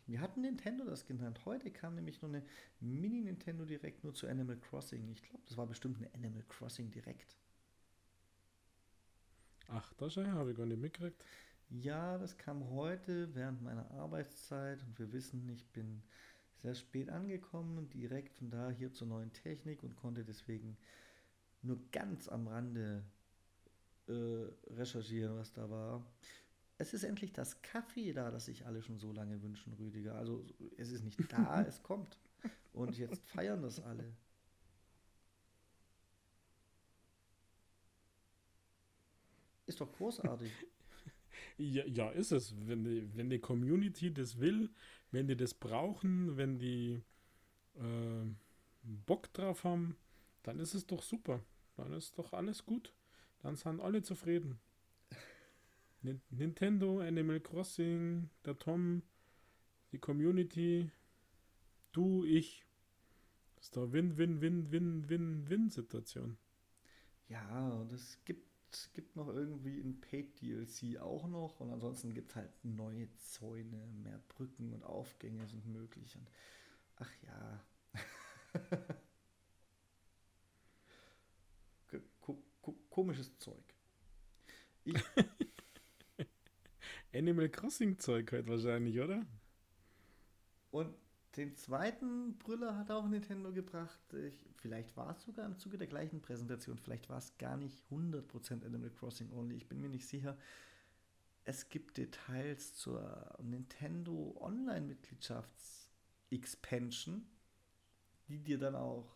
Wie 0.06 0.18
hatten 0.18 0.42
Nintendo 0.42 0.84
das 0.84 1.06
genannt? 1.06 1.44
Heute 1.44 1.72
kam 1.72 1.96
nämlich 1.96 2.22
nur 2.22 2.30
eine 2.30 2.44
Mini-Nintendo 2.80 3.64
direkt 3.64 4.04
nur 4.04 4.14
zu 4.14 4.28
Animal 4.28 4.58
Crossing. 4.58 5.10
Ich 5.10 5.22
glaube, 5.22 5.42
das 5.46 5.56
war 5.56 5.66
bestimmt 5.66 5.96
eine 5.96 6.14
Animal 6.14 6.44
Crossing 6.48 6.90
direkt. 6.90 7.36
Ach, 9.68 9.92
das 9.94 10.16
habe 10.16 10.50
ich 10.50 10.56
gar 10.56 10.66
nicht 10.66 10.80
mitgekriegt. 10.80 11.24
Ja, 11.68 12.16
das 12.18 12.36
kam 12.36 12.70
heute 12.70 13.34
während 13.34 13.62
meiner 13.62 13.90
Arbeitszeit 13.90 14.82
und 14.84 14.98
wir 14.98 15.12
wissen, 15.12 15.48
ich 15.48 15.66
bin 15.72 16.02
sehr 16.62 16.74
spät 16.74 17.10
angekommen, 17.10 17.90
direkt 17.90 18.32
von 18.34 18.50
da 18.50 18.70
hier 18.70 18.92
zur 18.92 19.08
neuen 19.08 19.32
Technik 19.32 19.82
und 19.82 19.96
konnte 19.96 20.24
deswegen 20.24 20.76
nur 21.62 21.78
ganz 21.90 22.28
am 22.28 22.46
Rande 22.46 23.04
äh, 24.08 24.46
recherchieren, 24.74 25.36
was 25.36 25.52
da 25.52 25.68
war. 25.68 26.04
Es 26.78 26.94
ist 26.94 27.02
endlich 27.02 27.32
das 27.32 27.62
Kaffee 27.62 28.12
da, 28.12 28.30
das 28.30 28.46
sich 28.46 28.66
alle 28.66 28.82
schon 28.82 28.98
so 28.98 29.12
lange 29.12 29.42
wünschen, 29.42 29.72
Rüdiger. 29.72 30.14
Also 30.14 30.44
es 30.76 30.92
ist 30.92 31.04
nicht 31.04 31.32
da, 31.32 31.62
es 31.68 31.82
kommt. 31.82 32.18
Und 32.72 32.96
jetzt 32.98 33.24
feiern 33.30 33.62
das 33.62 33.80
alle. 33.80 34.04
Ist 39.66 39.80
doch 39.80 39.92
großartig. 39.92 40.50
Ja, 41.58 41.84
ja, 41.86 42.10
ist 42.10 42.32
es. 42.32 42.54
Wenn 42.66 42.84
die, 42.84 43.08
wenn 43.14 43.30
die 43.30 43.38
Community 43.38 44.12
das 44.12 44.40
will, 44.40 44.70
wenn 45.10 45.26
die 45.26 45.36
das 45.36 45.54
brauchen, 45.54 46.36
wenn 46.36 46.58
die 46.58 47.02
äh, 47.76 48.26
Bock 48.82 49.32
drauf 49.32 49.64
haben, 49.64 49.96
dann 50.42 50.60
ist 50.60 50.74
es 50.74 50.86
doch 50.86 51.02
super. 51.02 51.40
Dann 51.76 51.92
ist 51.92 52.18
doch 52.18 52.32
alles 52.32 52.64
gut. 52.64 52.92
Dann 53.40 53.56
sind 53.56 53.80
alle 53.80 54.02
zufrieden. 54.02 54.58
Nintendo, 56.30 57.00
Animal 57.00 57.40
Crossing, 57.40 58.30
der 58.44 58.56
Tom, 58.58 59.02
die 59.92 59.98
Community, 59.98 60.90
du, 61.92 62.24
ich. 62.24 62.64
Das 63.56 63.66
ist 63.66 63.76
doch 63.76 63.92
Win-Win-Win-Win-Win-Win-Situation. 63.92 66.38
Ja, 67.28 67.68
und 67.70 67.92
es 67.92 68.18
gibt 68.24 68.46
es 68.84 68.92
gibt 68.92 69.16
noch 69.16 69.28
irgendwie 69.28 69.80
ein 69.80 70.00
Paid-DLC 70.00 71.00
auch 71.00 71.26
noch 71.28 71.60
und 71.60 71.70
ansonsten 71.70 72.14
gibt 72.14 72.30
es 72.30 72.36
halt 72.36 72.50
neue 72.62 73.08
Zäune, 73.18 73.86
mehr 74.02 74.20
Brücken 74.28 74.72
und 74.72 74.82
Aufgänge 74.84 75.46
sind 75.46 75.66
möglich. 75.66 76.16
Und 76.16 76.28
ach 76.96 77.10
ja. 77.22 77.64
komisches 82.96 83.30
Zeug. 83.38 83.62
Animal 87.14 87.50
Crossing 87.50 87.98
Zeug 87.98 88.32
halt 88.32 88.48
wahrscheinlich, 88.48 88.98
oder? 88.98 89.26
Und 90.70 90.94
den 91.36 91.54
zweiten 91.54 92.36
Brüller 92.38 92.76
hat 92.76 92.90
auch 92.90 93.06
Nintendo 93.06 93.52
gebracht. 93.52 94.00
Ich, 94.14 94.48
vielleicht 94.56 94.96
war 94.96 95.10
es 95.10 95.22
sogar 95.22 95.46
im 95.46 95.56
Zuge 95.58 95.78
der 95.78 95.86
gleichen 95.86 96.20
Präsentation. 96.22 96.78
Vielleicht 96.78 97.08
war 97.08 97.18
es 97.18 97.38
gar 97.38 97.56
nicht 97.56 97.84
100% 97.90 98.64
Animal 98.64 98.90
Crossing 98.90 99.30
only. 99.32 99.54
Ich 99.56 99.68
bin 99.68 99.80
mir 99.80 99.90
nicht 99.90 100.06
sicher. 100.06 100.36
Es 101.44 101.68
gibt 101.68 101.96
Details 101.96 102.74
zur 102.74 103.36
Nintendo 103.40 104.36
Online-Mitgliedschafts-Expansion, 104.40 107.24
die 108.28 108.42
dir 108.42 108.58
dann 108.58 108.74
auch 108.74 109.14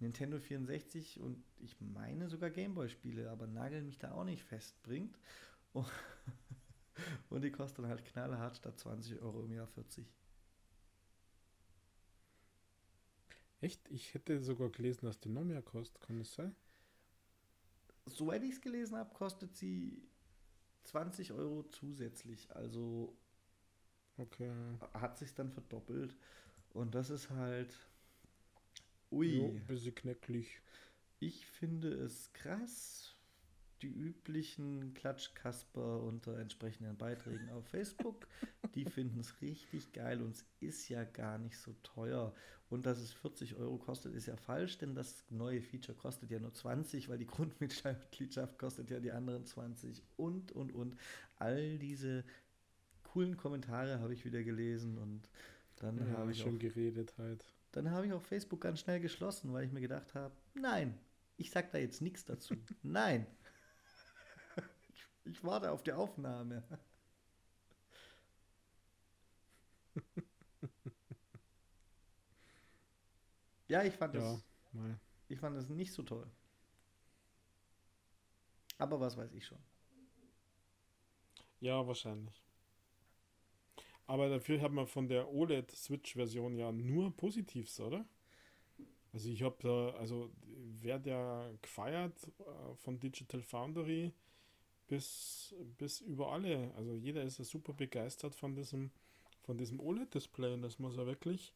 Nintendo 0.00 0.40
64 0.40 1.20
und 1.20 1.44
ich 1.58 1.80
meine 1.80 2.28
sogar 2.28 2.50
Gameboy-Spiele, 2.50 3.30
aber 3.30 3.46
nagel 3.46 3.82
mich 3.82 3.98
da 3.98 4.10
auch 4.12 4.24
nicht 4.24 4.42
fest 4.42 4.82
bringt. 4.82 5.16
Und 7.28 7.42
die 7.42 7.50
kostet 7.50 7.80
dann 7.80 7.90
halt 7.90 8.06
knallhart 8.06 8.56
statt 8.56 8.78
20 8.78 9.20
Euro 9.20 9.44
im 9.44 9.52
Jahr 9.52 9.66
40. 9.66 10.10
Echt? 13.60 13.88
Ich 13.90 14.14
hätte 14.14 14.40
sogar 14.40 14.70
gelesen, 14.70 15.06
dass 15.06 15.20
die 15.20 15.28
noch 15.28 15.44
mehr 15.44 15.62
kostet. 15.62 16.00
Kann 16.02 16.18
das 16.18 16.34
sein? 16.34 16.54
Soweit 18.06 18.42
ich 18.44 18.52
es 18.52 18.60
gelesen 18.60 18.96
habe, 18.96 19.12
kostet 19.14 19.56
sie 19.56 20.02
20 20.84 21.32
Euro 21.32 21.64
zusätzlich. 21.64 22.54
Also 22.54 23.16
okay. 24.18 24.52
hat 24.94 25.18
sich 25.18 25.34
dann 25.34 25.50
verdoppelt. 25.50 26.16
Und 26.70 26.94
das 26.94 27.10
ist 27.10 27.30
halt. 27.30 27.74
Ui. 29.10 29.38
Jo, 29.38 29.48
bisschen 29.66 29.94
knecklich. 29.94 30.60
Ich 31.18 31.46
finde 31.46 31.88
es 31.94 32.32
krass, 32.34 33.15
die 33.82 33.88
üblichen 33.88 34.94
Klatschkasper 34.94 36.02
unter 36.02 36.38
entsprechenden 36.38 36.96
Beiträgen 36.96 37.50
auf 37.50 37.66
Facebook. 37.68 38.26
Die 38.74 38.84
finden 38.84 39.20
es 39.20 39.40
richtig 39.40 39.92
geil 39.92 40.22
und 40.22 40.34
es 40.34 40.46
ist 40.60 40.88
ja 40.88 41.04
gar 41.04 41.38
nicht 41.38 41.58
so 41.58 41.74
teuer. 41.82 42.34
Und 42.68 42.84
dass 42.86 42.98
es 42.98 43.12
40 43.12 43.56
Euro 43.56 43.78
kostet, 43.78 44.14
ist 44.14 44.26
ja 44.26 44.36
falsch, 44.36 44.78
denn 44.78 44.94
das 44.94 45.24
neue 45.30 45.62
Feature 45.62 45.96
kostet 45.96 46.30
ja 46.30 46.40
nur 46.40 46.52
20, 46.52 47.08
weil 47.08 47.18
die 47.18 47.26
Grundmitgliedschaft 47.26 48.58
kostet 48.58 48.90
ja 48.90 48.98
die 48.98 49.12
anderen 49.12 49.46
20 49.46 50.02
und, 50.16 50.52
und, 50.52 50.72
und. 50.72 50.96
All 51.36 51.78
diese 51.78 52.24
coolen 53.04 53.36
Kommentare 53.36 54.00
habe 54.00 54.14
ich 54.14 54.24
wieder 54.24 54.42
gelesen 54.42 54.98
und 54.98 55.28
dann 55.76 55.98
ja, 55.98 56.18
habe 56.18 56.32
ich 56.32 56.40
schon 56.40 56.56
auch, 56.56 56.60
geredet 56.60 57.14
halt. 57.18 57.44
Dann 57.72 57.90
habe 57.90 58.06
ich 58.06 58.12
auf 58.12 58.24
Facebook 58.26 58.62
ganz 58.62 58.80
schnell 58.80 59.00
geschlossen, 59.00 59.52
weil 59.52 59.64
ich 59.64 59.72
mir 59.72 59.80
gedacht 59.80 60.14
habe, 60.14 60.34
nein, 60.54 60.98
ich 61.36 61.50
sage 61.50 61.68
da 61.70 61.78
jetzt 61.78 62.02
nichts 62.02 62.24
dazu. 62.24 62.54
nein. 62.82 63.26
Ich 65.26 65.42
warte 65.44 65.70
auf 65.70 65.82
die 65.82 65.92
Aufnahme. 65.92 66.62
ja, 73.68 73.82
ich 73.82 73.94
fand 73.94 74.14
ja, 74.14 74.20
das. 74.20 74.44
Ich 75.28 75.38
fand 75.38 75.56
das 75.56 75.68
nicht 75.68 75.92
so 75.92 76.02
toll. 76.02 76.30
Aber 78.78 79.00
was 79.00 79.16
weiß 79.16 79.32
ich 79.32 79.44
schon. 79.44 79.58
Ja, 81.60 81.86
wahrscheinlich. 81.86 82.42
Aber 84.06 84.28
dafür 84.28 84.60
hat 84.60 84.70
man 84.70 84.86
von 84.86 85.08
der 85.08 85.28
OLED-Switch-Version 85.32 86.56
ja 86.56 86.70
nur 86.70 87.16
Positives, 87.16 87.80
oder? 87.80 88.06
Also 89.12 89.30
ich 89.30 89.42
habe 89.42 89.56
da, 89.60 89.96
also 89.98 90.30
wer 90.44 90.98
der 90.98 91.54
gefeiert 91.62 92.30
äh, 92.38 92.74
von 92.76 93.00
Digital 93.00 93.42
Foundry 93.42 94.12
bis, 94.88 95.54
bis 95.78 96.00
über 96.00 96.32
alle. 96.32 96.72
Also 96.76 96.94
jeder 96.94 97.22
ist 97.22 97.38
ja 97.38 97.44
super 97.44 97.72
begeistert 97.72 98.34
von 98.34 98.54
diesem, 98.54 98.90
von 99.42 99.58
diesem 99.58 99.80
OLED-Display. 99.80 100.54
Und 100.54 100.62
das 100.62 100.78
muss 100.78 100.96
ja 100.96 101.06
wirklich 101.06 101.52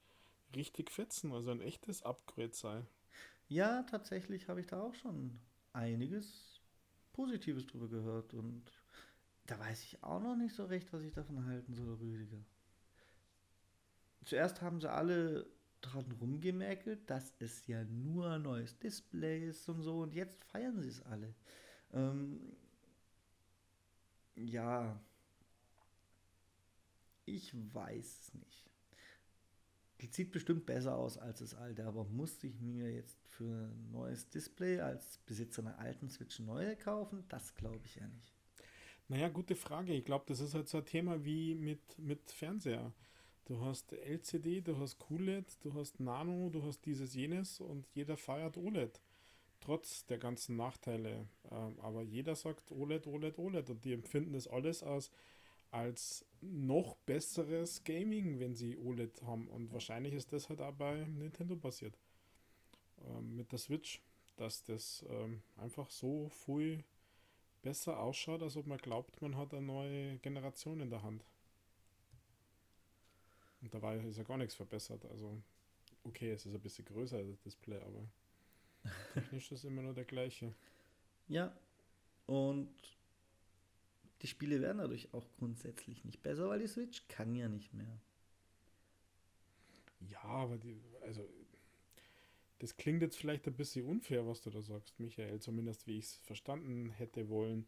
richtig 0.54 0.90
fetzen, 0.90 1.32
also 1.32 1.50
ein 1.50 1.60
echtes 1.60 2.02
Upgrade 2.02 2.54
sei. 2.54 2.82
Ja, 3.48 3.82
tatsächlich 3.84 4.48
habe 4.48 4.60
ich 4.60 4.66
da 4.66 4.80
auch 4.80 4.94
schon 4.94 5.38
einiges 5.72 6.60
Positives 7.12 7.66
drüber 7.66 7.88
gehört 7.88 8.34
und 8.34 8.64
da 9.46 9.58
weiß 9.58 9.82
ich 9.84 10.02
auch 10.02 10.20
noch 10.20 10.36
nicht 10.36 10.54
so 10.54 10.64
recht, 10.64 10.92
was 10.92 11.02
ich 11.02 11.12
davon 11.12 11.44
halten 11.44 11.74
soll, 11.74 11.94
Rüdiger. 11.94 12.38
Zuerst 14.24 14.62
haben 14.62 14.80
sie 14.80 14.90
alle 14.90 15.46
dran 15.80 16.04
rumgemäkelt, 16.20 17.08
dass 17.08 17.34
es 17.40 17.66
ja 17.66 17.82
nur 17.84 18.30
ein 18.30 18.42
neues 18.42 18.78
Display 18.78 19.48
ist 19.48 19.68
und 19.68 19.82
so 19.82 20.00
und 20.00 20.14
jetzt 20.14 20.44
feiern 20.44 20.80
sie 20.80 20.88
es 20.88 21.02
alle. 21.02 21.34
Ähm, 21.92 22.56
ja, 24.44 25.00
ich 27.26 27.52
weiß 27.74 28.20
es 28.20 28.34
nicht. 28.34 28.70
Die 30.00 30.06
sieht 30.06 30.32
bestimmt 30.32 30.64
besser 30.64 30.96
aus 30.96 31.18
als 31.18 31.40
das 31.40 31.54
alte, 31.54 31.84
aber 31.84 32.04
musste 32.04 32.46
ich 32.46 32.58
mir 32.60 32.90
jetzt 32.90 33.18
für 33.28 33.68
ein 33.68 33.90
neues 33.90 34.30
Display 34.30 34.80
als 34.80 35.18
Besitzer 35.26 35.62
einer 35.62 35.78
alten 35.78 36.08
Switch 36.08 36.38
neue 36.40 36.74
kaufen? 36.76 37.24
Das 37.28 37.54
glaube 37.54 37.82
ich 37.84 37.96
ja 37.96 38.06
nicht. 38.06 38.32
Naja, 39.08 39.28
gute 39.28 39.56
Frage. 39.56 39.92
Ich 39.92 40.04
glaube, 40.04 40.24
das 40.28 40.40
ist 40.40 40.54
halt 40.54 40.68
so 40.68 40.78
ein 40.78 40.86
Thema 40.86 41.24
wie 41.24 41.54
mit, 41.54 41.98
mit 41.98 42.30
Fernseher. 42.30 42.92
Du 43.44 43.60
hast 43.60 43.92
LCD, 43.92 44.60
du 44.60 44.78
hast 44.78 44.98
QLED, 45.00 45.58
du 45.64 45.74
hast 45.74 46.00
Nano, 46.00 46.48
du 46.50 46.62
hast 46.62 46.86
dieses 46.86 47.14
jenes 47.14 47.60
und 47.60 47.86
jeder 47.92 48.16
feiert 48.16 48.56
OLED. 48.56 49.00
Trotz 49.60 50.06
der 50.06 50.18
ganzen 50.18 50.56
Nachteile. 50.56 51.26
Ähm, 51.50 51.78
aber 51.80 52.02
jeder 52.02 52.34
sagt 52.34 52.72
OLED, 52.72 53.06
OLED, 53.06 53.38
OLED 53.38 53.70
und 53.70 53.84
die 53.84 53.92
empfinden 53.92 54.32
das 54.32 54.48
alles 54.48 54.82
als 54.82 55.10
als 55.70 56.24
noch 56.40 56.96
besseres 57.06 57.84
Gaming, 57.84 58.40
wenn 58.40 58.54
sie 58.54 58.76
OLED 58.76 59.22
haben. 59.22 59.48
Und 59.48 59.72
wahrscheinlich 59.72 60.14
ist 60.14 60.32
das 60.32 60.48
halt 60.48 60.60
auch 60.60 60.72
bei 60.72 61.04
Nintendo 61.04 61.56
passiert. 61.56 61.96
Ähm, 63.06 63.36
mit 63.36 63.52
der 63.52 63.58
Switch, 63.58 64.00
dass 64.36 64.64
das 64.64 65.04
ähm, 65.08 65.42
einfach 65.56 65.90
so 65.90 66.28
viel 66.28 66.82
besser 67.62 68.00
ausschaut, 68.00 68.42
als 68.42 68.56
ob 68.56 68.66
man 68.66 68.78
glaubt, 68.78 69.20
man 69.20 69.36
hat 69.36 69.52
eine 69.52 69.66
neue 69.66 70.16
Generation 70.18 70.80
in 70.80 70.90
der 70.90 71.02
Hand. 71.02 71.24
Und 73.60 73.72
dabei 73.74 73.98
ist 73.98 74.16
ja 74.16 74.24
gar 74.24 74.38
nichts 74.38 74.54
verbessert. 74.54 75.04
Also, 75.10 75.36
okay, 76.04 76.30
es 76.30 76.46
ist 76.46 76.54
ein 76.54 76.60
bisschen 76.60 76.86
größer, 76.86 77.22
das 77.22 77.40
Display, 77.42 77.80
aber 77.80 78.08
technisch 79.14 79.52
ist 79.52 79.64
immer 79.64 79.82
nur 79.82 79.94
der 79.94 80.04
gleiche. 80.04 80.54
Ja, 81.28 81.56
und 82.26 82.74
die 84.22 84.26
Spiele 84.26 84.60
werden 84.60 84.78
dadurch 84.78 85.12
auch 85.14 85.26
grundsätzlich 85.38 86.04
nicht 86.04 86.22
besser, 86.22 86.48
weil 86.48 86.60
die 86.60 86.66
Switch 86.66 87.06
kann 87.08 87.34
ja 87.34 87.48
nicht 87.48 87.72
mehr. 87.72 88.00
Ja, 90.08 90.22
aber 90.22 90.58
die, 90.58 90.80
also 91.02 91.28
das 92.58 92.76
klingt 92.76 93.00
jetzt 93.02 93.16
vielleicht 93.16 93.46
ein 93.46 93.56
bisschen 93.56 93.86
unfair, 93.86 94.26
was 94.26 94.42
du 94.42 94.50
da 94.50 94.60
sagst, 94.60 94.98
Michael, 95.00 95.40
zumindest 95.40 95.86
wie 95.86 95.98
ich 95.98 96.06
es 96.06 96.16
verstanden 96.16 96.90
hätte 96.90 97.28
wollen, 97.28 97.66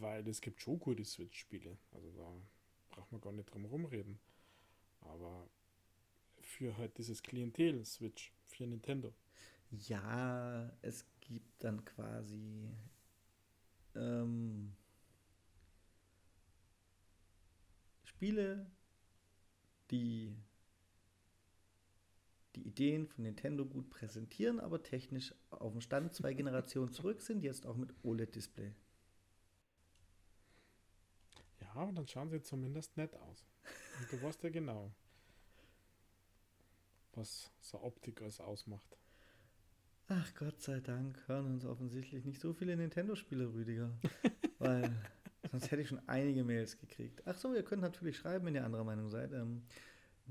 weil 0.00 0.26
es 0.26 0.40
gibt 0.40 0.60
schon 0.60 0.80
gute 0.80 1.04
Switch-Spiele. 1.04 1.76
Also 1.92 2.10
da 2.12 2.32
braucht 2.90 3.12
man 3.12 3.20
gar 3.20 3.32
nicht 3.32 3.52
drum 3.52 3.64
rumreden. 3.64 4.18
Aber 5.00 5.48
für 6.40 6.76
halt 6.76 6.98
dieses 6.98 7.22
Klientel 7.22 7.84
Switch, 7.84 8.32
für 8.44 8.66
Nintendo. 8.66 9.12
Ja, 9.70 10.70
es 10.82 11.04
gibt 11.20 11.62
dann 11.62 11.84
quasi 11.84 12.70
ähm, 13.94 14.74
Spiele, 18.04 18.66
die 19.90 20.34
die 22.56 22.66
Ideen 22.66 23.06
von 23.06 23.24
Nintendo 23.24 23.64
gut 23.64 23.90
präsentieren, 23.90 24.58
aber 24.58 24.82
technisch 24.82 25.34
auf 25.50 25.72
dem 25.72 25.80
Stand 25.80 26.14
zwei 26.14 26.32
Generationen 26.34 26.92
zurück 26.92 27.20
sind, 27.20 27.42
jetzt 27.42 27.66
auch 27.66 27.76
mit 27.76 27.94
OLED-Display. 28.02 28.72
Ja, 31.60 31.74
aber 31.74 31.92
dann 31.92 32.08
schauen 32.08 32.30
sie 32.30 32.42
zumindest 32.42 32.96
nett 32.96 33.14
aus. 33.16 33.46
Und 34.00 34.12
du 34.12 34.22
weißt 34.22 34.42
ja 34.42 34.50
genau, 34.50 34.90
was 37.12 37.50
so 37.60 37.80
Optik 37.82 38.22
alles 38.22 38.40
ausmacht. 38.40 38.96
Ach 40.08 40.34
Gott 40.34 40.62
sei 40.62 40.80
Dank 40.80 41.18
hören 41.26 41.46
uns 41.46 41.64
offensichtlich 41.64 42.24
nicht 42.24 42.40
so 42.40 42.54
viele 42.54 42.76
Nintendo-Spiele, 42.76 43.52
Rüdiger. 43.52 43.90
Weil 44.58 44.90
Sonst 45.50 45.70
hätte 45.70 45.82
ich 45.82 45.88
schon 45.88 46.00
einige 46.06 46.44
Mails 46.44 46.78
gekriegt. 46.78 47.20
Ach 47.24 47.36
so, 47.36 47.52
ihr 47.54 47.62
könnt 47.62 47.82
natürlich 47.82 48.18
schreiben, 48.18 48.46
wenn 48.46 48.54
ihr 48.54 48.64
anderer 48.64 48.84
Meinung 48.84 49.08
seid. 49.08 49.32
Ähm, 49.32 49.62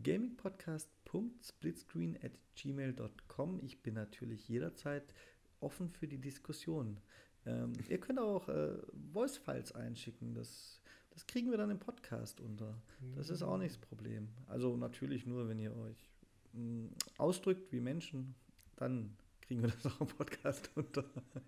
gamingpodcast.splitscreen 0.03 2.17
at 2.21 2.31
gmail.com. 2.55 3.59
Ich 3.63 3.81
bin 3.81 3.95
natürlich 3.95 4.47
jederzeit 4.47 5.15
offen 5.59 5.89
für 5.89 6.07
die 6.07 6.19
Diskussion. 6.19 6.99
Ähm, 7.45 7.73
ihr 7.89 7.99
könnt 7.99 8.19
auch 8.19 8.47
äh, 8.49 8.77
Voice-Files 9.13 9.73
einschicken. 9.73 10.35
Das, 10.35 10.79
das 11.11 11.25
kriegen 11.25 11.49
wir 11.49 11.57
dann 11.57 11.71
im 11.71 11.79
Podcast 11.79 12.39
unter. 12.39 12.79
Das 13.15 13.29
ist 13.29 13.41
auch 13.41 13.57
nicht 13.57 13.71
das 13.71 13.81
Problem. 13.81 14.27
Also 14.47 14.77
natürlich 14.77 15.25
nur, 15.25 15.49
wenn 15.49 15.59
ihr 15.59 15.75
euch 15.75 16.11
mh, 16.53 16.61
mm, 16.61 16.89
ausdrückt 17.17 17.71
wie 17.71 17.79
Menschen, 17.79 18.35
dann 18.75 19.17
kriegen 19.47 19.61
wir 19.61 19.69
das 19.69 19.85
auch 19.85 20.01
im 20.01 20.07
Podcast 20.07 20.69
unter. 20.75 21.05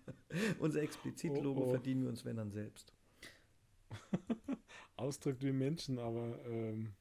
Unser 0.58 0.82
Explizit-Logo 0.82 1.60
oh, 1.60 1.66
oh. 1.66 1.70
verdienen 1.70 2.02
wir 2.02 2.08
uns, 2.08 2.24
wenn 2.24 2.36
dann 2.36 2.50
selbst. 2.50 2.92
ausdrückt 5.00 5.42
wie 5.42 5.52
Menschen, 5.52 5.98
aber 5.98 6.44
ähm, 6.46 6.92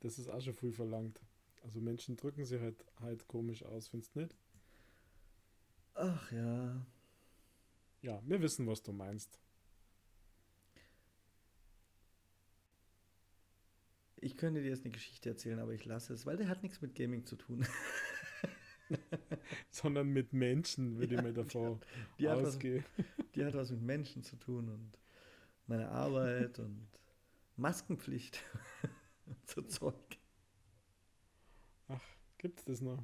das 0.00 0.18
ist 0.18 0.28
auch 0.28 0.40
schon 0.40 0.54
viel 0.54 0.72
verlangt. 0.72 1.20
Also 1.62 1.80
Menschen 1.80 2.16
drücken 2.16 2.44
sich 2.44 2.60
halt, 2.60 2.84
halt 3.00 3.26
komisch 3.26 3.64
aus, 3.64 3.88
findest 3.88 4.14
du 4.14 4.20
nicht? 4.20 4.36
Ach 5.94 6.32
ja. 6.32 6.86
Ja, 8.02 8.20
wir 8.26 8.40
wissen, 8.42 8.66
was 8.66 8.82
du 8.82 8.92
meinst. 8.92 9.38
Ich 14.16 14.36
könnte 14.36 14.62
dir 14.62 14.68
jetzt 14.68 14.84
eine 14.84 14.92
Geschichte 14.92 15.28
erzählen, 15.28 15.58
aber 15.58 15.72
ich 15.72 15.84
lasse 15.84 16.12
es, 16.12 16.26
weil 16.26 16.36
der 16.36 16.48
hat 16.48 16.62
nichts 16.62 16.80
mit 16.80 16.94
Gaming 16.94 17.24
zu 17.24 17.36
tun. 17.36 17.66
Sondern 19.70 20.08
mit 20.08 20.32
Menschen, 20.32 20.98
würde 20.98 21.14
ja, 21.14 21.20
ich 21.20 21.26
mir 21.26 21.32
davor 21.32 21.80
die 22.18 22.28
hat, 22.28 22.38
die 22.38 22.46
ausgehen. 22.46 22.84
Hat 22.84 22.90
was, 22.98 23.26
die 23.34 23.44
hat 23.44 23.54
was 23.54 23.70
mit 23.70 23.82
Menschen 23.82 24.22
zu 24.22 24.36
tun 24.36 24.68
und 24.68 24.98
meine 25.66 25.88
Arbeit 25.88 26.58
und 26.58 26.88
Maskenpflicht 27.56 28.42
so 29.46 29.62
Zeug. 29.62 30.18
Ach, 31.88 32.02
gibt's 32.38 32.64
das 32.64 32.80
noch? 32.80 33.02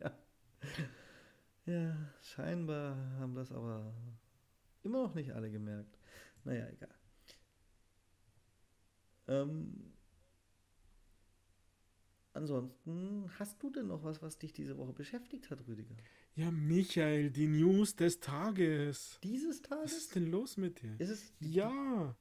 Ja. 0.00 0.16
Ja, 1.66 1.96
scheinbar 2.20 2.96
haben 3.18 3.34
das 3.34 3.50
aber 3.50 3.94
immer 4.82 5.04
noch 5.04 5.14
nicht 5.14 5.32
alle 5.32 5.50
gemerkt. 5.50 5.98
Naja, 6.44 6.68
egal. 6.68 6.94
Ähm, 9.26 9.93
ansonsten, 12.34 13.30
hast 13.38 13.62
du 13.62 13.70
denn 13.70 13.88
noch 13.88 14.04
was, 14.04 14.22
was 14.22 14.38
dich 14.38 14.52
diese 14.52 14.76
Woche 14.76 14.92
beschäftigt 14.92 15.50
hat, 15.50 15.66
Rüdiger? 15.66 15.94
Ja, 16.36 16.50
Michael, 16.50 17.30
die 17.30 17.46
News 17.46 17.96
des 17.96 18.20
Tages. 18.20 19.18
Dieses 19.22 19.62
Tages? 19.62 19.84
Was 19.84 19.96
ist 19.96 20.14
denn 20.14 20.30
los 20.30 20.56
mit 20.56 20.82
dir? 20.82 20.94
Ist 20.98 21.10
es 21.10 21.32
ja. 21.40 22.14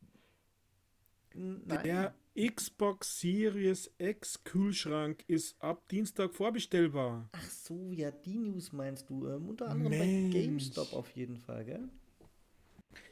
Nein. 1.34 1.84
Der 1.84 2.16
Xbox 2.36 3.20
Series 3.20 3.92
X 3.98 4.44
Kühlschrank 4.44 5.24
ist 5.28 5.60
ab 5.62 5.88
Dienstag 5.90 6.34
vorbestellbar. 6.34 7.30
Ach 7.32 7.50
so, 7.50 7.92
ja, 7.92 8.12
die 8.12 8.38
News 8.38 8.72
meinst 8.72 9.10
du. 9.10 9.28
Ähm, 9.28 9.50
unter 9.50 9.70
anderem 9.70 9.92
Mensch. 9.92 10.34
bei 10.34 10.40
GameStop 10.42 10.94
auf 10.94 11.10
jeden 11.12 11.38
Fall, 11.38 11.66
gell? 11.66 11.90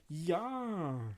Ja. 0.07 1.15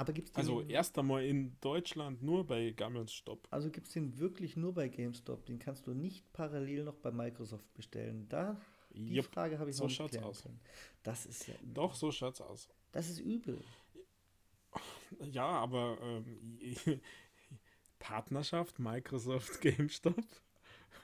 Aber 0.00 0.14
gibt's 0.14 0.32
den 0.32 0.38
Also 0.38 0.62
erst 0.62 0.96
einmal 0.96 1.26
in 1.26 1.60
Deutschland 1.60 2.22
nur 2.22 2.46
bei 2.46 2.70
GameStop. 2.70 3.46
Also 3.50 3.70
gibt 3.70 3.86
es 3.86 3.92
den 3.92 4.18
wirklich 4.18 4.56
nur 4.56 4.72
bei 4.72 4.88
GameStop. 4.88 5.44
Den 5.44 5.58
kannst 5.58 5.86
du 5.86 5.92
nicht 5.92 6.32
parallel 6.32 6.84
noch 6.84 6.96
bei 6.96 7.10
Microsoft 7.10 7.70
bestellen. 7.74 8.26
Da 8.30 8.58
die 8.94 9.16
yep. 9.16 9.26
Frage 9.26 9.58
habe 9.58 9.68
ich 9.68 9.76
so 9.76 9.84
noch 9.84 9.90
nicht 9.90 10.08
klären 10.08 10.24
aus. 10.24 10.42
können. 10.42 10.58
Das 11.02 11.26
ist 11.26 11.48
ja 11.48 11.54
Doch, 11.62 11.94
so 11.94 12.10
schaut's 12.10 12.40
aus. 12.40 12.70
Das 12.92 13.10
ist 13.10 13.18
übel. 13.20 13.62
Ja, 15.30 15.44
aber 15.44 15.98
ähm, 16.00 16.80
Partnerschaft 17.98 18.78
Microsoft 18.78 19.60
GameStop 19.60 20.24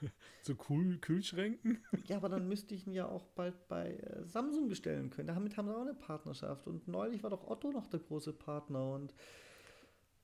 zu 0.43 0.57
Kühl 0.57 0.99
Kühlschränken. 0.99 1.85
Ja, 2.07 2.17
aber 2.17 2.29
dann 2.29 2.49
müsste 2.49 2.75
ich 2.75 2.87
ihn 2.87 2.93
ja 2.93 3.07
auch 3.09 3.27
bald 3.29 3.69
bei 3.69 3.95
äh, 3.95 4.25
Samsung 4.25 4.69
bestellen 4.69 5.11
können. 5.11 5.29
Damit 5.29 5.57
haben 5.57 5.69
sie 5.69 5.77
auch 5.77 5.83
eine 5.83 5.95
Partnerschaft. 5.95 6.67
Und 6.67 6.89
neulich 6.89 7.23
war 7.23 7.31
doch 7.31 7.47
Otto 7.47 7.71
noch 7.73 7.87
der 7.87 8.01
große 8.01 8.33
Partner 8.33 8.93
und 8.93 9.15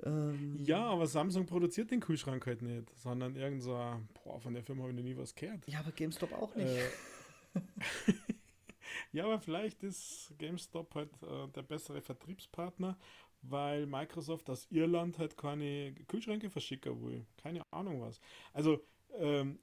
ähm, 0.05 0.57
ja, 0.59 0.85
aber 0.85 1.07
Samsung 1.07 1.47
produziert 1.47 1.91
den 1.91 2.01
Kühlschrank 2.01 2.45
halt 2.47 2.63
nicht, 2.63 2.91
sondern 2.97 3.37
irgend 3.37 3.63
so, 3.63 3.73
boah, 4.25 4.41
von 4.41 4.53
der 4.53 4.63
Firma 4.63 4.83
habe 4.83 4.93
ich 4.93 5.03
nie 5.03 5.17
was 5.17 5.35
gehört. 5.35 5.67
Ja, 5.69 5.81
aber 5.81 5.93
GameStop 5.93 6.33
auch 6.33 6.55
nicht. 6.57 6.67
Äh, 6.69 6.91
ja, 9.13 9.25
aber 9.25 9.39
vielleicht 9.39 9.83
ist 9.85 10.33
GameStop 10.39 10.95
halt 10.95 11.11
äh, 11.23 11.49
der 11.55 11.63
bessere 11.63 12.01
Vertriebspartner, 12.01 12.99
weil 13.43 13.87
Microsoft 13.87 14.51
aus 14.51 14.67
Irland 14.71 15.19
halt 15.19 15.37
keine 15.37 15.95
Kühlschränke 16.09 16.51
verschicken 16.51 17.01
will. 17.05 17.25
Keine 17.37 17.63
Ahnung 17.73 18.01
was. 18.01 18.21
Also 18.53 18.81
ähm, 19.19 19.59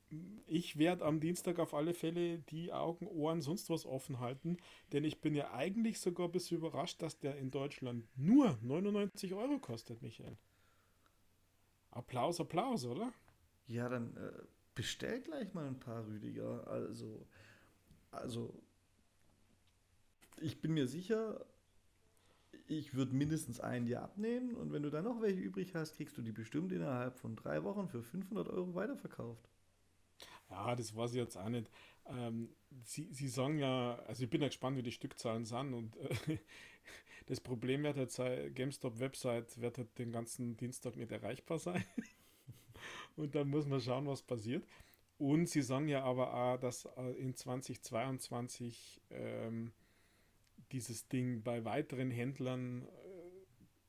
ich 0.47 0.77
werde 0.77 1.05
am 1.05 1.19
Dienstag 1.19 1.59
auf 1.59 1.73
alle 1.73 1.93
Fälle 1.93 2.39
die 2.39 2.73
Augen, 2.73 3.07
Ohren, 3.07 3.41
sonst 3.41 3.69
was 3.69 3.85
offen 3.85 4.19
halten, 4.19 4.57
denn 4.91 5.03
ich 5.03 5.21
bin 5.21 5.35
ja 5.35 5.51
eigentlich 5.53 5.99
sogar 5.99 6.27
ein 6.27 6.31
bisschen 6.31 6.57
überrascht, 6.57 7.01
dass 7.01 7.19
der 7.19 7.37
in 7.37 7.51
Deutschland 7.51 8.07
nur 8.15 8.57
99 8.61 9.33
Euro 9.33 9.59
kostet, 9.59 10.01
Michael. 10.01 10.37
Applaus, 11.91 12.39
Applaus, 12.39 12.85
oder? 12.85 13.11
Ja, 13.67 13.89
dann 13.89 14.15
äh, 14.17 14.31
bestell 14.75 15.21
gleich 15.21 15.53
mal 15.53 15.67
ein 15.67 15.79
paar 15.79 16.05
Rüdiger. 16.07 16.67
Also, 16.67 17.25
also, 18.11 18.53
ich 20.41 20.61
bin 20.61 20.73
mir 20.73 20.87
sicher, 20.87 21.45
ich 22.67 22.93
würde 22.93 23.15
mindestens 23.15 23.59
einen 23.59 23.85
dir 23.85 24.01
abnehmen 24.01 24.55
und 24.55 24.71
wenn 24.71 24.83
du 24.83 24.89
dann 24.89 25.03
noch 25.03 25.21
welche 25.21 25.41
übrig 25.41 25.75
hast, 25.75 25.95
kriegst 25.95 26.17
du 26.17 26.21
die 26.21 26.31
bestimmt 26.31 26.71
innerhalb 26.71 27.17
von 27.17 27.35
drei 27.35 27.63
Wochen 27.63 27.87
für 27.87 28.03
500 28.03 28.47
Euro 28.49 28.75
weiterverkauft. 28.75 29.49
Ja, 30.49 30.75
das 30.75 30.95
weiß 30.95 31.11
ich 31.11 31.17
jetzt 31.17 31.37
auch 31.37 31.49
nicht. 31.49 31.69
Ähm, 32.07 32.49
sie, 32.83 33.07
sie 33.11 33.27
sagen 33.27 33.59
ja, 33.59 33.99
also 34.07 34.23
ich 34.23 34.29
bin 34.29 34.41
ja 34.41 34.47
gespannt, 34.47 34.77
wie 34.77 34.83
die 34.83 34.91
Stückzahlen 34.91 35.45
sind 35.45 35.73
und 35.73 35.95
äh, 35.97 36.37
das 37.27 37.39
Problem 37.39 37.83
wird 37.83 37.97
jetzt 37.97 38.15
sein, 38.15 38.53
GameStop-Website 38.53 39.61
wird 39.61 39.77
halt 39.77 39.97
den 39.97 40.11
ganzen 40.11 40.57
Dienstag 40.57 40.95
nicht 40.95 41.11
erreichbar 41.11 41.59
sein. 41.59 41.83
und 43.15 43.35
dann 43.35 43.49
muss 43.49 43.67
man 43.67 43.81
schauen, 43.81 44.07
was 44.07 44.21
passiert. 44.21 44.65
Und 45.17 45.49
sie 45.49 45.61
sagen 45.61 45.87
ja 45.87 46.03
aber 46.03 46.33
auch, 46.33 46.57
dass 46.57 46.85
äh, 46.97 47.11
in 47.19 47.35
2022 47.35 49.01
ähm, 49.09 49.73
dieses 50.71 51.07
Ding 51.07 51.43
bei 51.43 51.65
weiteren 51.65 52.11
Händlern 52.11 52.83
äh, 52.83 52.89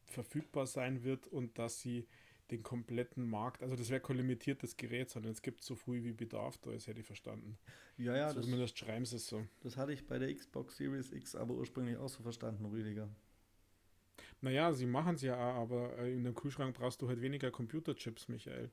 verfügbar 0.06 0.66
sein 0.66 1.02
wird 1.02 1.26
und 1.26 1.58
dass 1.58 1.80
sie 1.80 2.06
den 2.50 2.62
kompletten 2.62 3.28
Markt, 3.28 3.62
also 3.62 3.76
das 3.76 3.90
wäre 3.90 4.00
kein 4.00 4.16
limitiertes 4.16 4.76
Gerät, 4.76 5.10
sondern 5.10 5.32
es 5.32 5.42
gibt 5.42 5.62
so 5.62 5.76
früh 5.76 6.02
wie 6.02 6.12
Bedarf, 6.12 6.58
da 6.58 6.72
ist 6.72 6.88
hätte 6.88 7.00
ich 7.00 7.06
verstanden. 7.06 7.58
Ja, 7.96 8.16
ja, 8.16 8.28
so 8.30 8.36
das, 8.36 8.44
zumindest 8.44 8.78
schreiben 8.78 9.04
sie 9.04 9.16
es 9.16 9.26
so. 9.26 9.46
das 9.60 9.76
hatte 9.76 9.92
ich 9.92 10.06
bei 10.06 10.18
der 10.18 10.34
Xbox 10.34 10.76
Series 10.76 11.12
X 11.12 11.34
aber 11.36 11.54
ursprünglich 11.54 11.96
auch 11.96 12.08
so 12.08 12.22
verstanden, 12.22 12.64
Rüdiger. 12.64 13.08
Naja, 14.40 14.72
sie 14.72 14.86
machen 14.86 15.16
es 15.16 15.22
ja 15.22 15.36
auch, 15.36 15.60
aber 15.60 15.98
äh, 15.98 16.12
in 16.12 16.24
dem 16.24 16.34
Kühlschrank 16.34 16.74
brauchst 16.76 17.02
du 17.02 17.08
halt 17.08 17.20
weniger 17.20 17.50
Computerchips, 17.50 18.28
Michael. 18.28 18.70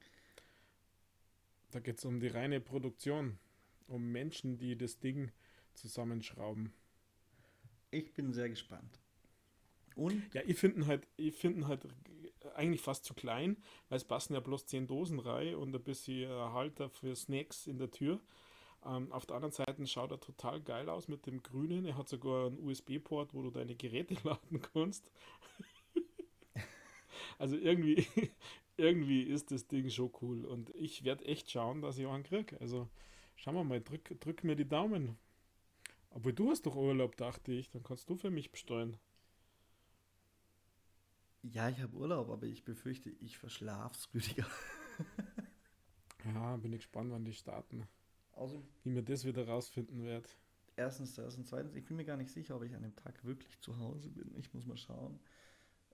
Da 1.71 1.79
geht 1.79 1.97
es 1.97 2.05
um 2.05 2.19
die 2.19 2.27
reine 2.27 2.61
Produktion, 2.61 3.37
um 3.87 4.11
Menschen, 4.11 4.57
die 4.57 4.77
das 4.77 4.99
Ding 4.99 5.31
zusammenschrauben. 5.73 6.73
Ich 7.91 8.13
bin 8.13 8.33
sehr 8.33 8.49
gespannt. 8.49 8.99
Und 9.95 10.33
Ja, 10.33 10.41
ich 10.45 10.57
finde 10.57 10.85
halt, 10.85 11.07
ich 11.17 11.35
finde 11.35 11.67
halt 11.67 11.87
eigentlich 12.55 12.81
fast 12.81 13.05
zu 13.05 13.13
klein, 13.13 13.57
weil 13.89 13.97
es 13.97 14.05
passen 14.05 14.33
ja 14.33 14.39
bloß 14.39 14.67
10 14.67 14.87
Dosen 14.87 15.19
rein 15.19 15.55
und 15.55 15.75
ein 15.75 15.83
bisschen 15.83 16.29
äh, 16.29 16.33
Halter 16.33 16.89
für 16.89 17.15
Snacks 17.15 17.67
in 17.67 17.77
der 17.77 17.91
Tür. 17.91 18.19
Ähm, 18.85 19.11
auf 19.11 19.25
der 19.25 19.37
anderen 19.37 19.53
Seite 19.53 19.85
schaut 19.87 20.11
er 20.11 20.19
total 20.19 20.61
geil 20.61 20.89
aus 20.89 21.07
mit 21.07 21.25
dem 21.25 21.41
Grünen. 21.41 21.85
Er 21.85 21.97
hat 21.97 22.09
sogar 22.09 22.47
einen 22.47 22.59
USB-Port, 22.59 23.33
wo 23.33 23.41
du 23.41 23.51
deine 23.51 23.75
Geräte 23.75 24.15
laden 24.23 24.61
kannst. 24.73 25.09
also 27.39 27.57
irgendwie, 27.57 28.05
irgendwie 28.77 29.23
ist 29.23 29.51
das 29.51 29.67
Ding 29.67 29.89
schon 29.89 30.11
cool 30.21 30.45
und 30.45 30.69
ich 30.75 31.03
werde 31.03 31.25
echt 31.25 31.49
schauen, 31.49 31.81
dass 31.81 31.97
ich 31.97 32.07
einen 32.07 32.23
kriege. 32.23 32.59
Also 32.61 32.87
schauen 33.35 33.55
wir 33.55 33.63
mal, 33.63 33.81
drück, 33.81 34.19
drück 34.19 34.43
mir 34.43 34.55
die 34.55 34.67
Daumen. 34.67 35.17
Aber 36.17 36.33
du 36.33 36.49
hast 36.51 36.65
doch 36.65 36.75
Urlaub, 36.75 37.15
dachte 37.15 37.53
ich, 37.53 37.69
dann 37.69 37.81
kannst 37.81 38.09
du 38.09 38.17
für 38.17 38.29
mich 38.29 38.51
besteuern. 38.51 38.99
ja, 41.43 41.69
ich 41.69 41.79
habe 41.81 41.95
Urlaub, 41.95 42.29
aber 42.29 42.45
ich 42.45 42.63
befürchte, 42.63 43.09
ich 43.09 43.37
verschlaf's, 43.37 44.09
Rüdiger. 44.13 44.45
Ja, 46.23 46.57
bin 46.57 46.73
ich 46.73 46.81
gespannt, 46.81 47.11
wann 47.11 47.25
die 47.25 47.33
starten. 47.33 47.87
Also 48.37 48.63
Wie 48.83 48.89
mir 48.89 49.03
das 49.03 49.23
wieder 49.23 49.47
rausfinden 49.47 50.03
wird. 50.03 50.35
erstens 50.75 51.15
das 51.15 51.35
und 51.37 51.45
zweitens, 51.47 51.75
ich 51.75 51.85
bin 51.85 51.97
mir 51.97 52.05
gar 52.05 52.17
nicht 52.17 52.31
sicher, 52.31 52.55
ob 52.55 52.63
ich 52.63 52.75
an 52.75 52.83
dem 52.83 52.95
Tag 52.95 53.23
wirklich 53.25 53.59
zu 53.61 53.77
Hause 53.77 54.09
bin. 54.09 54.33
Ich 54.37 54.53
muss 54.53 54.65
mal 54.65 54.77
schauen. 54.77 55.19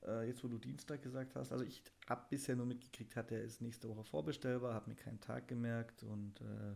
Äh, 0.05 0.28
jetzt, 0.28 0.43
wo 0.43 0.47
du 0.49 0.57
Dienstag 0.59 1.01
gesagt 1.03 1.36
hast, 1.36 1.51
also 1.51 1.65
ich 1.65 1.84
habe 2.09 2.26
bisher 2.30 2.55
nur 2.55 2.65
mitgekriegt, 2.65 3.15
hat 3.15 3.32
er 3.32 3.41
ist 3.43 3.61
nächste 3.61 3.89
Woche 3.89 4.03
vorbestellbar, 4.05 4.74
habe 4.74 4.89
mir 4.91 4.95
keinen 4.97 5.21
Tag 5.21 5.47
gemerkt 5.47 6.03
und 6.03 6.41
äh, 6.41 6.76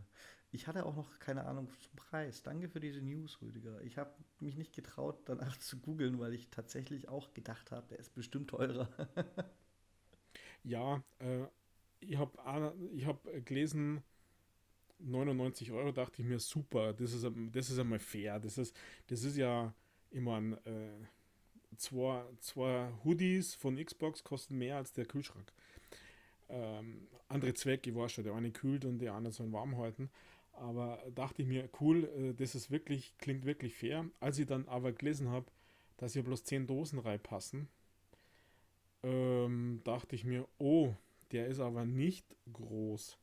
ich 0.52 0.68
hatte 0.68 0.86
auch 0.86 0.96
noch 0.96 1.20
keine 1.20 1.46
Ahnung 1.46 1.70
zum 1.80 1.96
Preis. 1.96 2.42
Danke 2.44 2.70
für 2.70 2.80
diese 2.80 3.02
News, 3.02 3.42
Rüdiger. 3.42 3.82
Ich 3.82 3.98
habe 3.98 4.12
mich 4.40 4.56
nicht 4.56 4.74
getraut, 4.74 5.20
danach 5.26 5.58
zu 5.60 5.78
googeln, 5.78 6.20
weil 6.20 6.34
ich 6.34 6.50
tatsächlich 6.50 7.10
auch 7.10 7.34
gedacht 7.34 7.72
habe, 7.72 7.88
der 7.88 8.00
ist 8.00 8.14
bestimmt 8.14 8.50
teurer. 8.50 8.90
Ja, 10.64 11.02
äh, 11.20 11.46
ich 12.02 12.18
habe 12.18 12.74
ich 12.94 13.06
hab 13.06 13.24
gelesen, 13.46 14.04
99 15.00 15.72
Euro, 15.72 15.92
dachte 15.92 16.22
ich 16.22 16.28
mir, 16.28 16.40
super, 16.40 16.94
das 16.94 17.14
ist, 17.14 17.26
das 17.52 17.70
ist 17.70 17.80
einmal 17.80 18.00
fair. 18.00 18.40
Das 18.40 18.58
ist, 18.58 18.76
das 19.08 19.24
ist 19.24 19.38
ja 19.38 19.74
immer 20.12 20.38
ein, 20.38 20.54
äh, 20.66 20.90
zwei, 21.78 22.24
zwei 22.40 22.90
Hoodies 23.04 23.56
von 23.56 23.84
Xbox 23.84 24.24
kosten 24.24 24.58
mehr 24.58 24.78
als 24.78 24.92
der 24.94 25.06
Kühlschrank. 25.06 25.52
Ähm, 26.50 27.08
andere 27.28 27.54
Zwecke, 27.54 27.90
ich 27.90 27.96
weiß 27.96 28.12
schon, 28.12 28.24
der 28.24 28.34
eine 28.36 28.52
kühlt 28.52 28.86
und 28.86 29.00
der 29.00 29.14
andere 29.14 29.34
soll 29.34 29.52
warm 29.52 29.78
halten. 29.78 30.10
Aber 30.58 31.04
dachte 31.16 31.42
ich 31.44 31.48
mir, 31.48 31.70
cool, 31.82 32.06
äh, 32.06 32.34
das 32.34 32.56
ist 32.56 32.72
wirklich, 32.72 33.18
klingt 33.20 33.46
wirklich 33.46 33.76
fair. 33.76 34.06
Als 34.20 34.40
ich 34.40 34.48
dann 34.48 34.68
aber 34.68 34.92
gelesen 34.94 35.30
habe, 35.30 35.48
dass 35.98 36.14
hier 36.14 36.24
bloß 36.24 36.44
10 36.46 36.68
Dosen 36.68 37.00
reinpassen, 37.00 37.70
ähm, 39.04 39.82
dachte 39.84 40.16
ich 40.16 40.24
mir, 40.26 40.48
oh, 40.60 40.94
der 41.32 41.48
ist 41.48 41.60
aber 41.60 41.86
nicht 41.86 42.36
groß. 42.52 43.18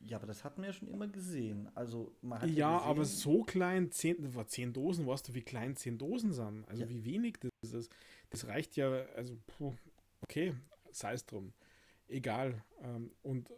ja, 0.00 0.16
aber 0.16 0.26
das 0.26 0.44
hatten 0.44 0.62
wir 0.62 0.68
ja 0.68 0.72
schon 0.72 0.88
immer 0.88 1.08
gesehen. 1.08 1.68
Also 1.74 2.16
man 2.20 2.40
hat 2.40 2.54
Ja, 2.54 2.78
gesehen, 2.78 2.80
aber 2.80 3.04
so 3.04 3.42
klein, 3.42 3.90
10, 3.90 4.34
war 4.34 4.46
10 4.46 4.72
Dosen, 4.72 5.06
weißt 5.06 5.28
du, 5.28 5.34
wie 5.34 5.42
klein 5.42 5.74
10 5.76 5.98
Dosen 5.98 6.32
sind? 6.32 6.64
Also 6.68 6.82
Ja. 6.82 6.88
wie 6.88 7.04
wenig 7.04 7.36
das 7.62 7.72
ist. 7.72 7.92
Das 8.30 8.46
reicht 8.46 8.76
ja, 8.76 8.88
also, 9.16 9.36
puh, 9.46 9.74
okay, 10.20 10.54
sei 10.92 11.14
es 11.14 11.26
drum. 11.26 11.52
Egal. 12.08 12.64
Ähm, 12.82 13.12
und 13.22 13.50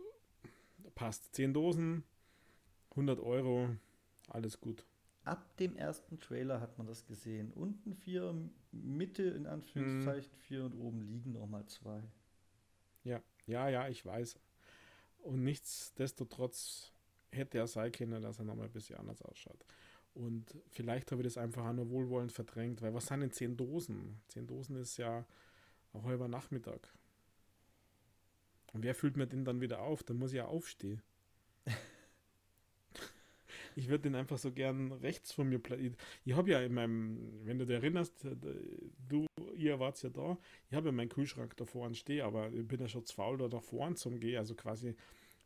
passt. 0.94 1.34
10 1.34 1.52
Dosen, 1.54 2.04
100 2.90 3.20
Euro, 3.20 3.68
alles 4.28 4.60
gut. 4.60 4.84
Ab 5.24 5.56
dem 5.58 5.76
ersten 5.76 6.18
Trailer 6.18 6.60
hat 6.60 6.78
man 6.78 6.86
das 6.86 7.06
gesehen. 7.06 7.52
Unten 7.52 7.94
vier, 7.94 8.34
Mitte 8.72 9.22
in 9.22 9.46
Anführungszeichen 9.46 10.34
vier 10.38 10.64
und 10.64 10.74
oben 10.74 11.02
liegen 11.02 11.32
nochmal 11.32 11.66
zwei. 11.66 12.02
Ja, 13.04 13.22
ja, 13.46 13.68
ja, 13.68 13.88
ich 13.88 14.04
weiß. 14.04 14.38
Und 15.22 15.44
nichtsdestotrotz 15.44 16.92
hätte 17.30 17.58
er 17.58 17.66
sein 17.66 17.92
können, 17.92 18.22
dass 18.22 18.38
er 18.38 18.44
nochmal 18.44 18.66
ein 18.66 18.72
bisschen 18.72 18.96
anders 18.96 19.22
ausschaut. 19.22 19.64
Und 20.14 20.58
vielleicht 20.68 21.12
habe 21.12 21.22
ich 21.22 21.26
das 21.28 21.38
einfach 21.38 21.64
auch 21.66 21.72
nur 21.72 21.90
wohlwollend 21.90 22.32
verdrängt, 22.32 22.82
weil 22.82 22.94
was 22.94 23.06
sind 23.06 23.20
denn 23.20 23.30
10 23.30 23.56
Dosen? 23.56 24.20
10 24.28 24.46
Dosen 24.46 24.76
ist 24.76 24.96
ja 24.96 25.24
ein 25.92 26.02
halber 26.02 26.28
Nachmittag. 26.28 26.92
Und 28.72 28.82
wer 28.82 28.94
füllt 28.94 29.16
mir 29.16 29.26
den 29.26 29.44
dann 29.44 29.60
wieder 29.60 29.80
auf? 29.80 30.02
Dann 30.02 30.18
muss 30.18 30.32
ich 30.32 30.38
ja 30.38 30.46
aufstehen. 30.46 31.02
Ich 33.76 33.88
würde 33.88 34.02
den 34.02 34.14
einfach 34.14 34.38
so 34.38 34.52
gern 34.52 34.92
rechts 34.92 35.32
von 35.32 35.48
mir 35.48 35.58
platzieren. 35.58 35.96
Ich 36.24 36.34
habe 36.34 36.50
ja 36.50 36.60
in 36.60 36.74
meinem, 36.74 37.18
wenn 37.44 37.58
du 37.58 37.66
dich 37.66 37.76
erinnerst, 37.76 38.24
äh, 38.24 38.36
du, 39.08 39.26
ihr 39.54 39.78
wart 39.78 40.02
ja 40.02 40.10
da, 40.10 40.38
ich 40.70 40.76
habe 40.76 40.86
ja 40.86 40.92
meinen 40.92 41.08
Kühlschrank 41.08 41.56
da 41.56 41.64
vorne 41.64 41.94
stehen, 41.94 42.22
aber 42.22 42.52
ich 42.52 42.66
bin 42.66 42.80
ja 42.80 42.88
schon 42.88 43.04
zu 43.04 43.14
faul, 43.14 43.38
da 43.38 43.48
nach 43.48 43.62
vorne 43.62 43.96
zum 43.96 44.20
Gehen, 44.20 44.38
also 44.38 44.54
quasi 44.54 44.94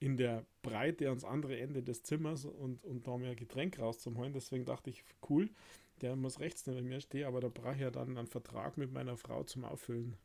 in 0.01 0.17
der 0.17 0.45
Breite 0.63 1.09
ans 1.09 1.25
andere 1.25 1.59
Ende 1.59 1.83
des 1.83 2.03
Zimmers 2.03 2.45
und, 2.45 2.85
und 2.85 3.07
da 3.07 3.17
mir 3.17 3.35
Getränk 3.35 3.79
rauszuholen. 3.79 4.33
Deswegen 4.33 4.65
dachte 4.65 4.91
ich, 4.91 5.05
cool, 5.31 5.49
der 6.01 6.17
muss 6.17 6.41
rechts 6.41 6.67
neben 6.67 6.89
mir 6.89 7.01
stehen, 7.01 7.27
aber 7.27 7.41
da 7.41 7.49
brauche 7.49 7.75
ich 7.75 7.81
ja 7.81 7.91
dann 7.91 8.17
einen 8.19 8.27
Vertrag 8.27 8.77
mit 8.77 8.93
meiner 8.93 9.17
Frau 9.17 9.45
zum 9.45 9.65
Auffüllen. 9.65 10.17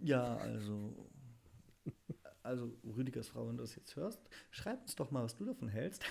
Ja, 0.00 0.36
also. 0.36 0.92
Also, 2.44 2.72
Rüdigers 2.84 3.28
Frau, 3.28 3.48
wenn 3.48 3.56
du 3.56 3.62
das 3.62 3.74
jetzt 3.74 3.96
hörst, 3.96 4.20
schreib 4.50 4.82
uns 4.82 4.94
doch 4.94 5.10
mal, 5.10 5.24
was 5.24 5.34
du 5.34 5.46
davon 5.46 5.68
hältst. 5.68 6.04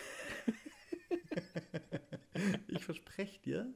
ich 2.68 2.84
verspreche 2.84 3.40
dir, 3.42 3.72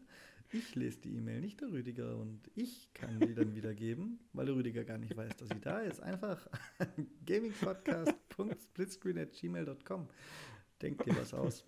ich 0.52 0.74
lese 0.74 1.02
die 1.02 1.18
E-Mail, 1.18 1.40
nicht 1.40 1.62
der 1.62 1.72
Rüdiger, 1.72 2.18
und 2.18 2.50
ich 2.56 2.92
kann 2.96 3.20
die 3.20 3.36
dann 3.36 3.54
wiedergeben, 3.54 4.20
weil 4.34 4.48
der 4.48 4.56
Rüdiger 4.56 4.84
gar 4.86 4.98
nicht 4.98 5.16
weiß, 5.16 5.38
dass 5.38 5.50
sie 5.50 5.62
da 5.62 5.82
ist. 5.82 6.00
Einfach 6.00 6.48
gamingpodcast.splitscreen.gmail.com. 7.28 10.10
Denk 10.82 11.04
dir 11.04 11.16
was 11.16 11.36
aus. 11.36 11.64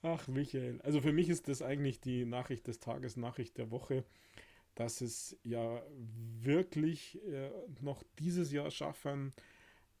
Ach, 0.00 0.26
Michael. 0.26 0.80
Also 0.82 1.02
für 1.02 1.12
mich 1.12 1.28
ist 1.28 1.48
das 1.48 1.60
eigentlich 1.60 2.00
die 2.00 2.24
Nachricht 2.24 2.66
des 2.66 2.80
Tages, 2.80 3.18
Nachricht 3.18 3.58
der 3.58 3.70
Woche, 3.70 4.06
dass 4.78 5.00
es 5.00 5.36
ja 5.42 5.82
wirklich 6.40 7.20
äh, 7.26 7.50
noch 7.80 8.04
dieses 8.20 8.52
Jahr 8.52 8.70
schaffen, 8.70 9.32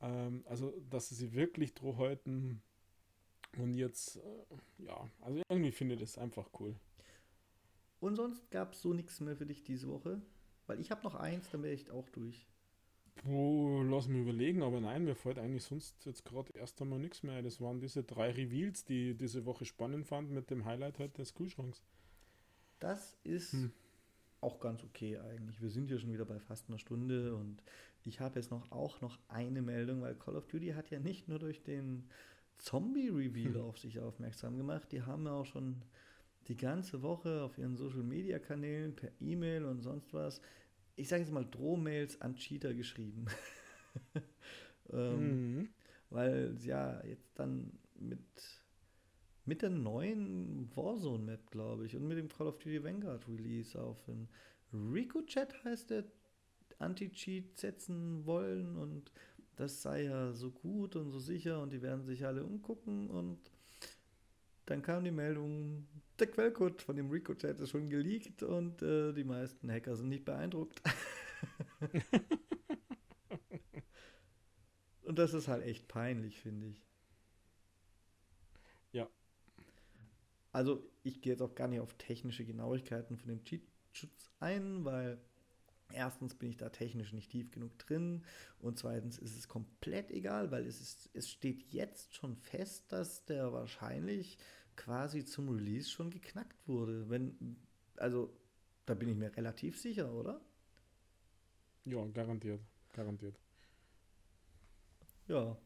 ähm, 0.00 0.44
also 0.48 0.72
dass 0.88 1.08
sie 1.08 1.32
wirklich 1.32 1.74
drauf 1.74 1.98
halten 1.98 2.62
und 3.56 3.74
jetzt, 3.74 4.18
äh, 4.18 4.84
ja, 4.84 5.10
also 5.20 5.42
irgendwie 5.48 5.72
finde 5.72 5.94
ich 5.94 6.00
das 6.00 6.16
einfach 6.16 6.48
cool. 6.60 6.76
Und 7.98 8.14
sonst 8.14 8.48
gab 8.52 8.74
es 8.74 8.80
so 8.80 8.94
nichts 8.94 9.18
mehr 9.18 9.36
für 9.36 9.46
dich 9.46 9.64
diese 9.64 9.88
Woche, 9.88 10.22
weil 10.68 10.78
ich 10.78 10.92
habe 10.92 11.02
noch 11.02 11.16
eins, 11.16 11.50
dann 11.50 11.64
wäre 11.64 11.74
ich 11.74 11.90
auch 11.90 12.08
durch. 12.10 12.46
Boah, 13.24 13.82
lass 13.84 14.06
mich 14.06 14.22
überlegen, 14.22 14.62
aber 14.62 14.80
nein, 14.80 15.02
mir 15.02 15.16
fällt 15.16 15.40
eigentlich 15.40 15.64
sonst 15.64 16.06
jetzt 16.06 16.24
gerade 16.24 16.52
erst 16.56 16.80
einmal 16.80 17.00
nichts 17.00 17.24
mehr. 17.24 17.42
Das 17.42 17.60
waren 17.60 17.80
diese 17.80 18.04
drei 18.04 18.30
Reveals, 18.30 18.84
die 18.84 19.10
ich 19.10 19.16
diese 19.16 19.44
Woche 19.44 19.64
spannend 19.64 20.06
fand 20.06 20.30
mit 20.30 20.50
dem 20.50 20.64
Highlight 20.64 21.00
halt 21.00 21.18
des 21.18 21.34
Kühlschranks. 21.34 21.82
Das 22.78 23.16
ist 23.24 23.54
hm. 23.54 23.72
Auch 24.40 24.60
ganz 24.60 24.84
okay 24.84 25.18
eigentlich. 25.18 25.60
Wir 25.60 25.70
sind 25.70 25.90
ja 25.90 25.98
schon 25.98 26.12
wieder 26.12 26.24
bei 26.24 26.38
fast 26.38 26.68
einer 26.68 26.78
Stunde 26.78 27.34
und 27.34 27.62
ich 28.04 28.20
habe 28.20 28.38
jetzt 28.38 28.50
noch 28.50 28.70
auch 28.70 29.00
noch 29.00 29.18
eine 29.28 29.62
Meldung, 29.62 30.00
weil 30.02 30.14
Call 30.14 30.36
of 30.36 30.46
Duty 30.46 30.68
hat 30.70 30.90
ja 30.90 31.00
nicht 31.00 31.28
nur 31.28 31.38
durch 31.38 31.62
den 31.62 32.08
Zombie-Reveal 32.58 33.54
hm. 33.54 33.60
auf 33.62 33.78
sich 33.78 34.00
aufmerksam 34.00 34.56
gemacht, 34.56 34.90
die 34.92 35.02
haben 35.02 35.26
ja 35.26 35.32
auch 35.32 35.46
schon 35.46 35.82
die 36.48 36.56
ganze 36.56 37.02
Woche 37.02 37.42
auf 37.42 37.58
ihren 37.58 37.76
Social-Media-Kanälen 37.76 38.96
per 38.96 39.10
E-Mail 39.20 39.64
und 39.64 39.82
sonst 39.82 40.12
was 40.14 40.40
ich 40.98 41.08
sage 41.08 41.22
jetzt 41.22 41.32
mal, 41.32 41.44
Drohmails 41.44 42.20
an 42.20 42.34
Cheater 42.34 42.74
geschrieben. 42.74 43.26
ähm, 44.92 45.56
mhm. 45.56 45.68
Weil 46.10 46.56
ja 46.62 47.04
jetzt 47.04 47.38
dann 47.38 47.78
mit, 47.94 48.20
mit 49.48 49.62
der 49.62 49.70
neuen 49.70 50.70
Warzone-Map, 50.76 51.50
glaube 51.50 51.86
ich, 51.86 51.96
und 51.96 52.06
mit 52.06 52.18
dem 52.18 52.28
Call 52.28 52.48
of 52.48 52.58
Duty 52.58 52.84
Vanguard 52.84 53.26
Release 53.26 53.80
auf 53.80 54.02
den 54.04 54.28
Rico-Chat 54.72 55.64
heißt 55.64 55.90
der 55.90 56.04
Anti-Cheat 56.78 57.58
setzen 57.58 58.26
wollen 58.26 58.76
und 58.76 59.10
das 59.56 59.82
sei 59.82 60.04
ja 60.04 60.32
so 60.32 60.50
gut 60.50 60.94
und 60.96 61.10
so 61.10 61.18
sicher 61.18 61.62
und 61.62 61.72
die 61.72 61.82
werden 61.82 62.04
sich 62.04 62.26
alle 62.26 62.44
umgucken 62.44 63.08
und 63.08 63.38
dann 64.66 64.82
kam 64.82 65.02
die 65.02 65.10
Meldung, 65.10 65.88
der 66.18 66.26
Quellcode 66.26 66.82
von 66.82 66.96
dem 66.96 67.10
Rico-Chat 67.10 67.58
ist 67.58 67.70
schon 67.70 67.88
geleakt 67.88 68.42
und 68.42 68.82
äh, 68.82 69.14
die 69.14 69.24
meisten 69.24 69.72
Hacker 69.72 69.96
sind 69.96 70.10
nicht 70.10 70.26
beeindruckt. 70.26 70.82
und 75.04 75.18
das 75.18 75.32
ist 75.32 75.48
halt 75.48 75.64
echt 75.64 75.88
peinlich, 75.88 76.38
finde 76.38 76.66
ich. 76.68 76.82
Ja. 78.92 79.08
Also 80.52 80.82
ich 81.02 81.20
gehe 81.20 81.32
jetzt 81.32 81.42
auch 81.42 81.54
gar 81.54 81.68
nicht 81.68 81.80
auf 81.80 81.94
technische 81.94 82.44
Genauigkeiten 82.44 83.16
von 83.16 83.28
dem 83.28 83.44
Cheat-Schutz 83.44 84.30
ein, 84.40 84.84
weil 84.84 85.20
erstens 85.92 86.34
bin 86.34 86.50
ich 86.50 86.56
da 86.56 86.68
technisch 86.68 87.12
nicht 87.12 87.30
tief 87.30 87.50
genug 87.50 87.78
drin 87.78 88.24
und 88.60 88.78
zweitens 88.78 89.18
ist 89.18 89.36
es 89.36 89.48
komplett 89.48 90.10
egal, 90.10 90.50
weil 90.50 90.66
es, 90.66 90.80
ist, 90.80 91.10
es 91.14 91.30
steht 91.30 91.64
jetzt 91.72 92.14
schon 92.14 92.36
fest, 92.36 92.92
dass 92.92 93.24
der 93.24 93.52
wahrscheinlich 93.52 94.38
quasi 94.76 95.24
zum 95.24 95.48
Release 95.48 95.90
schon 95.90 96.10
geknackt 96.10 96.66
wurde. 96.68 97.08
Wenn, 97.10 97.56
also, 97.96 98.32
da 98.86 98.94
bin 98.94 99.08
ich 99.08 99.16
mir 99.16 99.36
relativ 99.36 99.78
sicher, 99.78 100.12
oder? 100.12 100.40
Ja, 101.84 102.06
garantiert. 102.06 102.60
Garantiert. 102.92 103.38
Ja, 105.26 105.56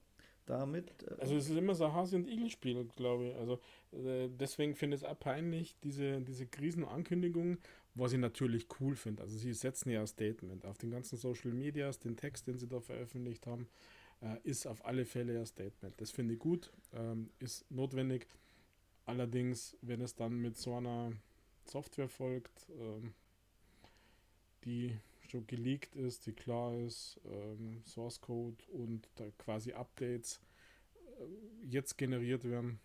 damit. 0.46 1.02
Äh, 1.02 1.20
also 1.20 1.36
es 1.36 1.48
ist 1.48 1.56
immer 1.56 1.74
so 1.74 1.92
Hase- 1.92 2.16
und 2.16 2.28
Igel-Spiel, 2.28 2.88
glaube 2.96 3.28
ich. 3.28 3.34
Also 3.36 3.60
äh, 3.92 4.28
deswegen 4.28 4.74
finde 4.74 4.96
ich 4.96 5.02
es 5.02 5.08
auch 5.08 5.18
peinlich, 5.18 5.76
diese, 5.82 6.20
diese 6.20 6.46
Krisenankündigung, 6.46 7.58
was 7.94 8.12
ich 8.12 8.18
natürlich 8.18 8.66
cool 8.80 8.96
finde. 8.96 9.22
Also 9.22 9.36
sie 9.36 9.52
setzen 9.52 9.90
ja 9.90 10.00
ein 10.00 10.06
Statement 10.06 10.64
auf 10.64 10.78
den 10.78 10.90
ganzen 10.90 11.16
Social 11.16 11.52
Medias, 11.52 11.98
den 11.98 12.16
Text, 12.16 12.46
den 12.46 12.58
sie 12.58 12.68
da 12.68 12.80
veröffentlicht 12.80 13.46
haben, 13.46 13.68
äh, 14.20 14.36
ist 14.44 14.66
auf 14.66 14.84
alle 14.84 15.04
Fälle 15.04 15.38
ein 15.38 15.46
Statement. 15.46 16.00
Das 16.00 16.10
finde 16.10 16.34
ich 16.34 16.40
gut, 16.40 16.72
ähm, 16.94 17.30
ist 17.38 17.70
notwendig. 17.70 18.26
Allerdings, 19.04 19.76
wenn 19.82 20.00
es 20.00 20.14
dann 20.14 20.38
mit 20.40 20.56
so 20.56 20.76
einer 20.76 21.12
Software 21.64 22.08
folgt, 22.08 22.68
ähm, 22.70 23.14
die 24.64 24.96
schon 25.32 25.46
geleakt 25.46 25.96
ist, 25.96 26.26
die 26.26 26.32
klar 26.32 26.74
ist, 26.74 27.20
ähm, 27.24 27.82
Source 27.86 28.20
Code 28.20 28.62
und 28.70 29.08
da 29.16 29.24
quasi 29.38 29.72
Updates 29.72 30.40
äh, 31.18 31.66
jetzt 31.66 31.96
generiert 31.96 32.44
werden, 32.44 32.78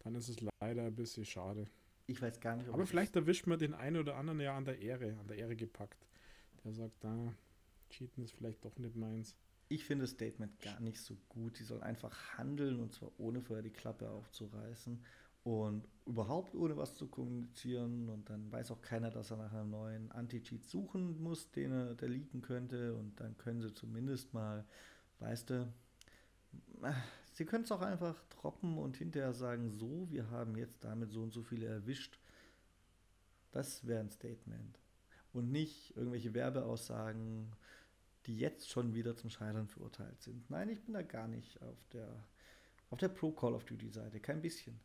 dann 0.00 0.14
ist 0.14 0.28
es 0.28 0.36
leider 0.60 0.84
ein 0.84 0.94
bisschen 0.94 1.24
schade. 1.24 1.66
Ich 2.06 2.20
weiß 2.22 2.40
gar 2.40 2.56
nicht. 2.56 2.68
Aber 2.68 2.86
vielleicht 2.86 3.16
erwischt 3.16 3.46
man 3.46 3.58
den 3.58 3.74
einen 3.74 3.96
oder 3.96 4.16
anderen 4.16 4.40
ja 4.40 4.56
an 4.56 4.64
der 4.64 4.78
Ehre, 4.78 5.16
an 5.20 5.26
der 5.26 5.38
Ehre 5.38 5.56
gepackt. 5.56 6.06
Der 6.64 6.72
sagt, 6.72 7.02
da, 7.02 7.34
Cheaten 7.90 8.22
ist 8.22 8.32
vielleicht 8.32 8.64
doch 8.64 8.76
nicht 8.78 8.96
meins. 8.96 9.34
Ich 9.70 9.84
finde 9.84 10.04
das 10.04 10.12
Statement 10.12 10.58
gar 10.60 10.80
nicht 10.80 11.00
so 11.00 11.16
gut. 11.28 11.58
Die 11.58 11.64
sollen 11.64 11.82
einfach 11.82 12.38
handeln 12.38 12.80
und 12.80 12.92
zwar 12.92 13.10
ohne 13.18 13.40
vorher 13.40 13.62
die 13.62 13.70
Klappe 13.70 14.08
aufzureißen 14.10 15.02
und 15.44 15.88
überhaupt 16.06 16.54
ohne 16.54 16.76
was 16.76 16.94
zu 16.94 17.06
kommunizieren. 17.06 18.08
Und 18.08 18.28
dann 18.30 18.50
weiß 18.50 18.70
auch 18.70 18.82
keiner, 18.82 19.10
dass 19.10 19.30
er 19.30 19.36
nach 19.36 19.52
einem 19.52 19.70
neuen 19.70 20.10
Anti-Cheat 20.12 20.64
suchen 20.64 21.22
muss, 21.22 21.50
den 21.50 21.72
er 21.72 21.94
der 21.94 22.08
leaken 22.08 22.42
könnte. 22.42 22.94
Und 22.94 23.20
dann 23.20 23.36
können 23.36 23.62
sie 23.62 23.72
zumindest 23.72 24.34
mal, 24.34 24.64
weißt 25.20 25.50
du, 25.50 25.72
sie 27.32 27.44
können 27.44 27.64
es 27.64 27.72
auch 27.72 27.82
einfach 27.82 28.22
droppen 28.30 28.78
und 28.78 28.96
hinterher 28.96 29.34
sagen, 29.34 29.70
so, 29.70 30.08
wir 30.10 30.30
haben 30.30 30.56
jetzt 30.56 30.84
damit 30.84 31.10
so 31.12 31.22
und 31.22 31.32
so 31.32 31.42
viele 31.42 31.66
erwischt. 31.66 32.18
Das 33.52 33.86
wäre 33.86 34.00
ein 34.00 34.10
Statement. 34.10 34.78
Und 35.32 35.50
nicht 35.50 35.96
irgendwelche 35.96 36.34
Werbeaussagen, 36.34 37.52
die 38.26 38.38
jetzt 38.38 38.68
schon 38.68 38.94
wieder 38.94 39.16
zum 39.16 39.30
Scheitern 39.30 39.68
verurteilt 39.68 40.20
sind. 40.22 40.50
Nein, 40.50 40.68
ich 40.68 40.82
bin 40.82 40.94
da 40.94 41.02
gar 41.02 41.28
nicht 41.28 41.60
auf 41.62 41.86
der, 41.92 42.08
auf 42.90 42.98
der 42.98 43.08
Pro 43.08 43.32
Call 43.32 43.54
of 43.54 43.64
Duty 43.64 43.88
Seite, 43.88 44.20
kein 44.20 44.42
bisschen. 44.42 44.78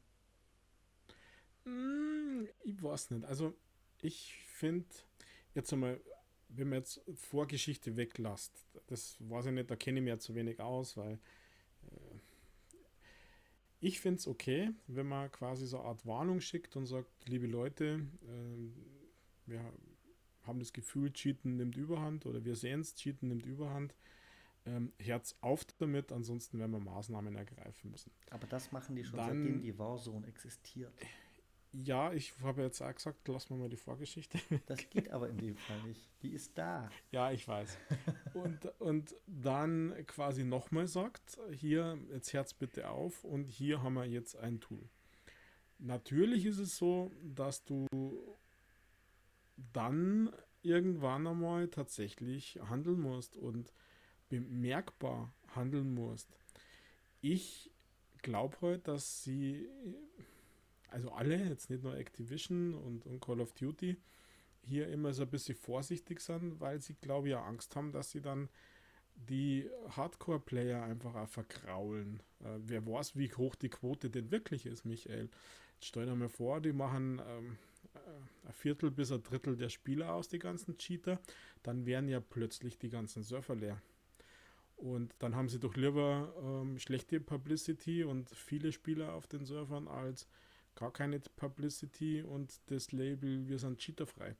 Hm, 1.66 2.48
ich 2.64 2.82
weiß 2.82 3.12
nicht. 3.12 3.26
Also 3.26 3.54
ich 4.02 4.34
finde, 4.46 4.88
jetzt 5.54 5.72
einmal, 5.74 6.00
wenn 6.50 6.70
man 6.70 6.80
jetzt 6.80 7.02
Vorgeschichte 7.16 7.96
weglasst, 7.96 8.66
das 8.88 9.18
weiß 9.20 9.48
ich 9.48 9.52
nicht, 9.54 9.72
da 9.72 9.76
kenne 9.76 10.00
ich 10.00 10.04
mir 10.04 10.20
zu 10.20 10.36
wenig 10.36 10.60
aus, 10.60 10.98
weil 10.98 11.14
äh, 11.84 12.16
ich 13.80 14.00
finde 14.00 14.20
es 14.20 14.28
okay, 14.28 14.72
wenn 14.88 15.08
man 15.08 15.32
quasi 15.32 15.66
so 15.66 15.80
eine 15.80 15.90
Art 15.90 16.06
Warnung 16.06 16.40
schickt 16.42 16.76
und 16.76 16.86
sagt, 16.86 17.10
liebe 17.28 17.48
Leute, 17.48 18.06
äh, 18.24 18.72
wir 19.46 19.74
haben 20.44 20.60
das 20.60 20.74
Gefühl, 20.74 21.12
Cheaten 21.12 21.58
nimmt 21.58 21.76
Überhand 21.76 22.26
oder 22.26 22.44
wir 22.46 22.56
sehen 22.56 22.82
es, 22.82 22.96
Cheaten 22.96 23.30
nimmt 23.30 23.46
Überhand. 23.46 23.96
Ähm, 24.66 24.94
Herz 24.98 25.36
auf 25.42 25.66
damit, 25.78 26.14
ansonsten 26.14 26.58
werden 26.58 26.72
wir 26.72 26.80
Maßnahmen 26.80 27.36
ergreifen 27.36 27.92
müssen. 27.92 28.14
Aber 28.30 28.48
das 28.48 28.72
machen 28.72 28.96
die 28.96 29.04
schon 29.04 29.18
Dann, 29.18 29.44
seitdem 29.44 29.62
die 29.62 29.78
Warzone 29.78 30.26
existiert. 30.28 30.94
Ja, 31.74 32.14
ich 32.14 32.34
habe 32.44 32.62
jetzt 32.62 32.82
auch 32.82 32.94
gesagt, 32.94 33.28
lass 33.28 33.50
mal 33.50 33.58
mal 33.58 33.70
die 33.70 33.78
Vorgeschichte. 33.78 34.40
Das 34.68 34.78
geht 34.90 35.10
aber 35.10 35.30
in 35.30 35.38
dem 35.38 35.58
Fall 35.58 35.82
nicht. 35.84 36.02
Die 36.22 36.30
ist 36.30 36.56
da. 36.56 36.90
Ja, 37.12 37.32
ich 37.32 37.48
weiß. 37.48 37.78
Und, 38.36 38.66
und 38.80 39.16
dann 39.26 39.94
quasi 40.06 40.44
nochmal 40.44 40.88
sagt, 40.88 41.40
hier, 41.52 41.98
jetzt 42.12 42.32
Herz 42.32 42.54
bitte 42.54 42.90
auf 42.90 43.24
und 43.24 43.46
hier 43.46 43.82
haben 43.82 43.96
wir 43.96 44.06
jetzt 44.06 44.36
ein 44.38 44.60
Tool. 44.60 44.88
Natürlich 45.80 46.46
ist 46.46 46.60
es 46.60 46.78
so, 46.78 47.12
dass 47.24 47.64
du 47.66 47.88
dann 49.74 50.32
irgendwann 50.62 51.28
einmal 51.28 51.68
tatsächlich 51.68 52.60
handeln 52.70 53.02
musst 53.02 53.36
und 53.36 53.74
bemerkbar 54.30 55.34
handeln 55.56 55.94
musst. 55.94 56.30
Ich 57.22 57.72
glaube 58.22 58.58
heute, 58.62 58.68
halt, 58.68 58.88
dass 58.88 59.24
sie, 59.24 59.68
also 60.94 61.12
alle, 61.12 61.38
jetzt 61.38 61.70
nicht 61.70 61.84
nur 61.84 61.98
Activision 61.98 62.74
und, 62.76 63.06
und 63.06 63.20
Call 63.20 63.42
of 63.42 63.54
Duty, 63.54 63.98
hier 64.66 64.88
immer 64.88 65.14
so 65.14 65.24
ein 65.24 65.30
bisschen 65.30 65.56
vorsichtig 65.56 66.22
sind, 66.22 66.60
weil 66.60 66.80
sie, 66.82 66.94
glaube 66.94 67.28
ich, 67.28 67.32
ja 67.34 67.44
Angst 67.44 67.76
haben, 67.76 67.92
dass 67.92 68.12
sie 68.12 68.22
dann 68.22 68.50
die 69.16 69.70
Hardcore-Player 69.90 70.84
einfach 70.84 71.16
auch 71.16 71.28
verkraulen. 71.28 72.22
Äh, 72.40 72.60
wer 72.60 72.86
weiß, 72.86 73.16
wie 73.18 73.32
hoch 73.34 73.56
die 73.56 73.70
Quote 73.70 74.10
denn 74.10 74.32
wirklich 74.32 74.66
ist, 74.66 74.86
Michael. 74.86 75.30
Jetzt 75.76 75.86
stell 75.88 76.06
dir 76.06 76.16
mal 76.16 76.30
vor, 76.30 76.62
die 76.62 76.74
machen 76.74 77.22
ähm, 77.28 77.58
äh, 77.94 78.48
ein 78.48 78.54
Viertel 78.54 78.92
bis 78.92 79.12
ein 79.12 79.24
Drittel 79.24 79.58
der 79.58 79.70
Spieler 79.70 80.14
aus, 80.14 80.30
die 80.30 80.40
ganzen 80.40 80.78
Cheater, 80.78 81.20
dann 81.64 81.86
wären 81.86 82.08
ja 82.08 82.20
plötzlich 82.20 82.78
die 82.80 82.90
ganzen 82.90 83.24
Surfer 83.24 83.56
leer. 83.56 83.82
Und 84.78 85.14
dann 85.20 85.36
haben 85.36 85.50
sie 85.50 85.60
doch 85.60 85.76
lieber 85.76 86.34
ähm, 86.42 86.80
schlechte 86.80 87.20
Publicity 87.20 88.04
und 88.04 88.30
viele 88.30 88.72
Spieler 88.72 89.14
auf 89.14 89.28
den 89.28 89.46
Servern 89.46 89.88
als 89.88 90.28
gar 90.76 90.92
keine 90.92 91.20
Publicity 91.20 92.22
und 92.24 92.60
das 92.68 92.92
Label, 92.92 93.48
wir 93.48 93.60
sind 93.60 93.80
cheaterfrei. 93.80 94.36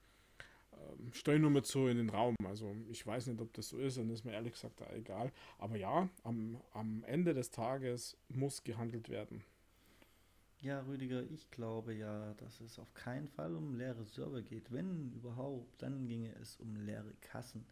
Ähm, 0.74 1.12
stell 1.14 1.40
nur 1.40 1.52
mit 1.52 1.66
so 1.66 1.88
in 1.88 1.98
den 1.98 2.10
Raum. 2.10 2.36
Also 2.46 2.76
ich 2.90 3.06
weiß 3.06 3.28
nicht, 3.28 3.42
ob 3.42 3.54
das 3.54 3.70
so 3.70 3.78
ist 3.78 3.98
und 3.98 4.10
ist 4.10 4.26
mir 4.26 4.34
ehrlich 4.34 4.54
gesagt 4.54 4.82
egal. 4.94 5.32
Aber 5.58 5.76
ja, 5.76 6.10
am, 6.24 6.62
am 6.74 7.04
Ende 7.06 7.34
des 7.34 7.52
Tages 7.52 8.18
muss 8.30 8.64
gehandelt 8.64 9.10
werden. 9.10 9.44
Ja, 10.64 10.80
Rüdiger, 10.82 11.24
ich 11.30 11.52
glaube 11.52 11.94
ja, 11.94 12.34
dass 12.36 12.62
es 12.62 12.80
auf 12.80 12.94
keinen 12.94 13.28
Fall 13.28 13.54
um 13.54 13.76
leere 13.76 14.06
Server 14.06 14.42
geht. 14.42 14.72
Wenn 14.72 15.12
überhaupt, 15.12 15.82
dann 15.82 16.08
ginge 16.08 16.34
es 16.42 16.56
um 16.56 16.78
leere 16.78 17.14
Kassen. 17.20 17.66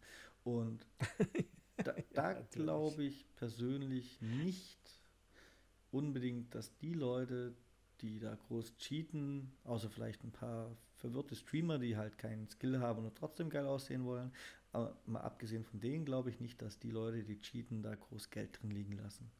Und 0.44 0.86
da, 1.78 1.94
da 2.12 2.32
glaube 2.50 3.04
ich 3.04 3.24
persönlich 3.36 4.20
nicht 4.20 5.00
unbedingt, 5.90 6.54
dass 6.54 6.76
die 6.78 6.92
Leute, 6.92 7.54
die 8.02 8.18
da 8.18 8.34
groß 8.34 8.76
cheaten, 8.76 9.52
außer 9.64 9.90
vielleicht 9.90 10.24
ein 10.24 10.32
paar 10.32 10.76
verwirrte 10.96 11.36
Streamer, 11.36 11.78
die 11.78 11.96
halt 11.96 12.18
keinen 12.18 12.48
Skill 12.48 12.80
haben 12.80 13.04
und 13.04 13.16
trotzdem 13.16 13.50
geil 13.50 13.66
aussehen 13.66 14.04
wollen, 14.04 14.32
Aber 14.72 14.96
mal 15.06 15.20
abgesehen 15.20 15.64
von 15.64 15.80
denen 15.80 16.04
glaube 16.04 16.30
ich 16.30 16.40
nicht, 16.40 16.60
dass 16.62 16.78
die 16.78 16.90
Leute, 16.90 17.24
die 17.24 17.40
cheaten, 17.40 17.82
da 17.82 17.94
groß 17.94 18.30
Geld 18.30 18.60
drin 18.60 18.70
liegen 18.70 18.92
lassen. 18.94 19.30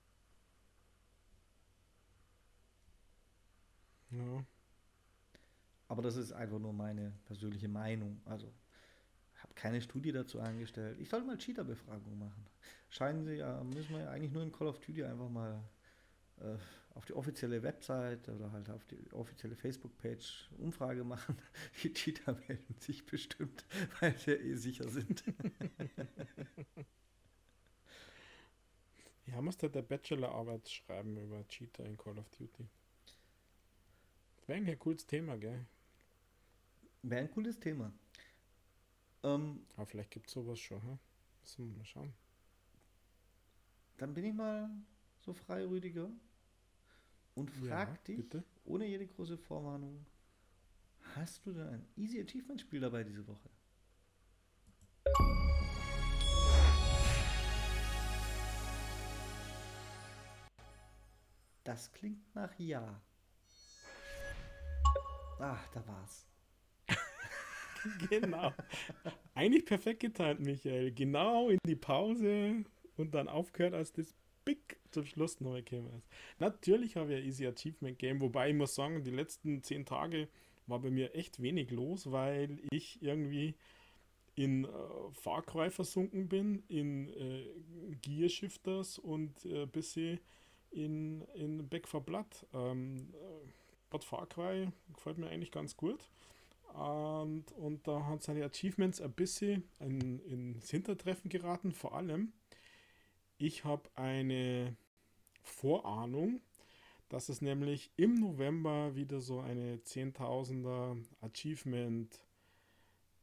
Ja. 4.11 4.45
Aber 5.89 6.03
das 6.03 6.17
ist 6.17 6.33
einfach 6.33 6.59
nur 6.59 6.73
meine 6.73 7.13
persönliche 7.27 7.69
Meinung. 7.69 8.21
Also, 8.25 8.53
ich 9.35 9.43
habe 9.43 9.55
keine 9.55 9.81
Studie 9.81 10.13
dazu 10.13 10.41
eingestellt. 10.41 10.99
Ich 11.01 11.09
sollte 11.09 11.27
mal 11.27 11.39
Cheater-Befragung 11.39 12.19
machen. 12.19 12.47
Scheinen 12.89 13.25
sie 13.25 13.37
ja, 13.37 13.63
müssen 13.65 13.95
wir 13.95 14.03
ja 14.03 14.11
eigentlich 14.11 14.33
nur 14.33 14.43
in 14.43 14.53
Call 14.53 14.69
of 14.69 14.81
Duty 14.81 15.05
einfach 15.05 15.29
mal 15.29 15.63
äh, 16.41 16.57
auf 16.95 17.07
die 17.07 17.15
offizielle 17.15 17.63
Website 17.63 18.29
oder 18.29 18.53
halt 18.53 18.69
auf 18.71 18.85
die 18.85 19.13
offizielle 19.13 19.57
Facebook-Page 19.57 20.51
Umfrage 20.59 21.05
machen. 21.05 21.37
Die 21.83 21.93
Cheater 21.93 22.35
melden 22.47 22.75
sich 22.81 23.07
bestimmt, 23.07 23.65
weil 24.01 24.17
sie 24.19 24.33
ja 24.33 24.37
eh 24.37 24.55
sicher 24.55 24.89
sind. 24.89 25.25
Ja, 29.27 29.41
musste 29.41 29.71
der 29.71 29.83
Bachelorarbeit 29.83 30.69
schreiben 30.69 31.17
über 31.17 31.47
Cheater 31.49 31.85
in 31.87 31.97
Call 31.97 32.19
of 32.19 32.29
Duty. 32.31 32.69
Wäre 34.47 34.59
ein 34.61 34.79
cooles 34.79 35.07
Thema, 35.07 35.37
gell? 35.39 35.65
Wäre 37.03 37.23
ein 37.23 37.31
cooles 37.31 37.59
Thema. 37.59 37.93
Ähm, 39.23 39.65
Aber 39.77 39.87
vielleicht 39.87 40.11
gibt 40.11 40.27
es 40.27 40.33
sowas 40.35 40.59
schon, 40.59 40.83
hm? 40.83 40.99
Müssen 41.43 41.71
wir 41.71 41.79
mal 41.79 41.85
schauen. 41.87 42.13
dann 43.97 44.15
bin 44.15 44.25
ich 44.25 44.35
mal 44.35 44.69
so 45.21 45.33
frei, 45.33 45.65
Rüdiger, 45.65 46.11
und 47.35 47.51
frag 47.51 47.89
Ja, 47.89 47.97
dich, 48.07 48.17
bitte? 48.17 48.45
ohne 48.65 48.87
jede 48.87 49.07
große 49.07 49.37
Vorwarnung, 49.39 50.05
hast 51.15 51.45
du 51.47 51.53
denn 51.53 51.69
ein 51.69 51.87
Easy 51.97 52.21
Achievement 52.21 52.61
Spiel 52.61 52.81
dabei 52.81 53.05
diese 53.05 53.27
Woche? 53.27 53.51
Das 61.65 61.93
klingt 61.93 62.35
nach 62.35 62.53
Ja. 62.59 63.01
Ach, 65.39 65.69
da 65.69 65.87
war's. 65.87 66.27
Genau. 68.09 68.53
Eigentlich 69.35 69.67
perfekt 69.67 70.01
geteilt, 70.01 70.39
Michael. 70.39 70.93
Genau 70.93 71.49
in 71.49 71.59
die 71.67 71.75
Pause 71.75 72.65
und 72.97 73.13
dann 73.13 73.27
aufgehört, 73.29 73.75
als 73.75 73.93
das 73.93 74.15
Big 74.45 74.79
zum 74.91 75.05
Schluss 75.05 75.41
noch 75.41 75.55
gekommen 75.55 75.93
ist. 75.99 76.09
Natürlich 76.39 76.97
habe 76.97 77.15
ich 77.15 77.21
ein 77.21 77.27
Easy 77.27 77.47
Achievement 77.47 77.99
Game, 77.99 78.21
wobei 78.21 78.51
ich 78.51 78.57
muss 78.57 78.75
sagen, 78.75 79.05
die 79.05 79.11
letzten 79.11 79.63
zehn 79.63 79.85
Tage 79.85 80.29
war 80.67 80.81
bei 80.81 80.91
mir 80.91 81.15
echt 81.15 81.41
wenig 81.43 81.71
los, 81.71 82.11
weil 82.11 82.61
ich 82.71 83.03
irgendwie 83.03 83.55
in 84.35 84.65
äh, 84.65 84.69
Far 85.13 85.43
Cry 85.43 85.71
versunken 85.71 86.29
bin, 86.29 86.63
in 86.69 87.09
äh, 87.09 87.45
Gear 88.01 88.29
Shifters 88.29 88.99
und 88.99 89.45
äh, 89.45 89.67
bisschen 89.67 90.21
in, 90.71 91.23
in 91.35 91.69
Back 91.69 91.87
4 91.87 92.01
Blood. 92.01 92.47
Ähm, 92.55 93.13
äh, 93.13 93.99
Far 94.01 94.27
Cry 94.27 94.71
gefällt 94.95 95.19
mir 95.19 95.29
eigentlich 95.29 95.51
ganz 95.51 95.77
gut. 95.77 96.09
Und, 96.73 97.53
und 97.53 97.87
da 97.87 98.07
hat 98.07 98.23
seine 98.23 98.45
Achievements 98.45 99.03
ein 99.03 99.13
bisschen 99.13 99.65
in, 99.81 100.19
ins 100.21 100.71
Hintertreffen 100.71 101.29
geraten. 101.29 101.73
Vor 101.73 101.95
allem, 101.95 102.33
ich 103.43 103.65
habe 103.65 103.91
eine 103.97 104.77
Vorahnung, 105.43 106.41
dass 107.09 107.29
es 107.29 107.43
nämlich 107.43 107.91
im 107.97 108.15
November 108.15 108.95
wieder 108.95 109.21
so 109.21 109.41
eine 109.41 109.79
10.000er 109.79 110.97
Achievement 111.21 112.25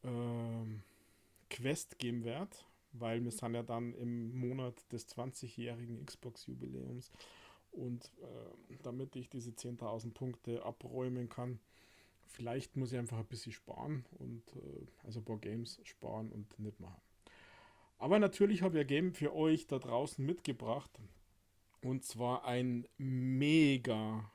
ähm, 0.03 0.84
Quest 1.49 1.97
geben 1.99 2.26
wird, 2.26 2.65
weil 2.91 3.24
wir 3.24 3.32
sind 3.32 3.53
ja 3.53 3.63
dann 3.63 3.93
im 3.93 4.38
Monat 4.38 4.91
des 4.91 5.07
20-jährigen 5.07 6.05
Xbox-Jubiläums. 6.05 7.11
Und 7.72 8.11
äh, 8.22 8.76
damit 8.84 9.15
ich 9.15 9.30
diese 9.30 9.51
10.000 9.51 10.13
Punkte 10.13 10.65
abräumen 10.65 11.30
kann, 11.30 11.59
vielleicht 12.28 12.76
muss 12.76 12.91
ich 12.91 12.99
einfach 12.99 13.20
ein 13.20 13.26
bisschen 13.26 13.53
sparen 13.53 14.05
und 14.17 14.43
äh, 14.57 14.86
also 15.03 15.22
ein 15.22 15.26
paar 15.26 15.38
Games 15.38 15.80
sparen 15.84 16.30
und 16.30 16.59
nicht 16.59 16.80
machen. 16.82 17.01
Aber 18.00 18.18
natürlich 18.18 18.62
habe 18.62 18.78
ich 18.78 18.82
ein 18.82 18.88
Game 18.88 19.14
für 19.14 19.36
euch 19.36 19.68
da 19.68 19.78
draußen 19.78 20.26
mitgebracht. 20.26 20.89
Und 21.82 22.04
zwar 22.04 22.45
ein 22.45 22.88
mega 22.97 24.32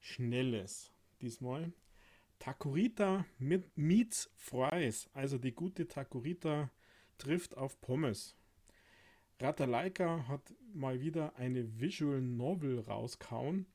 schnelles 0.00 0.92
diesmal. 1.22 1.72
Takurita 2.40 3.24
mit 3.38 3.78
meets 3.78 4.30
Fries. 4.36 5.08
Also 5.14 5.38
die 5.38 5.54
gute 5.54 5.86
Takurita 5.86 6.70
trifft 7.16 7.56
auf 7.56 7.80
Pommes. 7.80 8.36
Ratalaika 9.40 10.26
hat 10.28 10.54
mal 10.72 11.00
wieder 11.00 11.36
eine 11.36 11.80
Visual 11.80 12.20
Novel 12.20 12.80
rauskauen, 12.80 13.66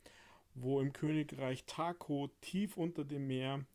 wo 0.55 0.81
im 0.81 0.93
Königreich 0.93 1.65
Taco 1.65 2.29
tief 2.41 2.77
unter 2.77 3.05
dem 3.05 3.27
Meer 3.27 3.65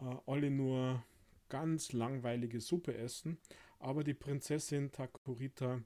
äh, 0.00 0.16
alle 0.26 0.50
nur 0.50 1.02
ganz 1.48 1.92
langweilige 1.92 2.60
Suppe 2.60 2.96
essen. 2.96 3.38
Aber 3.78 4.04
die 4.04 4.14
Prinzessin 4.14 4.90
Takurita 4.90 5.82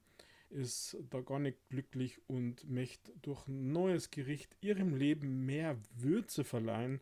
ist 0.51 0.99
da 1.11 1.20
gar 1.20 1.38
nicht 1.38 1.59
glücklich 1.68 2.20
und 2.28 2.68
möchte 2.68 3.12
durch 3.22 3.47
ein 3.49 3.72
neues 3.72 4.11
Gericht 4.11 4.57
ihrem 4.61 4.95
Leben 4.95 5.47
mehr 5.47 5.76
Würze 5.97 6.45
verleihen. 6.45 7.01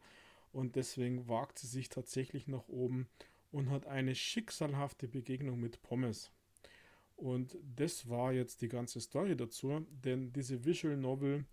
Und 0.53 0.77
deswegen 0.77 1.29
wagt 1.29 1.59
sie 1.59 1.67
sich 1.67 1.89
tatsächlich 1.89 2.47
nach 2.49 2.69
oben 2.69 3.09
und 3.53 3.71
hat 3.71 3.87
eine 3.87 4.15
schicksalhafte 4.15 5.09
Begegnung 5.09 5.61
mit 5.61 5.83
Pommes. 5.83 6.31
Und 7.17 7.59
das 7.77 8.09
war 8.09 8.33
jetzt 8.33 8.63
die 8.63 8.69
ganze 8.69 9.01
Story 9.01 9.37
dazu, 9.37 9.87
denn 9.91 10.33
diese 10.33 10.65
Visual 10.65 10.97
Novel 10.97 11.45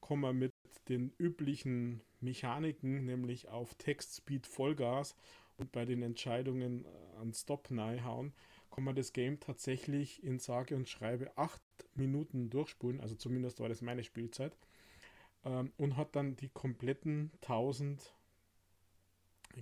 kann 0.00 0.20
man 0.20 0.38
mit 0.38 0.52
den 0.88 1.12
üblichen 1.18 2.00
Mechaniken, 2.20 3.04
nämlich 3.04 3.48
auf 3.48 3.74
Text, 3.74 4.16
Speed, 4.16 4.46
Vollgas 4.46 5.16
und 5.56 5.72
bei 5.72 5.84
den 5.84 6.02
Entscheidungen 6.02 6.86
an 7.20 7.32
Stop 7.32 7.70
hauen, 7.70 8.32
kann 8.70 8.84
man 8.84 8.94
das 8.94 9.12
Game 9.12 9.40
tatsächlich 9.40 10.22
in 10.22 10.38
sage 10.38 10.76
und 10.76 10.88
schreibe 10.88 11.36
8 11.36 11.62
Minuten 11.94 12.50
durchspulen, 12.50 13.00
also 13.00 13.14
zumindest 13.14 13.60
war 13.60 13.68
das 13.68 13.82
meine 13.82 14.04
Spielzeit, 14.04 14.56
ähm, 15.44 15.72
und 15.76 15.96
hat 15.96 16.14
dann 16.16 16.36
die 16.36 16.48
kompletten 16.48 17.30
1000 17.42 18.14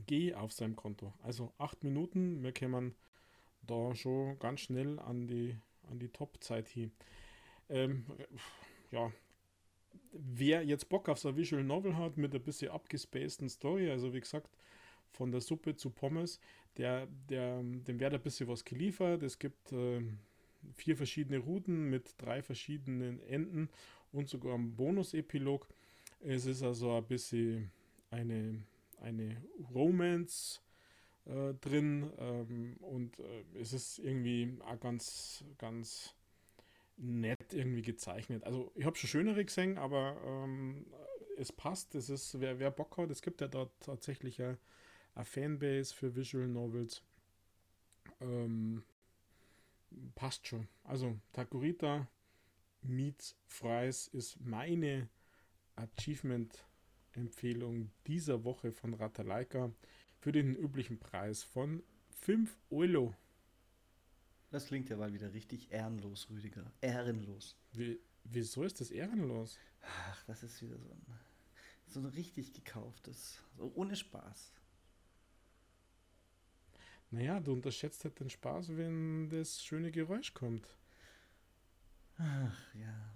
G 0.06 0.34
auf 0.34 0.52
seinem 0.52 0.76
Konto. 0.76 1.12
Also 1.22 1.52
8 1.58 1.84
Minuten, 1.84 2.42
wir 2.42 2.52
kommen 2.52 2.94
da 3.62 3.94
schon 3.94 4.38
ganz 4.38 4.60
schnell 4.60 4.98
an 4.98 5.26
die, 5.26 5.56
an 5.88 5.98
die 5.98 6.08
Top-Zeit 6.08 6.68
hin. 6.68 6.92
Ähm, 7.68 8.04
ja, 8.90 9.12
wer 10.12 10.64
jetzt 10.64 10.88
Bock 10.88 11.08
auf 11.08 11.18
so 11.18 11.28
ein 11.28 11.36
Visual 11.36 11.64
Novel 11.64 11.96
hat 11.96 12.16
mit 12.16 12.34
ein 12.34 12.42
bisschen 12.42 12.70
abgespaceden 12.70 13.48
Story, 13.48 13.90
also 13.90 14.12
wie 14.12 14.20
gesagt, 14.20 14.50
von 15.10 15.30
der 15.30 15.40
Suppe 15.40 15.76
zu 15.76 15.90
Pommes, 15.90 16.40
der, 16.76 17.06
der, 17.28 17.62
dem 17.62 18.00
wird 18.00 18.14
ein 18.14 18.22
bisschen 18.22 18.48
was 18.48 18.64
geliefert. 18.64 19.22
Es 19.22 19.38
gibt 19.38 19.72
äh, 19.72 20.02
vier 20.74 20.96
verschiedene 20.96 21.38
Routen 21.38 21.90
mit 21.90 22.14
drei 22.18 22.42
verschiedenen 22.42 23.20
Enden 23.28 23.68
und 24.12 24.28
sogar 24.28 24.54
einen 24.54 24.74
Bonus-Epilog. 24.74 25.68
Es 26.20 26.46
ist 26.46 26.62
also 26.62 26.96
ein 26.96 27.04
bisschen 27.04 27.70
eine, 28.10 28.62
eine 29.00 29.36
Romance 29.74 30.60
äh, 31.26 31.54
drin 31.54 32.10
ähm, 32.18 32.76
und 32.80 33.18
äh, 33.18 33.44
es 33.60 33.72
ist 33.72 33.98
irgendwie 33.98 34.56
auch 34.64 34.78
ganz, 34.80 35.44
ganz 35.58 36.14
nett 36.96 37.52
irgendwie 37.52 37.82
gezeichnet. 37.82 38.44
Also 38.44 38.70
ich 38.74 38.84
habe 38.84 38.96
schon 38.96 39.08
schönere 39.08 39.44
gesehen, 39.44 39.78
aber 39.78 40.16
ähm, 40.24 40.86
es 41.36 41.52
passt. 41.52 41.94
Es 41.94 42.08
ist, 42.10 42.40
wer, 42.40 42.58
wer 42.58 42.70
Bock 42.70 42.96
hat, 42.96 43.10
es 43.10 43.22
gibt 43.22 43.40
ja 43.40 43.48
dort 43.48 43.72
tatsächlich 43.80 44.40
eine, 44.40 44.58
eine 45.14 45.24
Fanbase 45.24 45.94
für 45.94 46.14
Visual 46.14 46.46
Novels. 46.48 47.02
Ähm, 48.20 48.84
passt 50.14 50.46
schon. 50.46 50.68
Also 50.84 51.18
Takurita 51.32 52.06
meets 52.82 53.34
Fries 53.46 54.06
ist 54.08 54.38
meine 54.40 55.08
Achievement-Empfehlung 55.76 57.90
dieser 58.06 58.44
Woche 58.44 58.72
von 58.72 58.94
Ratalaika 58.94 59.72
für 60.18 60.32
den 60.32 60.56
üblichen 60.56 60.98
Preis 60.98 61.42
von 61.42 61.82
5 62.10 62.56
Euro. 62.70 63.14
Das 64.50 64.66
klingt 64.66 64.88
ja 64.88 64.96
mal 64.96 65.12
wieder 65.12 65.32
richtig 65.32 65.72
ehrenlos, 65.72 66.30
Rüdiger. 66.30 66.72
Ehrenlos. 66.80 67.56
Wie, 67.72 68.00
wieso 68.24 68.62
ist 68.62 68.80
das 68.80 68.90
ehrenlos? 68.90 69.58
Ach, 69.82 70.24
das 70.24 70.44
ist 70.44 70.62
wieder 70.62 70.78
so 70.78 70.90
ein, 70.90 71.06
so 71.86 72.00
ein 72.00 72.06
richtig 72.06 72.52
gekauftes. 72.52 73.40
So 73.56 73.72
ohne 73.74 73.96
Spaß. 73.96 74.52
Naja, 77.14 77.38
du 77.38 77.52
unterschätzt 77.52 78.02
halt 78.04 78.18
den 78.18 78.28
Spaß, 78.28 78.76
wenn 78.76 79.28
das 79.30 79.62
schöne 79.62 79.92
Geräusch 79.92 80.34
kommt. 80.34 80.66
Ach 82.18 82.74
ja. 82.74 83.14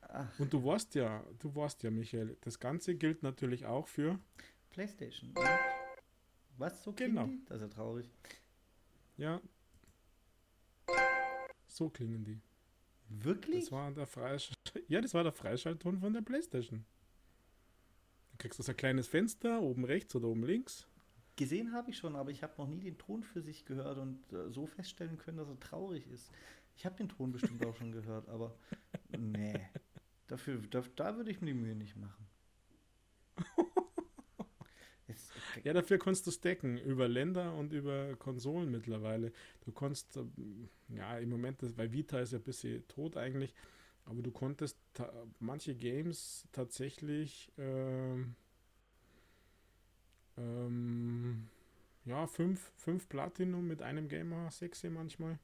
Ach, 0.00 0.40
Und 0.40 0.54
du 0.54 0.64
weißt 0.64 0.94
ja, 0.94 1.22
du 1.38 1.54
weißt 1.54 1.82
ja, 1.82 1.90
Michael, 1.90 2.38
das 2.40 2.58
Ganze 2.58 2.94
gilt 2.94 3.22
natürlich 3.22 3.66
auch 3.66 3.88
für, 3.88 4.18
Playstation. 4.70 5.32
Und 5.36 5.46
was 6.56 6.82
so 6.82 6.94
Genau. 6.94 7.26
genau. 7.26 7.38
Das 7.44 7.56
ist 7.56 7.62
ja 7.62 7.68
traurig. 7.68 8.08
ja, 9.18 9.42
So 11.66 11.90
klingen 11.90 12.24
die. 12.24 12.40
Wirklich? 13.10 13.64
Das 13.64 13.72
war 13.72 13.92
der 13.92 14.06
Freisch 14.06 14.50
ja, 14.88 15.02
das 15.02 15.12
war 15.12 15.24
der 15.24 15.32
Freischaltton 15.32 15.98
von 15.98 16.14
der 16.14 16.22
Playstation. 16.22 16.86
Du 18.32 18.38
kriegst 18.38 18.58
das 18.58 18.68
ein 18.70 18.76
kleines 18.76 19.08
Fenster, 19.08 19.60
oben 19.60 19.84
rechts 19.84 20.14
oder 20.14 20.28
oben 20.28 20.44
links. 20.44 20.86
Gesehen 21.36 21.72
habe 21.72 21.90
ich 21.90 21.98
schon, 21.98 22.16
aber 22.16 22.30
ich 22.30 22.42
habe 22.42 22.54
noch 22.56 22.66
nie 22.66 22.80
den 22.80 22.96
Ton 22.96 23.22
für 23.22 23.42
sich 23.42 23.66
gehört 23.66 23.98
und 23.98 24.32
äh, 24.32 24.50
so 24.50 24.66
feststellen 24.66 25.18
können, 25.18 25.36
dass 25.36 25.48
er 25.48 25.60
traurig 25.60 26.06
ist. 26.08 26.32
Ich 26.76 26.86
habe 26.86 26.96
den 26.96 27.08
Ton 27.08 27.32
bestimmt 27.32 27.64
auch 27.64 27.76
schon 27.76 27.92
gehört, 27.92 28.28
aber 28.28 28.54
nee. 29.18 29.60
Dafür, 30.26 30.60
da, 30.70 30.82
da 30.96 31.16
würde 31.16 31.30
ich 31.30 31.40
mir 31.40 31.48
die 31.48 31.54
Mühe 31.54 31.76
nicht 31.76 31.96
machen. 31.96 32.26
Jetzt, 35.08 35.30
okay. 35.36 35.60
Ja, 35.62 35.72
dafür 35.72 35.98
kannst 35.98 36.26
du 36.26 36.30
stacken 36.30 36.78
über 36.78 37.06
Länder 37.06 37.54
und 37.54 37.72
über 37.72 38.16
Konsolen 38.16 38.70
mittlerweile. 38.70 39.32
Du 39.64 39.72
kannst, 39.72 40.16
ähm, 40.16 40.68
ja, 40.88 41.18
im 41.18 41.28
Moment, 41.28 41.58
bei 41.76 41.92
Vita 41.92 42.18
ist 42.18 42.32
ja 42.32 42.38
ein 42.38 42.44
bisschen 42.44 42.86
tot 42.88 43.16
eigentlich, 43.16 43.54
aber 44.04 44.22
du 44.22 44.32
konntest 44.32 44.78
manche 45.38 45.74
Games 45.74 46.48
tatsächlich 46.50 47.52
ähm, 47.56 48.34
ähm, 50.36 51.48
ja, 52.04 52.26
fünf, 52.26 52.72
fünf 52.76 53.08
Platinum 53.08 53.66
mit 53.66 53.82
einem 53.82 54.08
Gamer, 54.08 54.50
sechs 54.50 54.82
manchmal. 54.84 55.38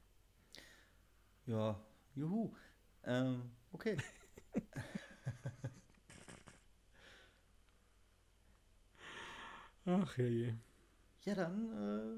Ja, 1.45 1.79
juhu. 2.15 2.53
Ähm, 3.03 3.51
okay. 3.71 3.97
Ach 9.85 10.17
je. 10.17 10.53
Ja, 11.25 11.35
dann 11.35 11.69
äh, 11.71 12.17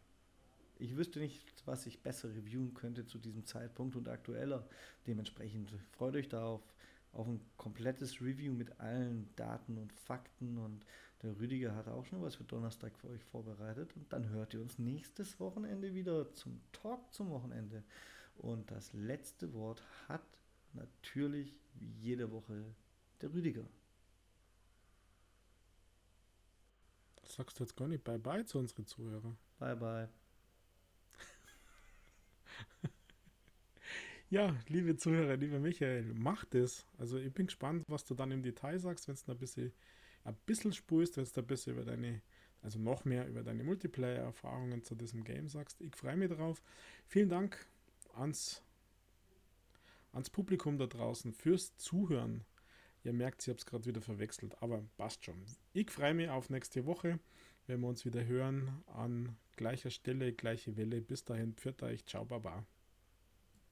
ich 0.78 0.96
wüsste 0.96 1.18
nicht, 1.18 1.44
was 1.66 1.86
ich 1.86 2.02
besser 2.02 2.28
reviewen 2.28 2.74
könnte 2.74 3.06
zu 3.06 3.18
diesem 3.18 3.44
Zeitpunkt 3.46 3.96
und 3.96 4.08
aktueller. 4.08 4.66
Dementsprechend 5.06 5.72
freut 5.92 6.14
euch 6.14 6.28
darauf 6.28 6.62
auf 6.62 6.74
ein 7.20 7.40
komplettes 7.56 8.20
Review 8.20 8.52
mit 8.52 8.80
allen 8.80 9.28
Daten 9.36 9.78
und 9.78 9.92
Fakten 9.92 10.58
und 10.58 10.84
der 11.22 11.38
Rüdiger 11.38 11.74
hat 11.74 11.88
auch 11.88 12.04
schon 12.04 12.20
was 12.20 12.34
für 12.34 12.44
Donnerstag 12.44 12.98
für 12.98 13.08
euch 13.08 13.22
vorbereitet 13.24 13.96
und 13.96 14.12
dann 14.12 14.28
hört 14.28 14.52
ihr 14.52 14.60
uns 14.60 14.78
nächstes 14.78 15.40
Wochenende 15.40 15.94
wieder 15.94 16.32
zum 16.34 16.60
Talk 16.72 17.12
zum 17.12 17.30
Wochenende. 17.30 17.82
Und 18.36 18.70
das 18.70 18.92
letzte 18.92 19.52
Wort 19.54 19.82
hat 20.08 20.26
natürlich 20.72 21.54
wie 21.74 21.90
jede 22.00 22.30
Woche 22.30 22.64
der 23.20 23.32
Rüdiger. 23.32 23.64
Sagst 27.22 27.58
du 27.58 27.64
jetzt 27.64 27.76
gar 27.76 27.88
nicht 27.88 28.04
Bye-bye 28.04 28.44
zu 28.44 28.58
unseren 28.58 28.86
Zuhörern. 28.86 29.38
Bye-bye. 29.58 30.08
Ja, 34.30 34.56
liebe 34.68 34.96
Zuhörer, 34.96 35.36
lieber 35.36 35.60
Michael, 35.60 36.12
mach 36.14 36.44
das. 36.46 36.86
Also 36.98 37.18
ich 37.18 37.32
bin 37.32 37.46
gespannt, 37.46 37.84
was 37.88 38.04
du 38.04 38.14
dann 38.14 38.32
im 38.32 38.42
Detail 38.42 38.78
sagst, 38.78 39.06
wenn 39.06 39.16
du 39.16 39.32
ein 39.32 39.38
bisschen, 39.38 39.72
ein 40.24 40.34
bisschen 40.46 40.72
spurst, 40.72 41.16
wenn 41.16 41.24
du 41.24 41.40
ein 41.40 41.46
bisschen 41.46 41.74
über 41.74 41.84
deine, 41.84 42.22
also 42.62 42.78
noch 42.78 43.04
mehr 43.04 43.28
über 43.28 43.42
deine 43.42 43.62
Multiplayer-Erfahrungen 43.64 44.82
zu 44.82 44.94
diesem 44.94 45.24
Game 45.24 45.48
sagst. 45.48 45.80
Ich 45.80 45.94
freue 45.94 46.16
mich 46.16 46.30
drauf. 46.30 46.62
Vielen 47.06 47.28
Dank 47.28 47.66
ans, 48.14 48.62
ans 50.12 50.30
Publikum 50.30 50.78
da 50.78 50.86
draußen 50.86 51.32
fürs 51.32 51.76
Zuhören. 51.76 52.44
Ihr 53.04 53.12
merkt, 53.12 53.42
ich 53.42 53.48
habe 53.48 53.58
es 53.58 53.66
gerade 53.66 53.84
wieder 53.84 54.00
verwechselt, 54.00 54.56
aber 54.62 54.82
passt 54.96 55.24
schon. 55.24 55.44
Ich 55.74 55.90
freue 55.90 56.14
mich 56.14 56.30
auf 56.30 56.48
nächste 56.48 56.86
Woche, 56.86 57.20
wenn 57.66 57.80
wir 57.80 57.88
uns 57.88 58.06
wieder 58.06 58.24
hören 58.24 58.82
an 58.86 59.36
gleicher 59.56 59.90
Stelle, 59.90 60.32
gleiche 60.32 60.78
Welle. 60.78 61.02
Bis 61.02 61.24
dahin, 61.24 61.52
pfiat 61.52 61.82
euch, 61.82 62.06
ciao, 62.06 62.24
baba. 62.24 62.64